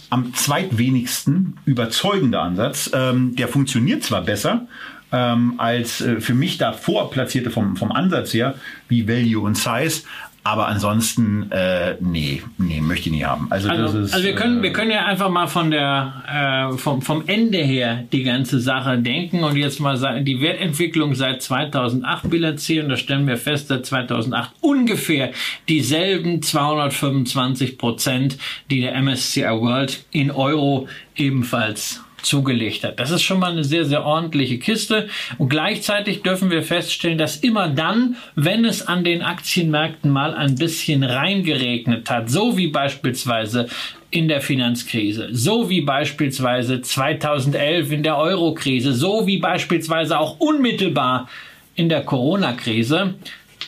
am 0.10 0.34
zweitwenigsten 0.34 1.58
überzeugende 1.66 2.40
Ansatz. 2.40 2.92
Ähm, 2.94 3.36
der 3.36 3.48
funktioniert 3.48 4.04
zwar 4.04 4.22
besser, 4.22 4.68
ähm, 5.12 5.54
als 5.58 6.02
äh, 6.02 6.20
für 6.20 6.34
mich 6.34 6.58
davor 6.58 7.10
platzierte 7.12 7.50
vom, 7.50 7.78
vom 7.78 7.92
Ansatz 7.92 8.34
her, 8.34 8.56
wie 8.90 9.08
Value 9.08 9.44
und 9.44 9.56
Size, 9.58 10.04
aber 10.46 10.68
ansonsten, 10.68 11.52
äh, 11.52 11.96
nee, 12.00 12.44
nee, 12.60 12.80
möchte 12.80 13.10
ich 13.10 13.16
nicht 13.16 13.26
haben. 13.26 13.48
Also, 13.50 13.68
also, 13.68 13.82
das 13.82 13.94
ist, 13.96 14.14
also 14.14 14.28
wir 14.28 14.36
können, 14.36 14.60
äh, 14.60 14.62
wir 14.62 14.74
können 14.74 14.92
ja 14.92 15.04
einfach 15.06 15.32
mal 15.32 15.48
von 15.48 15.72
der, 15.72 16.70
äh, 16.72 16.78
vom, 16.78 17.02
vom 17.02 17.24
Ende 17.26 17.58
her 17.58 18.04
die 18.12 18.22
ganze 18.22 18.60
Sache 18.60 19.00
denken 19.00 19.44
und 19.44 19.58
jetzt 19.58 19.80
mal 19.80 19.98
sagen, 19.98 20.24
die 20.24 20.42
Wertentwicklung 20.42 21.16
seit 21.16 21.42
2008 21.42 22.30
bilanzieren. 22.30 22.90
Da 22.90 22.96
stellen 22.96 23.26
wir 23.26 23.38
fest, 23.38 23.70
seit 23.70 23.88
2008 23.88 24.52
ungefähr 24.62 25.32
dieselben 25.68 26.44
225 26.44 27.80
Prozent, 27.80 28.38
die 28.70 28.82
der 28.82 29.02
MSCI 29.02 29.46
World 29.46 30.06
in 30.12 30.30
Euro 30.30 30.88
ebenfalls 31.16 32.05
zugelegt 32.26 32.84
hat. 32.84 33.00
Das 33.00 33.12
ist 33.12 33.24
schon 33.24 33.40
mal 33.40 33.52
eine 33.52 33.64
sehr, 33.64 33.86
sehr 33.86 34.06
ordentliche 34.06 34.60
Kiste. 34.60 35.08
Und 35.38 35.50
gleichzeitig 35.50 36.24
dürfen 36.24 36.50
wir 36.50 36.64
feststellen, 36.64 37.18
dass 37.18 37.38
immer 37.38 37.70
dann, 37.70 38.18
wenn 38.36 38.66
es 38.66 38.86
an 38.86 39.04
den 39.04 39.22
Aktienmärkten 39.22 40.12
mal 40.12 40.34
ein 40.34 40.56
bisschen 40.56 41.04
reingeregnet 41.04 42.10
hat, 42.10 42.30
so 42.30 42.58
wie 42.58 42.68
beispielsweise 42.68 43.68
in 44.12 44.28
der 44.28 44.42
Finanzkrise, 44.42 45.30
so 45.32 45.70
wie 45.70 45.82
beispielsweise 45.82 46.82
2011 46.82 47.92
in 47.92 48.04
der 48.04 48.18
Eurokrise, 48.18 48.94
so 48.94 49.28
wie 49.28 49.38
beispielsweise 49.38 50.20
auch 50.20 50.40
unmittelbar 50.40 51.30
in 51.76 51.90
der 51.90 52.02
Corona-Krise, 52.02 53.16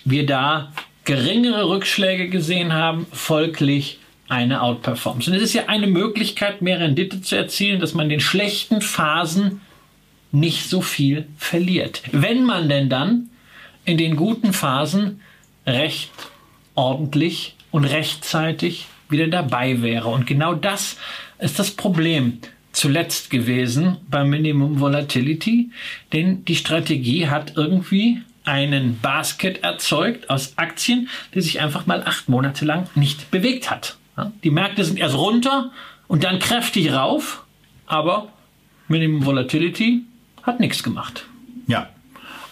wir 0.05 0.25
da 0.25 0.71
geringere 1.03 1.69
Rückschläge 1.69 2.29
gesehen 2.29 2.73
haben, 2.73 3.07
folglich 3.11 3.99
eine 4.27 4.61
Outperformance. 4.61 5.29
Und 5.29 5.37
es 5.37 5.43
ist 5.43 5.53
ja 5.53 5.65
eine 5.67 5.87
Möglichkeit, 5.87 6.61
mehr 6.61 6.79
Rendite 6.79 7.21
zu 7.21 7.35
erzielen, 7.35 7.79
dass 7.79 7.93
man 7.93 8.05
in 8.05 8.11
den 8.11 8.19
schlechten 8.19 8.81
Phasen 8.81 9.61
nicht 10.31 10.69
so 10.69 10.81
viel 10.81 11.27
verliert. 11.37 12.01
Wenn 12.11 12.43
man 12.43 12.67
denn 12.67 12.89
dann 12.89 13.29
in 13.85 13.97
den 13.97 14.17
guten 14.17 14.51
Phasen 14.51 15.21
recht 15.65 16.11
ordentlich 16.75 17.55
und 17.71 17.85
rechtzeitig 17.85 18.87
wieder 19.09 19.27
dabei 19.27 19.81
wäre. 19.81 20.09
Und 20.09 20.27
genau 20.27 20.53
das 20.53 20.97
ist 21.39 21.59
das 21.59 21.71
Problem 21.71 22.39
zuletzt 22.71 23.29
gewesen 23.29 23.97
beim 24.09 24.29
Minimum 24.29 24.79
Volatility, 24.79 25.71
denn 26.13 26.45
die 26.45 26.55
Strategie 26.55 27.27
hat 27.27 27.53
irgendwie 27.55 28.21
einen 28.43 28.99
Basket 28.99 29.63
erzeugt 29.63 30.29
aus 30.29 30.53
Aktien, 30.57 31.09
die 31.33 31.41
sich 31.41 31.59
einfach 31.59 31.85
mal 31.85 32.03
acht 32.03 32.29
Monate 32.29 32.65
lang 32.65 32.87
nicht 32.95 33.31
bewegt 33.31 33.69
hat. 33.71 33.97
Die 34.43 34.51
Märkte 34.51 34.83
sind 34.83 34.99
erst 34.99 35.15
runter 35.15 35.71
und 36.07 36.23
dann 36.23 36.39
kräftig 36.39 36.91
rauf, 36.91 37.43
aber 37.85 38.29
Minimum 38.87 39.25
Volatility 39.25 40.03
hat 40.43 40.59
nichts 40.59 40.81
gemacht. 40.83 41.25
Ja, 41.67 41.89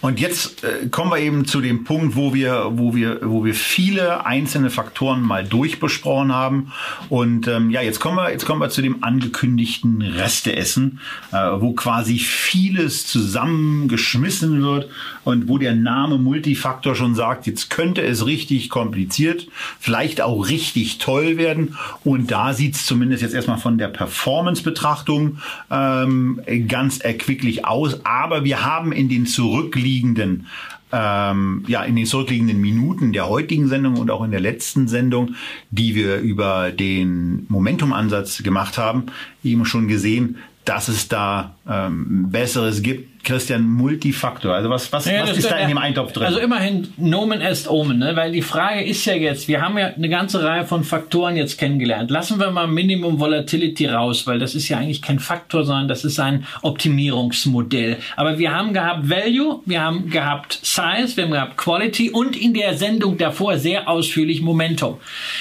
und 0.02 0.20
jetzt 0.20 0.62
äh, 0.62 0.88
kommen 0.88 1.10
wir 1.10 1.18
eben 1.18 1.46
zu 1.46 1.60
dem 1.60 1.84
Punkt, 1.84 2.14
wo 2.16 2.34
wir, 2.34 2.68
wo 2.74 2.94
wir, 2.94 3.20
wo 3.22 3.44
wir 3.44 3.54
viele 3.54 4.26
einzelne 4.26 4.70
Faktoren 4.70 5.22
mal 5.22 5.44
durchbesprochen 5.44 6.32
haben. 6.32 6.72
Und 7.08 7.48
ähm, 7.48 7.70
ja, 7.70 7.80
jetzt 7.80 7.98
kommen 7.98 8.16
wir, 8.16 8.30
jetzt 8.30 8.44
kommen 8.44 8.60
wir 8.60 8.68
zu 8.68 8.82
dem 8.82 9.02
angekündigten 9.02 10.02
Resteessen, 10.02 11.00
äh, 11.32 11.36
wo 11.36 11.72
quasi 11.72 12.18
vieles 12.18 13.06
zusammengeschmissen 13.06 14.62
wird 14.62 14.90
und 15.26 15.48
wo 15.48 15.58
der 15.58 15.74
Name 15.74 16.18
Multifaktor 16.18 16.94
schon 16.94 17.16
sagt, 17.16 17.48
jetzt 17.48 17.68
könnte 17.68 18.00
es 18.00 18.26
richtig 18.26 18.70
kompliziert, 18.70 19.48
vielleicht 19.80 20.20
auch 20.20 20.48
richtig 20.48 20.98
toll 20.98 21.36
werden. 21.36 21.76
Und 22.04 22.30
da 22.30 22.54
sieht 22.54 22.76
es 22.76 22.86
zumindest 22.86 23.22
jetzt 23.22 23.34
erstmal 23.34 23.58
von 23.58 23.76
der 23.76 23.88
Performance-Betrachtung 23.88 25.38
ähm, 25.68 26.40
ganz 26.68 26.98
erquicklich 26.98 27.64
aus. 27.64 28.04
Aber 28.04 28.44
wir 28.44 28.64
haben 28.64 28.92
in 28.92 29.08
den 29.08 29.26
zurückliegenden 29.26 30.46
ähm, 30.92 31.64
ja, 31.66 31.82
in 31.82 31.96
den 31.96 32.06
zurückliegenden 32.06 32.60
Minuten 32.60 33.12
der 33.12 33.28
heutigen 33.28 33.66
Sendung 33.66 33.96
und 33.96 34.12
auch 34.12 34.22
in 34.22 34.30
der 34.30 34.38
letzten 34.38 34.86
Sendung, 34.86 35.34
die 35.72 35.96
wir 35.96 36.18
über 36.18 36.70
den 36.70 37.46
Momentum-Ansatz 37.48 38.44
gemacht 38.44 38.78
haben, 38.78 39.06
eben 39.42 39.64
schon 39.64 39.88
gesehen, 39.88 40.36
dass 40.64 40.88
es 40.88 41.08
da 41.08 41.56
ähm, 41.68 42.30
Besseres 42.30 42.82
gibt, 42.82 43.15
Christian, 43.26 43.68
Multifaktor. 43.68 44.54
Also 44.54 44.70
was, 44.70 44.92
was, 44.92 45.04
ja, 45.06 45.22
was 45.22 45.36
ist 45.36 45.50
da 45.50 45.56
in 45.56 45.68
dem 45.68 45.78
Eintopf 45.78 46.12
drin? 46.12 46.26
Also 46.26 46.38
immerhin 46.38 46.86
Nomen 46.96 47.40
est 47.40 47.68
Omen, 47.68 47.98
ne? 47.98 48.14
weil 48.14 48.30
die 48.30 48.40
Frage 48.40 48.84
ist 48.84 49.04
ja 49.04 49.14
jetzt, 49.14 49.48
wir 49.48 49.60
haben 49.60 49.76
ja 49.76 49.88
eine 49.88 50.08
ganze 50.08 50.44
Reihe 50.44 50.64
von 50.64 50.84
Faktoren 50.84 51.36
jetzt 51.36 51.58
kennengelernt. 51.58 52.08
Lassen 52.12 52.38
wir 52.38 52.52
mal 52.52 52.68
Minimum 52.68 53.18
Volatility 53.18 53.86
raus, 53.86 54.28
weil 54.28 54.38
das 54.38 54.54
ist 54.54 54.68
ja 54.68 54.78
eigentlich 54.78 55.02
kein 55.02 55.18
Faktor, 55.18 55.64
sondern 55.64 55.88
das 55.88 56.04
ist 56.04 56.20
ein 56.20 56.46
Optimierungsmodell. 56.62 57.96
Aber 58.14 58.38
wir 58.38 58.54
haben 58.54 58.72
gehabt 58.72 59.10
Value, 59.10 59.60
wir 59.66 59.82
haben 59.82 60.08
gehabt 60.08 60.60
Size, 60.62 61.16
wir 61.16 61.24
haben 61.24 61.32
gehabt 61.32 61.56
Quality 61.56 62.10
und 62.10 62.40
in 62.40 62.54
der 62.54 62.76
Sendung 62.76 63.18
davor 63.18 63.58
sehr 63.58 63.88
ausführlich 63.88 64.40
Momentum. 64.40 64.98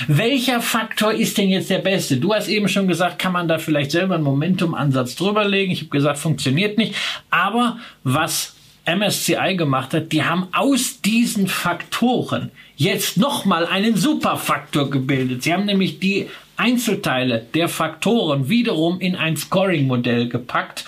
Welcher 0.07 0.59
Faktor 0.59 1.13
ist 1.13 1.37
denn 1.37 1.49
jetzt 1.49 1.69
der 1.69 1.79
beste? 1.79 2.17
Du 2.17 2.33
hast 2.33 2.47
eben 2.47 2.67
schon 2.67 2.87
gesagt, 2.87 3.19
kann 3.19 3.31
man 3.31 3.47
da 3.47 3.59
vielleicht 3.59 3.91
selber 3.91 4.15
einen 4.15 4.23
Momentum-Ansatz 4.23 5.15
drüberlegen. 5.15 5.71
Ich 5.71 5.81
habe 5.81 5.89
gesagt, 5.89 6.17
funktioniert 6.17 6.79
nicht. 6.79 6.95
Aber 7.29 7.74
was 8.03 8.55
MSCI 8.85 9.55
gemacht 9.57 9.93
hat, 9.93 10.11
die 10.11 10.23
haben 10.23 10.47
aus 10.51 11.01
diesen 11.01 11.47
Faktoren 11.47 12.51
jetzt 12.75 13.17
nochmal 13.17 13.65
einen 13.65 13.95
Superfaktor 13.95 14.89
gebildet. 14.89 15.43
Sie 15.43 15.53
haben 15.53 15.65
nämlich 15.65 15.99
die 15.99 16.27
Einzelteile 16.57 17.45
der 17.53 17.67
Faktoren 17.67 18.47
wiederum 18.47 18.99
in 18.99 19.15
ein 19.15 19.35
Scoring-Modell 19.35 20.29
gepackt. 20.29 20.85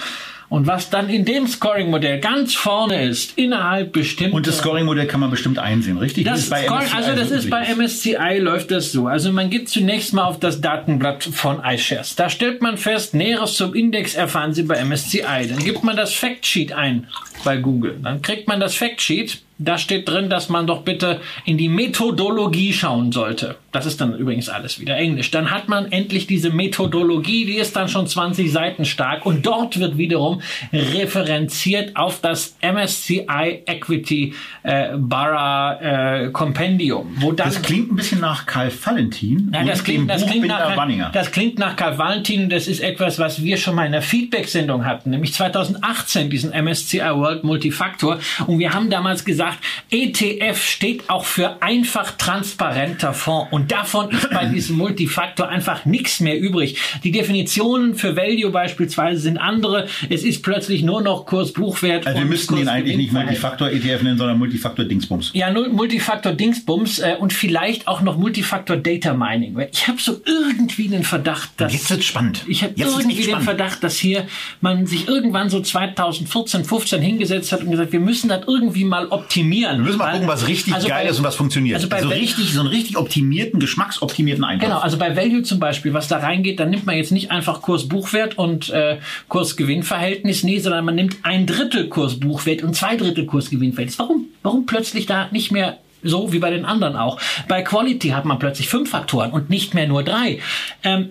Und 0.50 0.66
was 0.66 0.90
dann 0.90 1.10
in 1.10 1.26
dem 1.26 1.46
Scoring-Modell 1.46 2.22
ganz 2.22 2.54
vorne 2.54 3.04
ist, 3.04 3.38
innerhalb 3.38 3.92
bestimmt. 3.92 4.34
Und 4.34 4.48
das 4.48 4.60
Scoring-Modell 4.60 5.06
kann 5.06 5.20
man 5.20 5.30
bestimmt 5.30 5.60
einsehen, 5.60 5.98
richtig? 5.98 6.24
Das 6.24 6.40
ist 6.40 6.50
bei 6.50 6.64
Scoring, 6.64 6.86
MSCI 6.86 6.96
also 6.96 7.16
das 7.16 7.30
so 7.30 7.36
ist 7.36 7.50
bei. 7.50 7.76
MSCI 7.76 8.38
läuft 8.40 8.72
das 8.72 8.92
so. 8.94 9.08
Also 9.08 9.34
man 9.34 9.50
geht 9.50 9.68
zunächst 9.68 10.14
mal 10.14 10.24
auf 10.24 10.40
das 10.40 10.62
Datenblatt 10.62 11.24
von 11.24 11.62
iShares. 11.66 12.16
Da 12.16 12.30
stellt 12.30 12.62
man 12.62 12.78
fest, 12.78 13.14
Näheres 13.14 13.56
zum 13.56 13.74
Index 13.74 14.16
erfahren 14.16 14.54
Sie 14.54 14.64
bei 14.64 14.82
MSCI. 14.84 15.48
Dann 15.50 15.60
gibt 15.60 15.84
man 15.84 15.98
das 15.98 16.14
Factsheet 16.14 16.72
ein 16.72 17.08
bei 17.44 17.58
Google. 17.58 18.00
Dann 18.02 18.22
kriegt 18.22 18.48
man 18.48 18.62
das 18.62 18.76
Factsheet. 18.76 19.42
Da 19.60 19.78
steht 19.78 20.08
drin, 20.08 20.30
dass 20.30 20.50
man 20.50 20.68
doch 20.68 20.82
bitte 20.82 21.20
in 21.46 21.58
die 21.58 21.70
Methodologie 21.70 22.74
schauen 22.74 23.12
sollte. 23.12 23.56
Das 23.72 23.86
ist 23.86 24.02
dann 24.02 24.16
übrigens 24.18 24.50
alles 24.50 24.80
wieder 24.80 24.98
Englisch. 24.98 25.32
Dann 25.32 25.52
hat 25.52 25.68
man 25.68 25.92
endlich 25.92 26.28
diese 26.28 26.50
Methodologie, 26.50 27.46
die 27.46 27.58
ist 27.58 27.76
dann 27.76 27.88
schon 27.88 28.08
20 28.08 28.52
Seiten 28.52 28.86
stark 28.86 29.26
und 29.26 29.46
dort 29.46 29.80
wird 29.80 29.98
wiederum 29.98 30.42
referenziert 30.74 31.96
auf 31.96 32.22
das 32.22 32.56
MSCI 32.62 33.64
Equity 33.66 34.34
äh, 34.64 34.98
Barra 34.98 36.24
äh, 36.26 36.32
Compendium, 36.32 37.16
wo 37.20 37.32
dann 37.32 37.48
Das 37.48 37.62
klingt 37.62 37.92
ein 37.92 37.96
bisschen 37.96 38.20
nach 38.20 38.46
Karl 38.46 38.72
Valentin 38.84 39.52
ja, 39.54 39.62
und 39.62 39.68
das 39.68 39.84
klingt, 39.84 40.10
das, 40.10 40.26
klingt 40.26 40.48
nach, 40.48 40.76
Wanninger. 40.76 41.10
das 41.14 41.32
klingt 41.32 41.60
nach 41.60 41.76
Karl 41.76 41.98
Valentin. 41.98 42.50
Das 42.50 42.68
ist 42.68 42.80
etwas, 42.80 43.20
was 43.20 43.44
wir 43.44 43.58
schon 43.58 43.76
mal 43.76 43.86
in 43.86 43.92
der 43.92 44.02
Feedback-Sendung 44.02 44.86
hatten, 44.86 45.10
nämlich 45.10 45.34
2018, 45.34 46.30
diesen 46.30 46.52
MSCI 46.52 47.00
World 47.00 47.44
Multifactor. 47.44 48.20
Und 48.46 48.60
wir 48.60 48.74
haben 48.74 48.90
damals 48.90 49.26
gesagt, 49.26 49.47
ETF 49.90 50.62
steht 50.64 51.10
auch 51.10 51.26
für 51.26 51.62
einfach 51.62 52.12
transparenter 52.18 53.14
Fonds. 53.14 53.52
Und 53.52 53.72
davon 53.72 54.12
ist 54.12 54.30
bei 54.30 54.46
diesem 54.54 54.78
Multifaktor 54.78 55.50
einfach 55.50 55.86
nichts 55.86 56.20
mehr 56.20 56.40
übrig. 56.40 56.80
Die 57.04 57.12
Definitionen 57.12 57.96
für 57.96 58.16
Value 58.16 58.52
beispielsweise 58.52 59.22
sind 59.22 59.38
andere. 59.38 59.88
Es 60.10 60.24
ist 60.24 60.44
plötzlich 60.44 60.84
nur 60.84 61.02
noch 61.02 61.26
Kurs-Buchwert. 61.26 62.08
also 62.08 62.20
wir 62.20 62.26
müssten 62.26 62.56
den 62.56 62.68
eigentlich 62.68 62.98
nicht. 62.98 63.14
Multifaktor-ETF 63.14 64.04
nennen, 64.04 64.18
sondern 64.18 64.38
Multifaktor-Dingsbums. 64.40 65.32
Ja, 65.34 65.52
null 65.52 65.70
Multifaktor 65.70 66.34
Dingsbums 66.34 67.00
äh, 67.00 67.16
und 67.20 67.34
vielleicht 67.34 67.88
auch 67.88 68.02
noch 68.02 68.18
Multifaktor 68.18 68.78
Data 68.78 69.14
Mining. 69.14 69.58
Ich 69.72 69.88
habe 69.88 70.00
so 70.02 70.20
irgendwie 70.26 70.88
den 70.88 71.04
Verdacht, 71.04 71.50
dass 71.58 71.74
Jetzt 71.74 71.90
wird's 71.90 72.06
spannend. 72.06 72.44
ich 72.48 72.64
habe 72.64 72.74
irgendwie 72.78 73.24
den. 73.24 73.38
Verdacht, 73.48 73.84
dass 73.84 73.98
hier 73.98 74.28
man 74.62 74.86
sich 74.88 75.08
irgendwann 75.08 75.50
so 75.50 75.62
2014, 75.62 76.66
15 76.66 77.02
hingesetzt 77.02 77.52
hat 77.52 77.62
und 77.62 77.72
gesagt, 77.72 77.92
wir 77.92 78.00
müssen 78.00 78.30
das 78.30 78.42
irgendwie 78.48 78.84
mal 78.84 79.08
optimieren. 79.08 79.37
Wir 79.46 79.78
müssen 79.78 79.98
mal 79.98 80.12
gucken, 80.14 80.28
was 80.28 80.48
richtig 80.48 80.74
also 80.74 80.88
geil 80.88 81.06
bei- 81.06 81.10
ist 81.12 81.18
und 81.20 81.24
was 81.24 81.36
funktioniert. 81.36 81.76
Also 81.76 81.90
bei 81.90 82.02
so 82.02 82.10
Val- 82.10 82.18
richtig, 82.18 82.54
so 82.54 82.60
einen 82.62 82.70
richtig 82.70 82.98
optimierten, 82.98 83.60
geschmacksoptimierten 83.60 84.44
Einkauf. 84.44 84.68
Genau, 84.70 84.80
also 84.80 84.98
bei 84.98 85.16
Value 85.16 85.44
zum 85.44 85.60
Beispiel, 85.60 85.94
was 85.94 86.08
da 86.08 86.18
reingeht, 86.18 86.60
dann 86.60 86.70
nimmt 86.70 86.86
man 86.86 86.96
jetzt 86.98 87.12
nicht 87.12 87.32
einfach 87.32 87.62
Kurs-Buchwert 87.62 88.38
und 88.38 88.70
äh, 88.70 88.98
Kurs-Gewinn-Verhältnis, 89.30 90.44
nee, 90.44 90.60
sondern 90.60 90.86
man 90.86 90.96
nimmt 90.96 91.18
ein 91.24 91.46
Drittel 91.46 91.88
Kurs-Buchwert 91.90 92.64
und 92.64 92.76
zwei 92.76 92.96
Drittel 92.96 93.26
Kurs-Gewinn-Verhältnis. 93.26 94.00
Warum? 94.00 94.26
Warum 94.44 94.66
plötzlich 94.66 95.06
da 95.06 95.28
nicht 95.32 95.52
mehr 95.52 95.78
so 96.04 96.32
wie 96.32 96.40
bei 96.40 96.50
den 96.52 96.66
anderen 96.66 96.96
auch? 96.96 97.20
Bei 97.48 97.62
Quality 97.62 98.10
hat 98.10 98.26
man 98.26 98.40
plötzlich 98.40 98.70
fünf 98.70 98.90
Faktoren 98.92 99.32
und 99.32 99.50
nicht 99.50 99.74
mehr 99.74 99.88
nur 99.88 100.04
drei. 100.04 100.40
Ähm, 100.84 101.10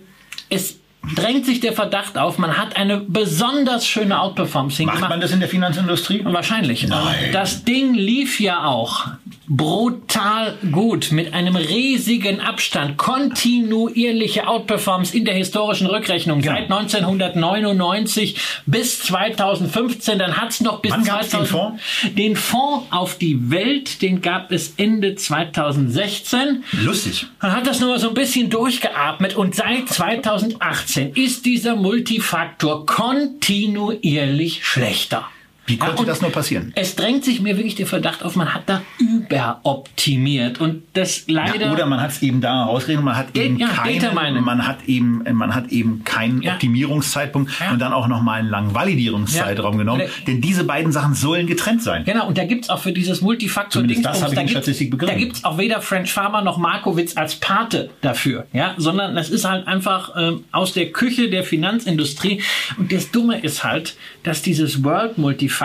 es 0.49 0.79
drängt 1.15 1.47
sich 1.47 1.61
der 1.61 1.73
Verdacht 1.73 2.19
auf, 2.19 2.39
man 2.39 2.59
hat 2.59 2.77
eine 2.77 2.99
besonders 2.99 3.87
schöne 3.87 4.21
Outperformance 4.21 4.83
Macht 4.83 4.95
hingemacht. 4.95 5.11
man 5.11 5.21
das 5.21 5.33
in 5.33 5.41
der 5.41 5.49
Finanzindustrie? 5.49 6.25
Wahrscheinlich. 6.25 6.87
Nein. 6.87 7.31
Das 7.33 7.65
Ding 7.65 7.95
lief 7.95 8.41
ja 8.41 8.65
auch 8.65 9.07
brutal 9.49 10.57
gut 10.73 11.13
mit 11.13 11.33
einem 11.35 11.57
riesigen 11.57 12.41
Abstand, 12.41 12.97
kontinuierliche 12.97 14.49
Outperformance 14.49 15.17
in 15.17 15.25
der 15.25 15.35
historischen 15.35 15.87
Rückrechnung 15.87 16.41
Genau. 16.41 16.55
seit 16.57 16.71
1999 16.71 18.37
bis 18.67 19.01
2015. 19.01 20.19
Dann 20.19 20.37
hat's 20.37 20.61
noch 20.61 20.81
bis 20.81 20.93
Wann 20.93 21.05
gab's 21.05 21.31
den 21.31 21.45
2000 21.45 21.49
Fonds? 21.49 21.83
Den 22.17 22.37
Fonds 22.37 22.87
auf 22.91 23.19
die 23.19 23.51
Welt, 23.51 24.03
den 24.03 24.21
gab 24.23 24.53
es 24.53 24.75
Ende 24.77 25.15
2016. 25.15 26.65
Lustig. 26.85 27.27
Man 27.41 27.53
hat 27.53 27.67
das 27.67 27.81
nur 27.81 27.91
mal 27.91 27.99
so 27.99 28.09
ein 28.09 28.15
bisschen 28.15 28.51
durchgeatmet 28.51 29.37
und 29.37 29.55
seit 29.55 29.89
2018 29.89 31.13
ist 31.15 31.45
dieser 31.47 31.77
Multifaktor 31.77 32.87
kontinuierlich 32.87 34.65
schlechter. 34.65 35.29
Wie 35.67 35.77
konnte 35.79 35.97
und 36.03 36.09
das 36.09 36.21
nur 36.23 36.31
passieren? 36.31 36.73
Es 36.77 36.95
drängt 36.97 37.25
sich 37.25 37.41
mir 37.41 37.57
wirklich 37.57 37.75
der 37.75 37.87
Verdacht 37.87 38.23
auf, 38.23 38.37
man 38.37 38.55
hat 38.55 38.62
da 38.67 38.83
überoptimiert 38.99 40.61
und 40.61 40.83
das 40.93 41.25
leider. 41.27 41.67
Ja, 41.67 41.73
oder 41.73 41.87
man 41.87 42.01
hat 42.01 42.11
es 42.11 42.23
eben 42.23 42.41
da 42.41 42.64
rausgerechnet, 42.64 43.05
man 43.05 43.17
hat 43.17 43.37
eben 43.37 43.59
ja, 43.59 43.69
keinen, 43.69 44.45
man 44.45 44.67
hat 44.67 44.85
eben, 44.87 45.25
man 45.33 45.55
hat 45.55 45.69
eben 45.69 46.05
keinen 46.05 46.43
Ja. 46.43 46.53
Optimierungszeitpunkt 46.55 47.51
Ja. 47.61 47.73
und 47.73 47.81
dann 47.81 47.93
auch 47.93 48.07
noch 48.09 48.23
mal 48.23 48.35
einen 48.41 48.49
langen 48.49 48.75
Validierungszeitraum 48.75 49.75
Ja. 49.75 49.79
genommen. 49.79 50.03
Denn 50.27 50.41
diese 50.41 50.64
beiden 50.64 50.93
Sachen 50.93 51.14
sollen 51.14 51.47
getrennt 51.47 51.83
sein. 51.83 52.05
Genau, 52.05 52.27
und 52.29 52.39
da 52.39 52.45
gibt's 52.45 52.71
auch 52.71 52.79
für 52.81 52.93
dieses 52.93 53.21
multifaktor 53.21 53.83
Zumindest 53.83 54.05
das 54.05 54.23
habe 54.23 54.31
ich 54.33 54.37
da 54.37 54.43
in 54.43 54.49
Statistik 54.49 54.91
begriffen. 54.91 55.14
Da 55.14 55.19
gibt's 55.19 55.45
auch 55.45 55.59
weder 55.59 55.81
French 55.83 56.12
Farmer 56.12 56.43
noch 56.43 56.59
Markowitz 56.59 57.17
als 57.17 57.37
Pate 57.37 57.91
dafür, 58.01 58.47
ja, 58.53 58.75
sondern 58.77 59.14
das 59.17 59.31
ist 59.31 59.45
halt 59.45 59.67
einfach 59.67 60.12
ähm, 60.17 60.45
aus 60.53 60.73
der 60.73 60.93
Küche 60.93 61.29
der 61.29 61.43
Finanzindustrie. 61.45 62.41
Und 62.79 62.93
das 62.93 63.11
Dumme 63.11 63.41
ist 63.41 63.64
halt, 63.64 63.97
dass 64.23 64.43
dieses 64.43 64.85
World 64.85 65.19
Multifaktor 65.19 65.56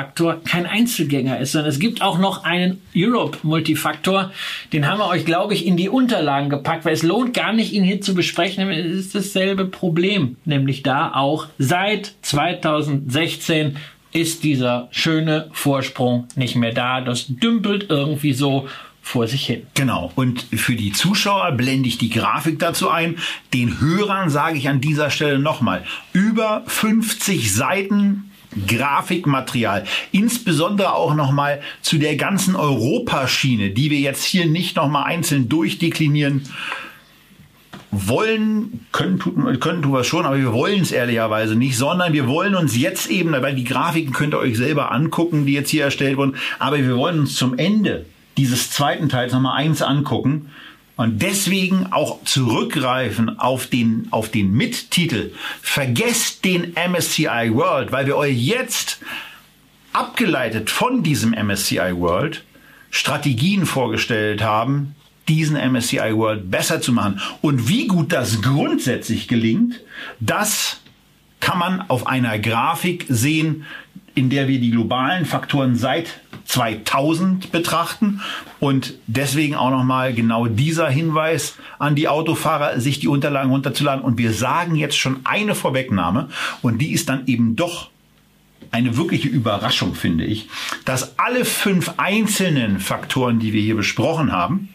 kein 0.45 0.65
Einzelgänger 0.65 1.39
ist, 1.39 1.53
sondern 1.53 1.69
es 1.69 1.79
gibt 1.79 2.01
auch 2.01 2.17
noch 2.17 2.43
einen 2.43 2.81
Europe 2.95 3.39
Multifaktor. 3.43 4.31
Den 4.73 4.87
haben 4.87 4.99
wir 4.99 5.07
euch, 5.07 5.25
glaube 5.25 5.53
ich, 5.53 5.65
in 5.65 5.77
die 5.77 5.89
Unterlagen 5.89 6.49
gepackt, 6.49 6.85
weil 6.85 6.93
es 6.93 7.03
lohnt 7.03 7.33
gar 7.33 7.53
nicht, 7.53 7.73
ihn 7.73 7.83
hier 7.83 8.01
zu 8.01 8.13
besprechen. 8.13 8.69
Es 8.69 8.95
ist 8.95 9.15
dasselbe 9.15 9.65
Problem, 9.65 10.37
nämlich 10.45 10.83
da 10.83 11.13
auch 11.13 11.47
seit 11.57 12.13
2016 12.21 13.77
ist 14.13 14.43
dieser 14.43 14.89
schöne 14.91 15.49
Vorsprung 15.53 16.27
nicht 16.35 16.55
mehr 16.55 16.73
da. 16.73 17.01
Das 17.01 17.27
dümpelt 17.27 17.87
irgendwie 17.89 18.33
so 18.33 18.67
vor 19.01 19.27
sich 19.27 19.45
hin. 19.45 19.63
Genau. 19.73 20.11
Und 20.15 20.43
für 20.53 20.75
die 20.75 20.91
Zuschauer 20.91 21.51
blende 21.53 21.87
ich 21.87 21.97
die 21.97 22.09
Grafik 22.09 22.59
dazu 22.59 22.89
ein. 22.89 23.17
Den 23.53 23.81
Hörern 23.81 24.29
sage 24.29 24.57
ich 24.57 24.69
an 24.69 24.79
dieser 24.79 25.09
Stelle 25.09 25.39
nochmal, 25.39 25.83
über 26.13 26.63
50 26.67 27.53
Seiten 27.53 28.30
Grafikmaterial, 28.67 29.85
insbesondere 30.11 30.93
auch 30.93 31.15
nochmal 31.15 31.61
zu 31.81 31.97
der 31.97 32.15
ganzen 32.17 32.55
Europaschiene, 32.55 33.69
die 33.69 33.89
wir 33.91 33.99
jetzt 33.99 34.23
hier 34.23 34.45
nicht 34.45 34.75
nochmal 34.75 35.05
einzeln 35.05 35.47
durchdeklinieren 35.47 36.43
wollen, 37.91 38.85
können, 38.91 39.19
tun, 39.19 39.59
können 39.59 39.81
tun 39.81 39.93
wir 39.93 40.03
schon, 40.03 40.25
aber 40.25 40.37
wir 40.37 40.53
wollen 40.53 40.81
es 40.81 40.91
ehrlicherweise 40.91 41.55
nicht, 41.55 41.77
sondern 41.77 42.13
wir 42.13 42.27
wollen 42.27 42.55
uns 42.55 42.77
jetzt 42.77 43.09
eben, 43.09 43.31
weil 43.31 43.55
die 43.55 43.65
Grafiken 43.65 44.13
könnt 44.13 44.33
ihr 44.33 44.39
euch 44.39 44.57
selber 44.57 44.91
angucken, 44.91 45.45
die 45.45 45.53
jetzt 45.53 45.69
hier 45.69 45.85
erstellt 45.85 46.17
wurden, 46.17 46.35
aber 46.59 46.77
wir 46.77 46.95
wollen 46.95 47.19
uns 47.19 47.35
zum 47.35 47.57
Ende 47.57 48.05
dieses 48.37 48.69
zweiten 48.69 49.09
Teils 49.09 49.33
nochmal 49.33 49.57
eins 49.57 49.81
angucken 49.81 50.49
und 51.01 51.21
deswegen 51.21 51.91
auch 51.91 52.23
zurückgreifen 52.23 53.39
auf 53.39 53.67
den, 53.67 54.07
auf 54.11 54.29
den 54.29 54.51
Mittitel. 54.53 55.31
Vergesst 55.61 56.45
den 56.45 56.73
MSCI 56.75 57.49
World, 57.53 57.91
weil 57.91 58.05
wir 58.05 58.15
euch 58.17 58.37
jetzt 58.37 58.99
abgeleitet 59.93 60.69
von 60.69 61.03
diesem 61.03 61.31
MSCI 61.31 61.95
World 61.95 62.43
Strategien 62.91 63.65
vorgestellt 63.65 64.43
haben, 64.43 64.95
diesen 65.27 65.55
MSCI 65.55 66.15
World 66.15 66.51
besser 66.51 66.81
zu 66.81 66.93
machen. 66.93 67.19
Und 67.41 67.67
wie 67.67 67.87
gut 67.87 68.11
das 68.11 68.41
grundsätzlich 68.41 69.27
gelingt, 69.27 69.81
das 70.19 70.81
kann 71.39 71.57
man 71.57 71.81
auf 71.89 72.05
einer 72.05 72.37
Grafik 72.37 73.05
sehen, 73.09 73.65
in 74.15 74.29
der 74.29 74.47
wir 74.47 74.59
die 74.59 74.71
globalen 74.71 75.25
Faktoren 75.25 75.75
seit 75.75 76.21
2000 76.45 77.51
betrachten 77.51 78.21
und 78.59 78.95
deswegen 79.07 79.55
auch 79.55 79.69
nochmal 79.69 80.13
genau 80.13 80.47
dieser 80.47 80.89
Hinweis 80.89 81.55
an 81.79 81.95
die 81.95 82.07
Autofahrer, 82.07 82.79
sich 82.79 82.99
die 82.99 83.07
Unterlagen 83.07 83.51
runterzuladen. 83.51 84.03
Und 84.03 84.17
wir 84.17 84.33
sagen 84.33 84.75
jetzt 84.75 84.97
schon 84.97 85.21
eine 85.23 85.55
Vorwegnahme 85.55 86.29
und 86.61 86.79
die 86.79 86.91
ist 86.91 87.09
dann 87.09 87.27
eben 87.27 87.55
doch 87.55 87.89
eine 88.71 88.97
wirkliche 88.97 89.27
Überraschung, 89.27 89.95
finde 89.95 90.25
ich, 90.25 90.47
dass 90.85 91.17
alle 91.19 91.45
fünf 91.45 91.93
einzelnen 91.97 92.79
Faktoren, 92.79 93.39
die 93.39 93.53
wir 93.53 93.61
hier 93.61 93.75
besprochen 93.75 94.31
haben, 94.31 94.69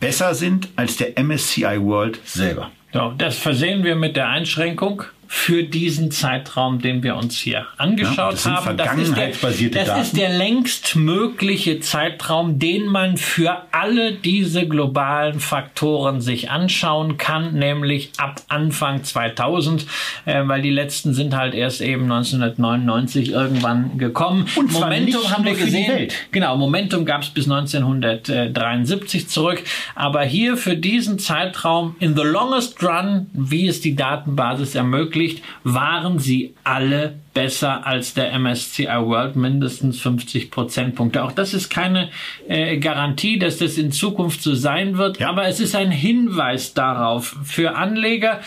besser 0.00 0.34
sind 0.34 0.68
als 0.76 0.96
der 0.96 1.18
MSCI 1.22 1.80
World 1.80 2.20
selber. 2.24 2.70
So, 2.92 3.12
das 3.18 3.36
versehen 3.36 3.84
wir 3.84 3.96
mit 3.96 4.16
der 4.16 4.28
Einschränkung 4.28 5.02
für 5.28 5.62
diesen 5.64 6.10
Zeitraum, 6.10 6.80
den 6.80 7.02
wir 7.02 7.16
uns 7.16 7.38
hier 7.38 7.66
angeschaut 7.76 8.16
Ja, 8.16 8.30
das 8.30 8.46
haben. 8.46 8.76
das, 8.76 8.96
ist 8.96 9.16
der, 9.16 9.84
das 9.84 10.00
ist 10.00 10.16
der 10.16 10.30
längst 10.30 10.96
mögliche 10.96 11.80
Zeitraum, 11.80 12.58
den 12.58 12.86
man 12.86 13.16
für 13.16 13.62
alle 13.72 14.12
diese 14.12 14.66
globalen 14.66 15.40
Faktoren 15.40 16.20
sich 16.20 16.50
anschauen 16.50 17.16
kann, 17.16 17.54
nämlich 17.54 18.10
ab 18.18 18.40
Anfang 18.48 19.02
2000, 19.04 19.86
äh, 20.24 20.42
weil 20.46 20.62
die 20.62 20.70
letzten 20.70 21.14
sind 21.14 21.36
halt 21.36 21.54
erst 21.54 21.80
eben 21.80 22.04
1999 22.04 23.30
irgendwann 23.30 23.98
gekommen. 23.98 24.46
Und 24.56 24.72
Momentum 24.72 25.30
haben 25.30 25.44
wir 25.44 25.54
gesehen. 25.54 26.08
Genau, 26.30 26.56
Momentum 26.56 27.04
gab 27.04 27.22
es 27.22 27.30
bis 27.30 27.50
1973 27.50 29.28
zurück. 29.28 29.62
Aber 29.94 30.22
hier 30.22 30.56
für 30.56 30.76
diesen 30.76 31.18
Zeitraum 31.18 31.96
in 31.98 32.14
the 32.16 32.22
longest 32.22 32.82
run, 32.82 33.26
wie 33.32 33.66
es 33.66 33.80
die 33.80 33.96
Datenbasis 33.96 34.74
ermöglicht, 34.74 35.15
verwirklicht, 35.16 35.42
waren 35.64 36.18
sie 36.18 36.54
alle 36.64 37.18
besser 37.34 37.86
als 37.86 38.14
der 38.14 38.38
MSCI 38.38 38.86
World, 38.86 39.36
mindestens 39.36 40.00
50 40.00 40.50
Prozentpunkte. 40.50 41.22
Auch 41.22 41.32
das 41.32 41.54
ist 41.54 41.68
keine 41.68 42.10
äh, 42.48 42.78
Garantie, 42.78 43.38
dass 43.38 43.58
das 43.58 43.78
in 43.78 43.92
Zukunft 43.92 44.42
so 44.42 44.54
sein 44.54 44.96
wird, 44.96 45.20
ja. 45.20 45.28
aber 45.28 45.46
es 45.46 45.60
ist 45.60 45.74
ein 45.74 45.90
Hinweis 45.90 46.74
darauf 46.74 47.36
für 47.44 47.76
Anleger, 47.76 48.40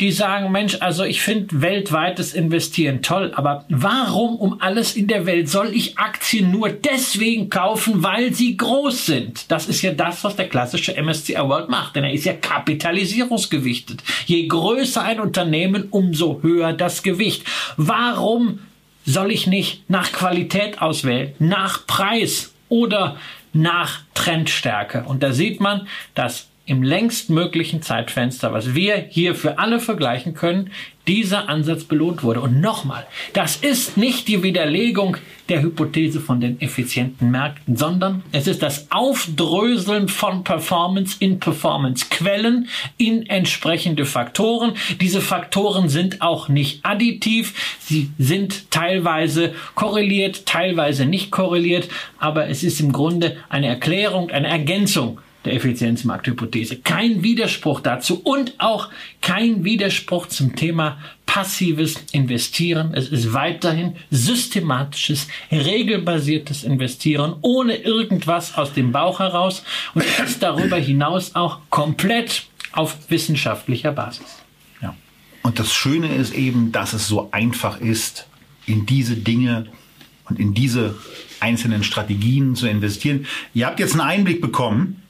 die 0.00 0.12
sagen, 0.12 0.50
Mensch, 0.50 0.78
also 0.80 1.04
ich 1.04 1.20
finde 1.20 1.60
weltweites 1.60 2.32
Investieren 2.32 3.02
toll, 3.02 3.32
aber 3.34 3.64
warum 3.68 4.36
um 4.36 4.60
alles 4.60 4.96
in 4.96 5.06
der 5.06 5.26
Welt 5.26 5.48
soll 5.48 5.74
ich 5.74 5.98
Aktien 5.98 6.50
nur 6.50 6.70
deswegen 6.70 7.50
kaufen, 7.50 8.02
weil 8.02 8.32
sie 8.32 8.56
groß 8.56 9.06
sind? 9.06 9.50
Das 9.50 9.68
ist 9.68 9.82
ja 9.82 9.92
das, 9.92 10.24
was 10.24 10.36
der 10.36 10.48
klassische 10.48 11.00
MSCI 11.00 11.36
World 11.36 11.68
macht, 11.68 11.96
denn 11.96 12.04
er 12.04 12.12
ist 12.12 12.24
ja 12.24 12.32
kapitalisierungsgewichtet. 12.32 14.02
Je 14.26 14.46
größer 14.46 15.02
ein 15.02 15.20
Unternehmen, 15.20 15.88
umso 15.90 16.40
höher 16.42 16.72
das 16.72 17.02
Gewicht. 17.02 17.44
Warum 17.76 18.60
soll 19.04 19.30
ich 19.30 19.46
nicht 19.46 19.88
nach 19.88 20.12
Qualität 20.12 20.80
auswählen, 20.80 21.34
nach 21.38 21.86
Preis 21.86 22.52
oder 22.68 23.16
nach 23.52 24.00
Trendstärke? 24.14 25.04
Und 25.06 25.22
da 25.22 25.32
sieht 25.32 25.60
man, 25.60 25.86
dass 26.14 26.49
im 26.70 26.84
längstmöglichen 26.84 27.82
Zeitfenster, 27.82 28.52
was 28.52 28.76
wir 28.76 28.96
hier 28.96 29.34
für 29.34 29.58
alle 29.58 29.80
vergleichen 29.80 30.34
können, 30.34 30.70
dieser 31.08 31.48
Ansatz 31.48 31.82
belohnt 31.82 32.22
wurde. 32.22 32.40
Und 32.40 32.60
nochmal, 32.60 33.08
das 33.32 33.56
ist 33.56 33.96
nicht 33.96 34.28
die 34.28 34.44
Widerlegung 34.44 35.16
der 35.48 35.62
Hypothese 35.62 36.20
von 36.20 36.40
den 36.40 36.60
effizienten 36.60 37.32
Märkten, 37.32 37.74
sondern 37.76 38.22
es 38.30 38.46
ist 38.46 38.62
das 38.62 38.86
Aufdröseln 38.92 40.06
von 40.06 40.44
Performance 40.44 41.16
in 41.18 41.40
Performance-Quellen 41.40 42.68
in 42.98 43.26
entsprechende 43.26 44.04
Faktoren. 44.04 44.74
Diese 45.00 45.20
Faktoren 45.20 45.88
sind 45.88 46.22
auch 46.22 46.48
nicht 46.48 46.84
additiv, 46.84 47.78
sie 47.80 48.10
sind 48.16 48.70
teilweise 48.70 49.54
korreliert, 49.74 50.46
teilweise 50.46 51.04
nicht 51.04 51.32
korreliert, 51.32 51.88
aber 52.20 52.48
es 52.48 52.62
ist 52.62 52.78
im 52.78 52.92
Grunde 52.92 53.38
eine 53.48 53.66
Erklärung, 53.66 54.30
eine 54.30 54.46
Ergänzung 54.46 55.18
der 55.44 55.54
Effizienzmarkthypothese. 55.54 56.76
Kein 56.76 57.22
Widerspruch 57.22 57.80
dazu 57.80 58.20
und 58.22 58.54
auch 58.58 58.88
kein 59.22 59.64
Widerspruch 59.64 60.26
zum 60.26 60.54
Thema 60.54 60.98
passives 61.26 61.96
Investieren. 62.12 62.92
Es 62.94 63.08
ist 63.08 63.32
weiterhin 63.32 63.96
systematisches, 64.10 65.28
regelbasiertes 65.50 66.64
Investieren 66.64 67.36
ohne 67.40 67.76
irgendwas 67.76 68.56
aus 68.56 68.72
dem 68.74 68.92
Bauch 68.92 69.20
heraus 69.20 69.62
und 69.94 70.04
ist 70.24 70.42
darüber 70.42 70.76
hinaus 70.76 71.34
auch 71.34 71.60
komplett 71.70 72.44
auf 72.72 72.96
wissenschaftlicher 73.08 73.92
Basis. 73.92 74.26
Ja. 74.82 74.94
Und 75.42 75.58
das 75.58 75.72
Schöne 75.72 76.14
ist 76.14 76.34
eben, 76.34 76.72
dass 76.72 76.92
es 76.92 77.08
so 77.08 77.30
einfach 77.32 77.80
ist, 77.80 78.26
in 78.66 78.86
diese 78.86 79.16
Dinge 79.16 79.66
und 80.28 80.38
in 80.38 80.54
diese 80.54 80.96
einzelnen 81.40 81.82
Strategien 81.82 82.54
zu 82.54 82.68
investieren. 82.68 83.26
Ihr 83.54 83.66
habt 83.66 83.80
jetzt 83.80 83.92
einen 83.92 84.02
Einblick 84.02 84.40
bekommen, 84.40 85.02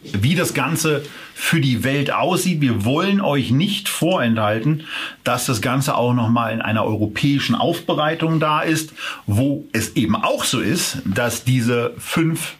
wie 0.00 0.34
das 0.34 0.54
Ganze 0.54 1.04
für 1.34 1.60
die 1.60 1.82
Welt 1.84 2.12
aussieht. 2.12 2.60
Wir 2.60 2.84
wollen 2.84 3.20
euch 3.20 3.50
nicht 3.50 3.88
vorenthalten, 3.88 4.84
dass 5.24 5.46
das 5.46 5.60
Ganze 5.60 5.96
auch 5.96 6.14
nochmal 6.14 6.52
in 6.52 6.60
einer 6.60 6.84
europäischen 6.84 7.54
Aufbereitung 7.54 8.38
da 8.38 8.60
ist, 8.60 8.92
wo 9.26 9.66
es 9.72 9.96
eben 9.96 10.14
auch 10.14 10.44
so 10.44 10.60
ist, 10.60 10.98
dass 11.04 11.44
diese 11.44 11.94
fünf 11.98 12.54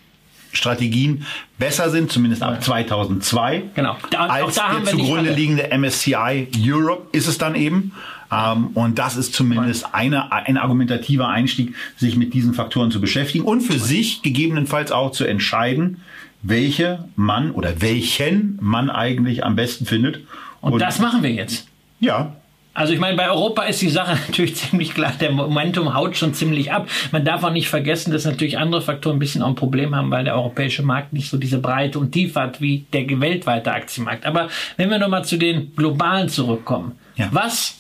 Strategien 0.52 1.26
besser 1.58 1.90
sind, 1.90 2.10
zumindest 2.10 2.42
ab 2.42 2.62
2002. 2.62 3.64
Genau. 3.74 3.96
Da, 4.10 4.26
als 4.26 4.54
der 4.54 4.84
zugrunde 4.84 5.32
liegende 5.32 5.68
MSCI 5.76 6.48
Europe 6.58 7.08
ist 7.12 7.28
es 7.28 7.38
dann 7.38 7.54
eben. 7.54 7.92
Ähm, 8.30 8.68
und 8.68 8.98
das 8.98 9.16
ist 9.16 9.34
zumindest 9.34 9.94
eine, 9.94 10.32
ein 10.32 10.56
argumentativer 10.56 11.28
Einstieg, 11.28 11.74
sich 11.96 12.16
mit 12.16 12.34
diesen 12.34 12.54
Faktoren 12.54 12.90
zu 12.90 13.00
beschäftigen 13.00 13.44
und 13.44 13.60
für 13.60 13.78
sich 13.78 14.22
gegebenenfalls 14.22 14.92
auch 14.92 15.12
zu 15.12 15.24
entscheiden, 15.24 16.02
welche 16.42 17.04
man 17.16 17.50
oder 17.50 17.80
welchen 17.80 18.58
man 18.60 18.90
eigentlich 18.90 19.44
am 19.44 19.56
besten 19.56 19.86
findet. 19.86 20.20
Und, 20.60 20.74
und 20.74 20.78
das 20.80 20.98
machen 20.98 21.22
wir 21.22 21.30
jetzt. 21.30 21.68
Ja, 22.00 22.36
also 22.78 22.92
ich 22.92 23.00
meine, 23.00 23.16
bei 23.16 23.28
Europa 23.28 23.64
ist 23.64 23.82
die 23.82 23.88
Sache 23.88 24.12
natürlich 24.28 24.54
ziemlich 24.54 24.94
klar. 24.94 25.12
Der 25.20 25.32
Momentum 25.32 25.94
haut 25.94 26.16
schon 26.16 26.32
ziemlich 26.32 26.70
ab. 26.70 26.88
Man 27.10 27.24
darf 27.24 27.42
auch 27.42 27.50
nicht 27.50 27.68
vergessen, 27.68 28.12
dass 28.12 28.24
natürlich 28.24 28.56
andere 28.56 28.82
Faktoren 28.82 29.16
ein 29.16 29.18
bisschen 29.18 29.42
auch 29.42 29.48
ein 29.48 29.56
Problem 29.56 29.96
haben, 29.96 30.12
weil 30.12 30.22
der 30.22 30.36
europäische 30.36 30.84
Markt 30.84 31.12
nicht 31.12 31.28
so 31.28 31.38
diese 31.38 31.58
Breite 31.58 31.98
und 31.98 32.12
Tiefe 32.12 32.40
hat 32.40 32.60
wie 32.60 32.86
der 32.92 33.08
weltweite 33.20 33.72
Aktienmarkt. 33.72 34.24
Aber 34.24 34.48
wenn 34.76 34.90
wir 34.90 35.00
nochmal 35.00 35.24
zu 35.24 35.38
den 35.38 35.74
globalen 35.74 36.28
zurückkommen. 36.28 36.92
Ja. 37.16 37.28
Was 37.32 37.76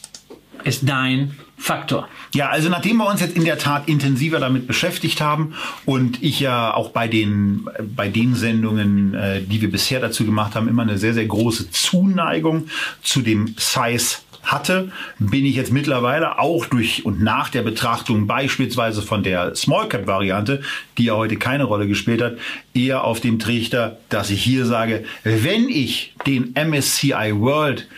ist 0.64 0.88
dein 0.88 1.36
Faktor? 1.58 2.08
Ja, 2.34 2.48
also 2.50 2.68
nachdem 2.68 2.98
wir 2.98 3.08
uns 3.08 3.20
jetzt 3.20 3.36
in 3.36 3.44
der 3.44 3.58
Tat 3.58 3.88
intensiver 3.88 4.38
damit 4.38 4.66
beschäftigt 4.66 5.20
haben 5.20 5.54
und 5.84 6.22
ich 6.22 6.40
ja 6.40 6.72
auch 6.72 6.90
bei 6.90 7.08
den, 7.08 7.68
bei 7.96 8.08
den 8.08 8.34
Sendungen, 8.34 9.14
äh, 9.14 9.42
die 9.42 9.60
wir 9.60 9.70
bisher 9.70 10.00
dazu 10.00 10.24
gemacht 10.24 10.54
haben, 10.54 10.68
immer 10.68 10.82
eine 10.82 10.98
sehr, 10.98 11.14
sehr 11.14 11.26
große 11.26 11.70
Zuneigung 11.70 12.68
zu 13.02 13.22
dem 13.22 13.54
Size 13.58 14.18
hatte, 14.42 14.90
bin 15.18 15.44
ich 15.44 15.56
jetzt 15.56 15.72
mittlerweile 15.72 16.38
auch 16.38 16.64
durch 16.66 17.04
und 17.04 17.22
nach 17.22 17.50
der 17.50 17.62
Betrachtung 17.62 18.26
beispielsweise 18.26 19.02
von 19.02 19.22
der 19.22 19.54
Small 19.54 19.88
Cap 19.88 20.06
Variante, 20.06 20.62
die 20.96 21.04
ja 21.04 21.16
heute 21.16 21.36
keine 21.36 21.64
Rolle 21.64 21.86
gespielt 21.86 22.22
hat, 22.22 22.38
eher 22.72 23.04
auf 23.04 23.20
dem 23.20 23.38
Trichter, 23.38 23.98
dass 24.08 24.30
ich 24.30 24.42
hier 24.42 24.64
sage, 24.64 25.04
wenn 25.24 25.68
ich 25.68 26.14
den 26.26 26.54
MSCI 26.54 27.32
World 27.34 27.88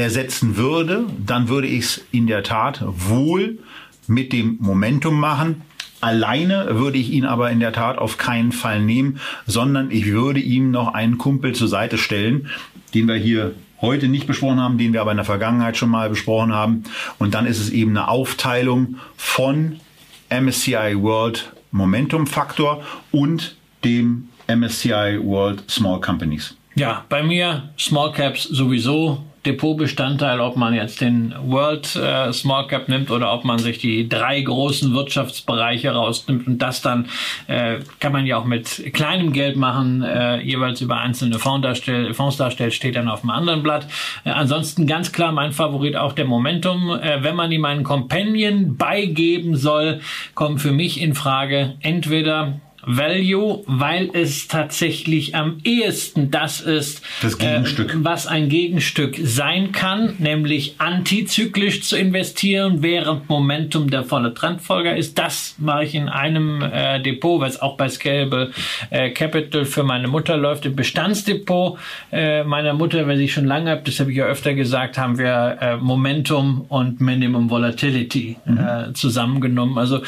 ersetzen 0.00 0.56
würde, 0.56 1.04
dann 1.24 1.48
würde 1.48 1.66
ich 1.66 1.80
es 1.80 2.04
in 2.12 2.26
der 2.26 2.42
Tat 2.42 2.82
wohl 2.84 3.58
mit 4.06 4.32
dem 4.32 4.56
Momentum 4.60 5.18
machen. 5.18 5.62
Alleine 6.00 6.78
würde 6.78 6.98
ich 6.98 7.10
ihn 7.10 7.24
aber 7.24 7.50
in 7.50 7.60
der 7.60 7.72
Tat 7.72 7.98
auf 7.98 8.16
keinen 8.16 8.52
Fall 8.52 8.80
nehmen, 8.80 9.20
sondern 9.46 9.90
ich 9.90 10.06
würde 10.06 10.40
ihm 10.40 10.70
noch 10.70 10.94
einen 10.94 11.18
Kumpel 11.18 11.54
zur 11.54 11.68
Seite 11.68 11.98
stellen, 11.98 12.48
den 12.94 13.06
wir 13.06 13.16
hier 13.16 13.54
heute 13.80 14.08
nicht 14.08 14.26
besprochen 14.26 14.60
haben, 14.60 14.78
den 14.78 14.92
wir 14.92 15.00
aber 15.00 15.10
in 15.10 15.18
der 15.18 15.26
Vergangenheit 15.26 15.76
schon 15.76 15.90
mal 15.90 16.08
besprochen 16.08 16.52
haben. 16.52 16.84
Und 17.18 17.34
dann 17.34 17.46
ist 17.46 17.60
es 17.60 17.70
eben 17.70 17.90
eine 17.90 18.08
Aufteilung 18.08 18.96
von 19.16 19.80
MSCI 20.30 20.96
World 20.96 21.52
Momentum 21.70 22.26
Faktor 22.26 22.82
und 23.10 23.56
dem 23.84 24.28
MSCI 24.48 25.18
World 25.22 25.62
Small 25.68 26.00
Companies. 26.00 26.56
Ja, 26.74 27.04
bei 27.08 27.22
mir 27.22 27.70
Small 27.78 28.12
Caps 28.12 28.44
sowieso 28.44 29.24
Depotbestandteil, 29.46 30.38
ob 30.40 30.56
man 30.56 30.74
jetzt 30.74 31.00
den 31.00 31.34
World 31.44 31.96
äh, 31.96 32.30
Small 32.32 32.66
Cap 32.66 32.88
nimmt 32.88 33.10
oder 33.10 33.32
ob 33.32 33.44
man 33.44 33.58
sich 33.58 33.78
die 33.78 34.08
drei 34.08 34.40
großen 34.40 34.92
Wirtschaftsbereiche 34.94 35.92
rausnimmt 35.92 36.46
und 36.46 36.58
das 36.58 36.82
dann 36.82 37.06
äh, 37.46 37.78
kann 38.00 38.12
man 38.12 38.26
ja 38.26 38.36
auch 38.36 38.44
mit 38.44 38.92
kleinem 38.92 39.32
Geld 39.32 39.56
machen, 39.56 40.02
äh, 40.02 40.40
jeweils 40.42 40.82
über 40.82 40.98
einzelne 40.98 41.38
Fonds 41.38 41.62
darstellt, 41.62 42.14
Fonds 42.14 42.36
darstellt, 42.36 42.74
steht 42.74 42.96
dann 42.96 43.08
auf 43.08 43.22
dem 43.22 43.30
anderen 43.30 43.62
Blatt. 43.62 43.86
Äh, 44.24 44.30
ansonsten 44.30 44.86
ganz 44.86 45.10
klar 45.10 45.32
mein 45.32 45.52
Favorit 45.52 45.96
auch 45.96 46.12
der 46.12 46.26
Momentum. 46.26 46.90
Äh, 46.90 47.22
wenn 47.22 47.34
man 47.34 47.50
ihm 47.50 47.64
einen 47.64 47.82
Companion 47.82 48.76
beigeben 48.76 49.56
soll, 49.56 50.00
kommt 50.34 50.60
für 50.60 50.72
mich 50.72 51.00
in 51.00 51.14
Frage 51.14 51.76
entweder 51.80 52.60
Value, 52.82 53.62
weil 53.66 54.10
es 54.12 54.48
tatsächlich 54.48 55.34
am 55.34 55.58
ehesten 55.64 56.30
das 56.30 56.60
ist, 56.60 57.02
das. 57.22 57.34
Äh, 57.34 57.62
was 57.94 58.26
ein 58.26 58.48
Gegenstück 58.48 59.16
sein 59.22 59.72
kann, 59.72 60.14
nämlich 60.18 60.74
antizyklisch 60.78 61.82
zu 61.82 61.96
investieren, 61.96 62.82
während 62.82 63.28
Momentum 63.28 63.90
der 63.90 64.04
volle 64.04 64.34
Trendfolger 64.34 64.96
ist. 64.96 65.18
Das 65.18 65.56
mache 65.58 65.84
ich 65.84 65.94
in 65.94 66.08
einem 66.08 66.62
äh, 66.62 67.00
Depot, 67.00 67.40
was 67.40 67.60
auch 67.60 67.76
bei 67.76 67.88
Scalable 67.88 68.50
äh, 68.90 69.10
Capital 69.10 69.64
für 69.64 69.82
meine 69.82 70.08
Mutter 70.08 70.36
läuft, 70.36 70.66
im 70.66 70.76
Bestandsdepot 70.76 71.78
äh, 72.12 72.44
meiner 72.44 72.72
Mutter, 72.72 73.06
weil 73.06 73.20
ich 73.20 73.32
schon 73.32 73.44
lange 73.44 73.70
habe, 73.70 73.82
das 73.84 74.00
habe 74.00 74.10
ich 74.10 74.16
ja 74.16 74.26
öfter 74.26 74.54
gesagt, 74.54 74.98
haben 74.98 75.18
wir 75.18 75.58
äh, 75.60 75.76
Momentum 75.76 76.64
und 76.68 77.00
Minimum 77.00 77.50
Volatility 77.50 78.36
mhm. 78.44 78.58
Äh, 78.60 78.92
zusammengenommen. 78.92 79.78
Also 79.78 80.00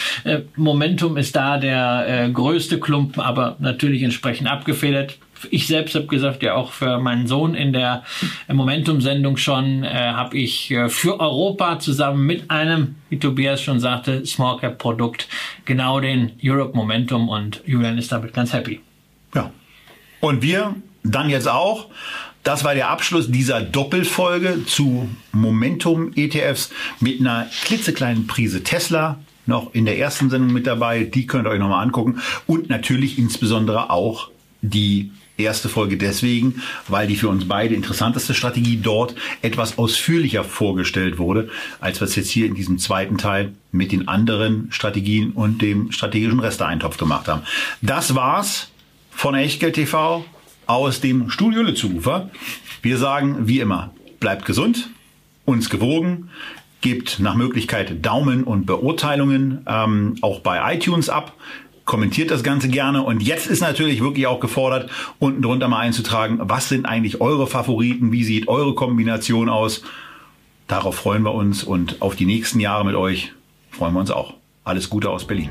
Momentum 0.56 1.16
ist 1.16 1.34
da 1.34 1.58
der 1.58 2.30
größte 2.32 2.61
größte 2.62 2.78
Klumpen, 2.78 3.20
aber 3.20 3.56
natürlich 3.58 4.02
entsprechend 4.04 4.48
abgefedert. 4.48 5.18
Ich 5.50 5.66
selbst 5.66 5.96
habe 5.96 6.06
gesagt, 6.06 6.44
ja 6.44 6.54
auch 6.54 6.70
für 6.70 7.00
meinen 7.00 7.26
Sohn 7.26 7.56
in 7.56 7.72
der 7.72 8.04
Momentum-Sendung 8.46 9.36
schon, 9.36 9.82
äh, 9.82 9.88
habe 9.88 10.38
ich 10.38 10.70
äh, 10.70 10.88
für 10.88 11.18
Europa 11.18 11.80
zusammen 11.80 12.24
mit 12.24 12.48
einem, 12.52 12.94
wie 13.08 13.18
Tobias 13.18 13.60
schon 13.60 13.80
sagte, 13.80 14.24
Small 14.24 14.58
Cap 14.58 14.78
Produkt 14.78 15.26
genau 15.64 15.98
den 15.98 16.30
Europe 16.40 16.76
Momentum 16.76 17.28
und 17.28 17.62
Julian 17.66 17.98
ist 17.98 18.12
damit 18.12 18.32
ganz 18.32 18.52
happy. 18.52 18.78
Ja. 19.34 19.50
Und 20.20 20.42
wir 20.42 20.76
dann 21.02 21.28
jetzt 21.28 21.48
auch. 21.48 21.88
Das 22.44 22.62
war 22.62 22.74
der 22.74 22.90
Abschluss 22.90 23.28
dieser 23.30 23.60
Doppelfolge 23.60 24.64
zu 24.66 25.08
Momentum 25.32 26.12
ETFs 26.14 26.70
mit 27.00 27.20
einer 27.20 27.48
klitzekleinen 27.64 28.28
Prise 28.28 28.62
Tesla, 28.62 29.18
noch 29.46 29.74
in 29.74 29.84
der 29.84 29.98
ersten 29.98 30.30
Sendung 30.30 30.52
mit 30.52 30.66
dabei. 30.66 31.04
Die 31.04 31.26
könnt 31.26 31.46
ihr 31.46 31.50
euch 31.50 31.58
nochmal 31.58 31.82
angucken. 31.82 32.20
Und 32.46 32.68
natürlich 32.70 33.18
insbesondere 33.18 33.90
auch 33.90 34.30
die 34.60 35.10
Erste 35.38 35.70
Folge 35.70 35.96
deswegen, 35.96 36.62
weil 36.88 37.06
die 37.06 37.16
für 37.16 37.28
uns 37.28 37.48
beide 37.48 37.74
interessanteste 37.74 38.34
Strategie 38.34 38.76
dort 38.76 39.14
etwas 39.40 39.78
ausführlicher 39.78 40.44
vorgestellt 40.44 41.18
wurde, 41.18 41.48
als 41.80 42.00
wir 42.00 42.04
es 42.04 42.16
jetzt 42.16 42.30
hier 42.30 42.46
in 42.46 42.54
diesem 42.54 42.78
zweiten 42.78 43.16
Teil 43.16 43.54
mit 43.72 43.92
den 43.92 44.08
anderen 44.08 44.70
Strategien 44.70 45.32
und 45.32 45.62
dem 45.62 45.90
strategischen 45.90 46.38
Resteeintopf 46.38 46.98
gemacht 46.98 47.28
haben. 47.28 47.42
Das 47.80 48.14
war's 48.14 48.68
von 49.10 49.34
Echtgeld 49.34 49.74
TV 49.74 50.24
aus 50.66 51.00
dem 51.00 51.30
Studio 51.30 51.62
Lützufer. 51.62 52.30
Wir 52.82 52.98
sagen 52.98 53.48
wie 53.48 53.60
immer, 53.60 53.94
bleibt 54.20 54.44
gesund, 54.44 54.90
uns 55.46 55.70
gewogen, 55.70 56.28
gebt 56.82 57.18
nach 57.18 57.34
Möglichkeit 57.34 58.04
Daumen 58.04 58.44
und 58.44 58.66
Beurteilungen 58.66 59.64
ähm, 59.66 60.16
auch 60.20 60.40
bei 60.40 60.74
iTunes 60.74 61.08
ab 61.08 61.34
kommentiert 61.84 62.30
das 62.30 62.42
Ganze 62.42 62.68
gerne. 62.68 63.02
Und 63.02 63.22
jetzt 63.22 63.46
ist 63.46 63.60
natürlich 63.60 64.00
wirklich 64.00 64.26
auch 64.26 64.40
gefordert, 64.40 64.90
unten 65.18 65.42
drunter 65.42 65.68
mal 65.68 65.80
einzutragen, 65.80 66.38
was 66.40 66.68
sind 66.68 66.86
eigentlich 66.86 67.20
eure 67.20 67.46
Favoriten, 67.46 68.12
wie 68.12 68.24
sieht 68.24 68.48
eure 68.48 68.74
Kombination 68.74 69.48
aus. 69.48 69.82
Darauf 70.68 70.96
freuen 70.96 71.22
wir 71.22 71.34
uns 71.34 71.64
und 71.64 72.00
auf 72.00 72.16
die 72.16 72.26
nächsten 72.26 72.60
Jahre 72.60 72.84
mit 72.84 72.94
euch 72.94 73.32
freuen 73.70 73.94
wir 73.94 74.00
uns 74.00 74.10
auch. 74.10 74.34
Alles 74.64 74.90
Gute 74.90 75.10
aus 75.10 75.26
Berlin. 75.26 75.50